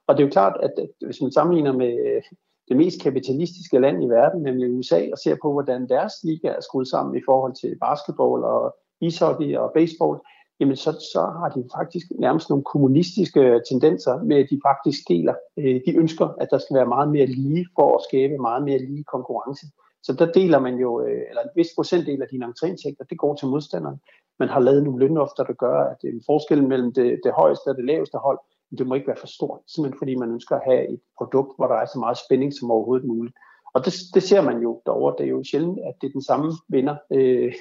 Og 0.06 0.16
det 0.16 0.22
er 0.22 0.26
jo 0.26 0.30
klart, 0.30 0.56
at, 0.62 0.72
hvis 1.06 1.20
man 1.22 1.32
sammenligner 1.32 1.72
med 1.72 1.92
øh, 2.06 2.22
det 2.68 2.76
mest 2.76 3.02
kapitalistiske 3.02 3.78
land 3.78 4.04
i 4.04 4.08
verden, 4.08 4.42
nemlig 4.42 4.72
USA, 4.78 5.00
og 5.12 5.18
ser 5.18 5.36
på, 5.42 5.52
hvordan 5.52 5.88
deres 5.88 6.12
liga 6.24 6.48
er 6.48 6.60
skruet 6.60 6.88
sammen 6.88 7.16
i 7.16 7.22
forhold 7.24 7.54
til 7.54 7.78
basketball 7.80 8.44
og 8.44 8.76
ishockey 9.00 9.56
og 9.56 9.70
baseball, 9.74 10.18
jamen 10.60 10.76
så, 10.76 10.92
så 11.12 11.20
har 11.40 11.48
de 11.56 11.68
faktisk 11.78 12.06
nærmest 12.18 12.48
nogle 12.48 12.64
kommunistiske 12.64 13.60
tendenser 13.70 14.22
med, 14.22 14.36
at 14.36 14.46
de 14.50 14.60
faktisk 14.68 15.00
deler. 15.08 15.34
Øh, 15.58 15.80
de 15.86 15.96
ønsker, 15.96 16.28
at 16.40 16.48
der 16.50 16.58
skal 16.58 16.76
være 16.76 16.94
meget 16.96 17.08
mere 17.10 17.26
lige 17.26 17.66
for 17.76 17.96
at 17.96 18.04
skabe 18.08 18.38
meget 18.38 18.62
mere 18.64 18.78
lige 18.78 19.04
konkurrence. 19.04 19.66
Så 20.02 20.12
der 20.12 20.32
deler 20.32 20.58
man 20.58 20.74
jo, 20.74 21.00
øh, 21.00 21.22
eller 21.28 21.42
en 21.42 21.48
vis 21.56 21.68
procentdel 21.76 22.22
af 22.22 22.28
dine 22.30 22.46
entréindtægter, 22.46 23.04
det 23.10 23.18
går 23.18 23.34
til 23.34 23.48
modstanderen 23.48 24.00
man 24.38 24.48
har 24.48 24.60
lavet 24.60 24.82
nogle 24.84 25.06
lønofter, 25.06 25.44
der 25.44 25.52
gør, 25.52 25.78
at 25.92 26.00
en 26.04 26.22
forskel 26.26 26.62
mellem 26.64 26.92
det, 26.92 27.20
det 27.24 27.32
højeste 27.32 27.68
og 27.68 27.76
det 27.76 27.84
laveste 27.84 28.18
hold, 28.18 28.38
det 28.78 28.86
må 28.86 28.94
ikke 28.94 29.06
være 29.06 29.16
for 29.20 29.26
stort, 29.26 29.60
simpelthen 29.66 29.98
fordi 29.98 30.14
man 30.14 30.30
ønsker 30.30 30.56
at 30.56 30.62
have 30.64 30.92
et 30.92 31.00
produkt, 31.18 31.56
hvor 31.56 31.66
der 31.66 31.74
er 31.74 31.86
så 31.86 31.98
meget 31.98 32.18
spænding 32.24 32.52
som 32.54 32.70
overhovedet 32.70 33.06
muligt. 33.06 33.36
Og 33.74 33.84
det, 33.84 33.94
det 34.14 34.22
ser 34.22 34.40
man 34.40 34.58
jo 34.58 34.82
derovre. 34.86 35.14
Det 35.18 35.24
er 35.24 35.30
jo 35.30 35.44
sjældent, 35.50 35.78
at 35.88 35.94
det 36.00 36.06
er 36.06 36.12
den 36.12 36.22
samme 36.22 36.52
vinder 36.68 36.96
øh, 37.12 37.52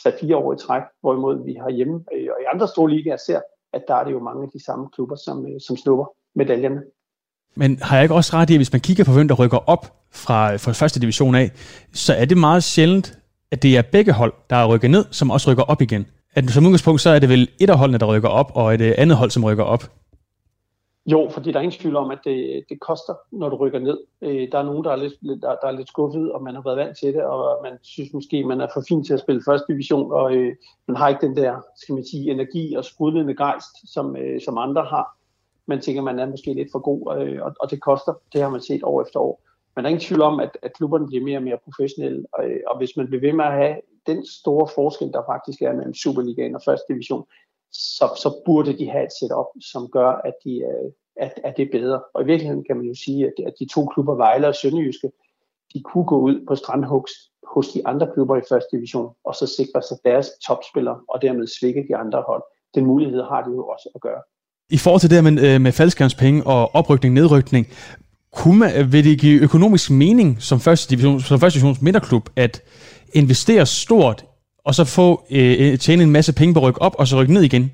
3-4 0.00 0.34
år 0.34 0.52
i 0.52 0.56
træk, 0.56 0.82
hvorimod 1.00 1.44
vi 1.44 1.54
har 1.54 1.70
hjemme 1.70 2.04
øh, 2.14 2.28
og 2.34 2.38
i 2.42 2.44
andre 2.54 2.68
store 2.68 2.90
ligaer 2.90 3.16
ser, 3.16 3.40
at 3.72 3.84
der 3.88 3.94
er 3.94 4.04
det 4.04 4.12
jo 4.12 4.20
mange 4.20 4.42
af 4.42 4.50
de 4.54 4.64
samme 4.64 4.88
klubber, 4.94 5.16
som, 5.16 5.46
øh, 5.46 5.60
som 5.66 5.76
snupper 5.76 6.06
medaljerne. 6.34 6.82
Men 7.54 7.78
har 7.82 7.96
jeg 7.96 8.04
ikke 8.04 8.14
også 8.14 8.36
ret 8.36 8.50
i, 8.50 8.54
at 8.54 8.58
hvis 8.58 8.72
man 8.72 8.80
kigger 8.80 9.04
på, 9.04 9.12
hvem 9.12 9.28
der 9.28 9.34
rykker 9.34 9.58
op 9.66 9.99
fra, 10.12 10.56
fra 10.56 10.72
første 10.72 11.00
division 11.00 11.34
af, 11.34 11.50
så 11.92 12.14
er 12.14 12.24
det 12.24 12.38
meget 12.38 12.64
sjældent, 12.64 13.18
at 13.50 13.62
det 13.62 13.76
er 13.76 13.82
begge 13.82 14.12
hold, 14.12 14.32
der 14.50 14.56
er 14.56 14.66
rykket 14.66 14.90
ned, 14.90 15.04
som 15.10 15.30
også 15.30 15.50
rykker 15.50 15.62
op 15.62 15.82
igen 15.82 16.06
at 16.34 16.50
som 16.50 16.64
udgangspunkt, 16.64 17.00
så 17.00 17.10
er 17.10 17.18
det 17.18 17.28
vel 17.28 17.50
et 17.60 17.70
af 17.70 17.78
holdene, 17.78 17.98
der 17.98 18.06
rykker 18.06 18.28
op, 18.28 18.52
og 18.54 18.74
et 18.74 18.80
øh, 18.80 18.94
andet 18.98 19.16
hold, 19.16 19.30
som 19.30 19.44
rykker 19.44 19.64
op? 19.64 19.82
Jo, 21.06 21.28
fordi 21.32 21.52
der 21.52 21.58
er 21.58 21.62
ingen 21.62 21.80
tvivl 21.80 21.96
om, 21.96 22.10
at 22.10 22.18
det, 22.24 22.64
det 22.68 22.80
koster, 22.80 23.14
når 23.32 23.48
du 23.48 23.56
rykker 23.56 23.78
ned. 23.78 23.98
Øh, 24.22 24.48
der 24.52 24.58
er 24.58 24.62
nogen, 24.62 24.84
der 24.84 24.90
er, 24.90 24.96
lidt, 24.96 25.14
der, 25.22 25.56
der 25.62 25.68
er 25.68 25.70
lidt 25.70 25.88
skuffet, 25.88 26.32
og 26.32 26.42
man 26.42 26.54
har 26.54 26.62
været 26.62 26.76
vant 26.76 26.98
til 26.98 27.14
det, 27.14 27.22
og 27.22 27.60
man 27.62 27.72
synes 27.82 28.12
måske, 28.12 28.44
man 28.44 28.60
er 28.60 28.66
for 28.74 28.84
fin 28.88 29.04
til 29.04 29.14
at 29.14 29.20
spille 29.20 29.42
første 29.46 29.72
division, 29.72 30.12
og 30.12 30.34
øh, 30.34 30.56
man 30.88 30.96
har 30.96 31.08
ikke 31.08 31.26
den 31.26 31.36
der, 31.36 31.60
skal 31.76 31.94
man 31.94 32.04
sige, 32.10 32.30
energi 32.30 32.74
og 32.74 32.84
sprudlende 32.84 33.36
gejst, 33.36 33.92
som, 33.94 34.16
øh, 34.16 34.40
som 34.40 34.58
andre 34.58 34.82
har. 34.84 35.16
Man 35.66 35.80
tænker, 35.80 36.02
man 36.02 36.18
er 36.18 36.26
måske 36.26 36.54
lidt 36.54 36.68
for 36.72 36.78
god, 36.78 37.16
øh, 37.18 37.42
og, 37.42 37.54
og 37.60 37.70
det 37.70 37.80
koster. 37.80 38.12
Det 38.32 38.42
har 38.42 38.48
man 38.48 38.60
set 38.60 38.82
år 38.82 39.02
efter 39.02 39.20
år. 39.20 39.42
Men 39.74 39.84
der 39.84 39.88
er 39.88 39.94
ingen 39.94 40.06
tvivl 40.08 40.22
om, 40.22 40.40
at, 40.40 40.58
at 40.62 40.72
klubberne 40.72 41.06
bliver 41.06 41.24
mere 41.24 41.38
og 41.38 41.42
mere 41.42 41.58
professionelle, 41.64 42.24
og, 42.32 42.44
og 42.66 42.78
hvis 42.78 42.96
man 42.96 43.06
bliver 43.06 43.20
ved 43.20 43.32
med 43.32 43.44
at 43.44 43.52
have 43.52 43.76
den 44.06 44.26
store 44.26 44.68
forskel, 44.74 45.12
der 45.12 45.22
faktisk 45.32 45.62
er 45.62 45.72
mellem 45.72 45.94
Superligaen 45.94 46.54
og 46.54 46.62
første 46.64 46.84
division, 46.88 47.24
så, 47.72 48.06
så 48.22 48.42
burde 48.46 48.78
de 48.78 48.90
have 48.90 49.04
et 49.04 49.12
setup, 49.20 49.46
som 49.60 49.88
gør, 49.88 50.10
at, 50.28 50.34
de, 50.44 50.52
øh, 50.70 50.86
at, 51.16 51.32
at 51.44 51.56
det 51.56 51.62
er 51.66 51.78
bedre. 51.78 52.00
Og 52.14 52.22
i 52.22 52.26
virkeligheden 52.26 52.64
kan 52.64 52.76
man 52.76 52.86
jo 52.86 52.94
sige, 53.04 53.26
at, 53.26 53.46
at 53.46 53.54
de 53.60 53.66
to 53.74 53.86
klubber, 53.86 54.14
Vejle 54.14 54.48
og 54.48 54.54
Sønderjyske, 54.54 55.10
de 55.74 55.82
kunne 55.82 56.04
gå 56.04 56.18
ud 56.20 56.46
på 56.48 56.54
strandhugs 56.54 57.12
hos 57.54 57.68
de 57.68 57.86
andre 57.86 58.06
klubber 58.14 58.36
i 58.36 58.48
første 58.48 58.76
division, 58.76 59.14
og 59.24 59.34
så 59.34 59.46
sikre 59.46 59.82
sig 59.82 59.96
deres 60.04 60.28
topspillere, 60.46 61.00
og 61.08 61.22
dermed 61.22 61.46
svække 61.46 61.86
de 61.88 61.96
andre 61.96 62.22
hold. 62.26 62.42
Den 62.74 62.84
mulighed 62.86 63.22
har 63.22 63.42
de 63.42 63.50
jo 63.50 63.66
også 63.66 63.88
at 63.94 64.00
gøre. 64.00 64.22
I 64.70 64.78
forhold 64.78 65.00
til 65.00 65.10
det 65.10 65.24
med, 65.24 65.54
øh, 65.54 65.60
med 65.60 65.72
faldskærmspenge 65.72 66.46
og 66.46 66.74
oprykning, 66.74 67.14
nedrykning, 67.14 67.66
kunne 68.32 68.58
man, 68.58 68.80
øh, 68.80 68.92
vil 68.92 69.04
det 69.04 69.20
give 69.20 69.42
økonomisk 69.42 69.90
mening 69.90 70.42
som 70.42 70.60
første, 70.60 70.90
division, 70.90 71.20
som 71.20 71.40
første 71.40 71.58
divisions 71.58 71.82
midterklub, 71.82 72.28
at 72.36 72.62
investere 73.12 73.66
stort, 73.66 74.24
og 74.64 74.74
så 74.74 74.84
få 74.84 75.22
øh, 75.30 75.56
øh 75.60 75.78
tjene 75.78 76.02
en 76.02 76.10
masse 76.10 76.34
penge 76.34 76.54
på 76.54 76.60
at 76.60 76.64
rykke 76.64 76.82
op, 76.82 76.94
og 76.98 77.06
så 77.06 77.20
rykke 77.20 77.34
ned 77.34 77.42
igen. 77.42 77.72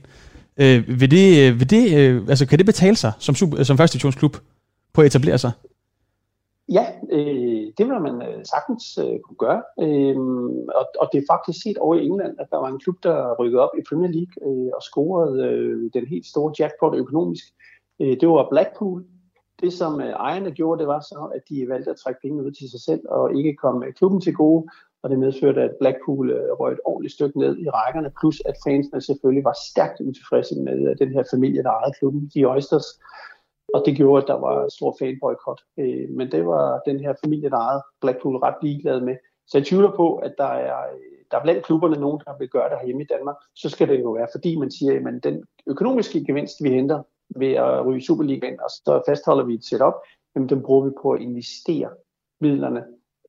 Øh, 0.60 1.00
vil 1.00 1.10
det, 1.10 1.52
øh, 1.52 1.60
vil 1.60 1.70
det, 1.70 1.98
øh, 1.98 2.28
altså, 2.28 2.46
kan 2.46 2.58
det 2.58 2.66
betale 2.66 2.96
sig 2.96 3.12
som, 3.18 3.34
super, 3.34 3.62
som 3.62 3.76
første 3.76 3.94
divisionsklub 3.94 4.36
på 4.94 5.00
at 5.00 5.06
etablere 5.06 5.38
sig? 5.38 5.50
Ja, 6.72 6.86
øh, 7.12 7.72
det 7.78 7.84
vil 7.88 8.00
man 8.00 8.22
øh, 8.28 8.44
sagtens 8.54 8.98
øh, 8.98 9.20
kunne 9.24 9.40
gøre. 9.46 9.62
Øh, 9.80 10.16
og, 10.78 10.84
og 11.00 11.08
det 11.12 11.18
er 11.18 11.32
faktisk 11.32 11.62
set 11.62 11.78
over 11.78 11.94
i 11.94 12.06
England, 12.06 12.34
at 12.38 12.46
der 12.50 12.56
var 12.56 12.68
en 12.68 12.80
klub, 12.80 12.96
der 13.02 13.34
rykkede 13.40 13.62
op 13.62 13.74
i 13.78 13.86
Premier 13.88 14.10
League 14.16 14.34
øh, 14.46 14.70
og 14.76 14.82
scorede 14.82 15.44
øh, 15.48 15.90
den 15.94 16.06
helt 16.06 16.26
store 16.26 16.54
jackpot 16.58 16.94
økonomisk. 16.94 17.44
Øh, 18.00 18.16
det 18.20 18.28
var 18.28 18.48
Blackpool. 18.50 19.04
Det, 19.60 19.72
som 19.72 20.00
øh, 20.00 20.10
ejerne 20.10 20.50
gjorde, 20.50 20.78
det 20.80 20.88
var 20.88 21.00
så, 21.00 21.30
at 21.34 21.42
de 21.48 21.68
valgte 21.68 21.90
at 21.90 21.96
trække 21.96 22.20
penge 22.22 22.44
ud 22.44 22.50
til 22.50 22.70
sig 22.70 22.80
selv 22.80 23.00
og 23.08 23.34
ikke 23.34 23.56
komme 23.56 23.86
øh, 23.86 23.92
klubben 23.92 24.20
til 24.20 24.34
gode 24.34 24.68
og 25.02 25.10
det 25.10 25.18
medførte, 25.18 25.62
at 25.62 25.76
Blackpool 25.80 26.30
øh, 26.30 26.52
røg 26.60 26.72
et 26.72 26.80
ordentligt 26.84 27.14
stykke 27.14 27.38
ned 27.38 27.58
i 27.58 27.70
rækkerne, 27.70 28.12
plus 28.20 28.42
at 28.46 28.56
fansene 28.66 29.00
selvfølgelig 29.00 29.44
var 29.44 29.56
stærkt 29.70 30.00
utilfredse 30.00 30.54
med 30.60 30.96
den 30.96 31.12
her 31.12 31.24
familie, 31.34 31.62
der 31.62 31.70
ejede 31.70 31.94
klubben, 31.98 32.30
de 32.34 32.44
Oysters. 32.44 32.88
og 33.74 33.82
det 33.86 33.96
gjorde, 33.96 34.22
at 34.22 34.28
der 34.28 34.38
var 34.46 34.68
stor 34.68 34.96
fanboykot. 34.98 35.60
Men 36.18 36.32
det 36.32 36.46
var 36.46 36.82
den 36.86 37.00
her 37.00 37.14
familie, 37.24 37.50
der 37.50 37.58
ejede 37.58 37.82
Blackpool 38.00 38.36
ret 38.36 38.62
ligeglad 38.62 39.00
med. 39.00 39.16
Så 39.46 39.58
jeg 39.58 39.66
tvivler 39.66 39.92
på, 39.96 40.16
at 40.16 40.34
der 40.38 40.52
er, 40.68 40.76
der 41.30 41.36
er 41.38 41.42
blandt 41.42 41.64
klubberne 41.64 41.96
nogen, 42.00 42.20
der 42.26 42.38
vil 42.38 42.48
gøre 42.48 42.70
det 42.70 42.86
hjemme 42.86 43.02
i 43.02 43.10
Danmark. 43.14 43.36
Så 43.54 43.68
skal 43.70 43.88
det 43.88 44.00
jo 44.00 44.10
være, 44.10 44.28
fordi 44.34 44.56
man 44.56 44.70
siger, 44.70 45.08
at 45.16 45.24
den 45.24 45.44
økonomiske 45.66 46.24
gevinst, 46.24 46.56
vi 46.62 46.70
henter 46.70 47.02
ved 47.40 47.52
at 47.52 47.86
ryge 47.86 48.02
Superligaen, 48.02 48.60
og 48.60 48.70
så 48.70 49.02
fastholder 49.08 49.44
vi 49.44 49.54
et 49.54 49.64
setup, 49.64 49.94
jamen 50.34 50.48
den 50.48 50.62
bruger 50.62 50.84
vi 50.84 50.92
på 51.02 51.10
at 51.12 51.20
investere 51.20 51.90
midlerne 52.40 52.82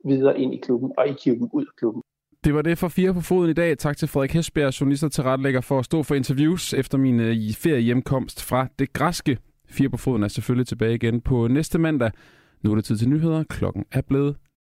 videre 0.06 0.40
ind 0.40 0.54
i 0.54 0.58
klubben, 0.58 0.92
og 0.98 1.08
ikke 1.08 1.22
hive 1.24 1.36
dem 1.36 1.50
ud 1.54 1.66
af 1.66 1.76
klubben. 1.78 2.02
Det 2.44 2.54
var 2.54 2.62
det 2.62 2.78
for 2.78 2.88
fire 2.88 3.14
på 3.14 3.22
foden 3.22 3.50
i 3.50 3.54
dag. 3.54 3.78
Tak 3.78 3.98
til 3.98 4.08
Frederik 4.08 4.34
Hesbjerg, 4.34 4.82
journalist 4.82 5.00
til 5.00 5.10
tilrettelægger, 5.10 5.62
for 5.62 5.80
at 5.80 5.86
stå 5.86 6.04
for 6.04 6.16
interviews 6.16 6.74
efter 6.74 6.98
min 6.98 7.20
øh, 7.20 7.26
feriehjemkomst 7.26 7.62
ferie 7.62 7.82
hjemkomst 7.82 8.44
fra 8.44 8.68
det 8.80 8.94
græske. 8.94 9.38
Fire 9.70 9.90
på 9.90 9.98
foden 9.98 10.24
er 10.24 10.28
selvfølgelig 10.28 10.68
tilbage 10.68 10.96
igen 10.96 11.22
på 11.22 11.48
næste 11.48 11.80
mandag. 11.80 12.12
Nu 12.64 12.72
er 12.72 12.76
det 12.76 12.86
tid 12.86 12.98
til 12.98 13.10
nyheder. 13.10 13.44
Klokken 13.44 13.86
er 13.92 14.02
blevet 14.02 14.36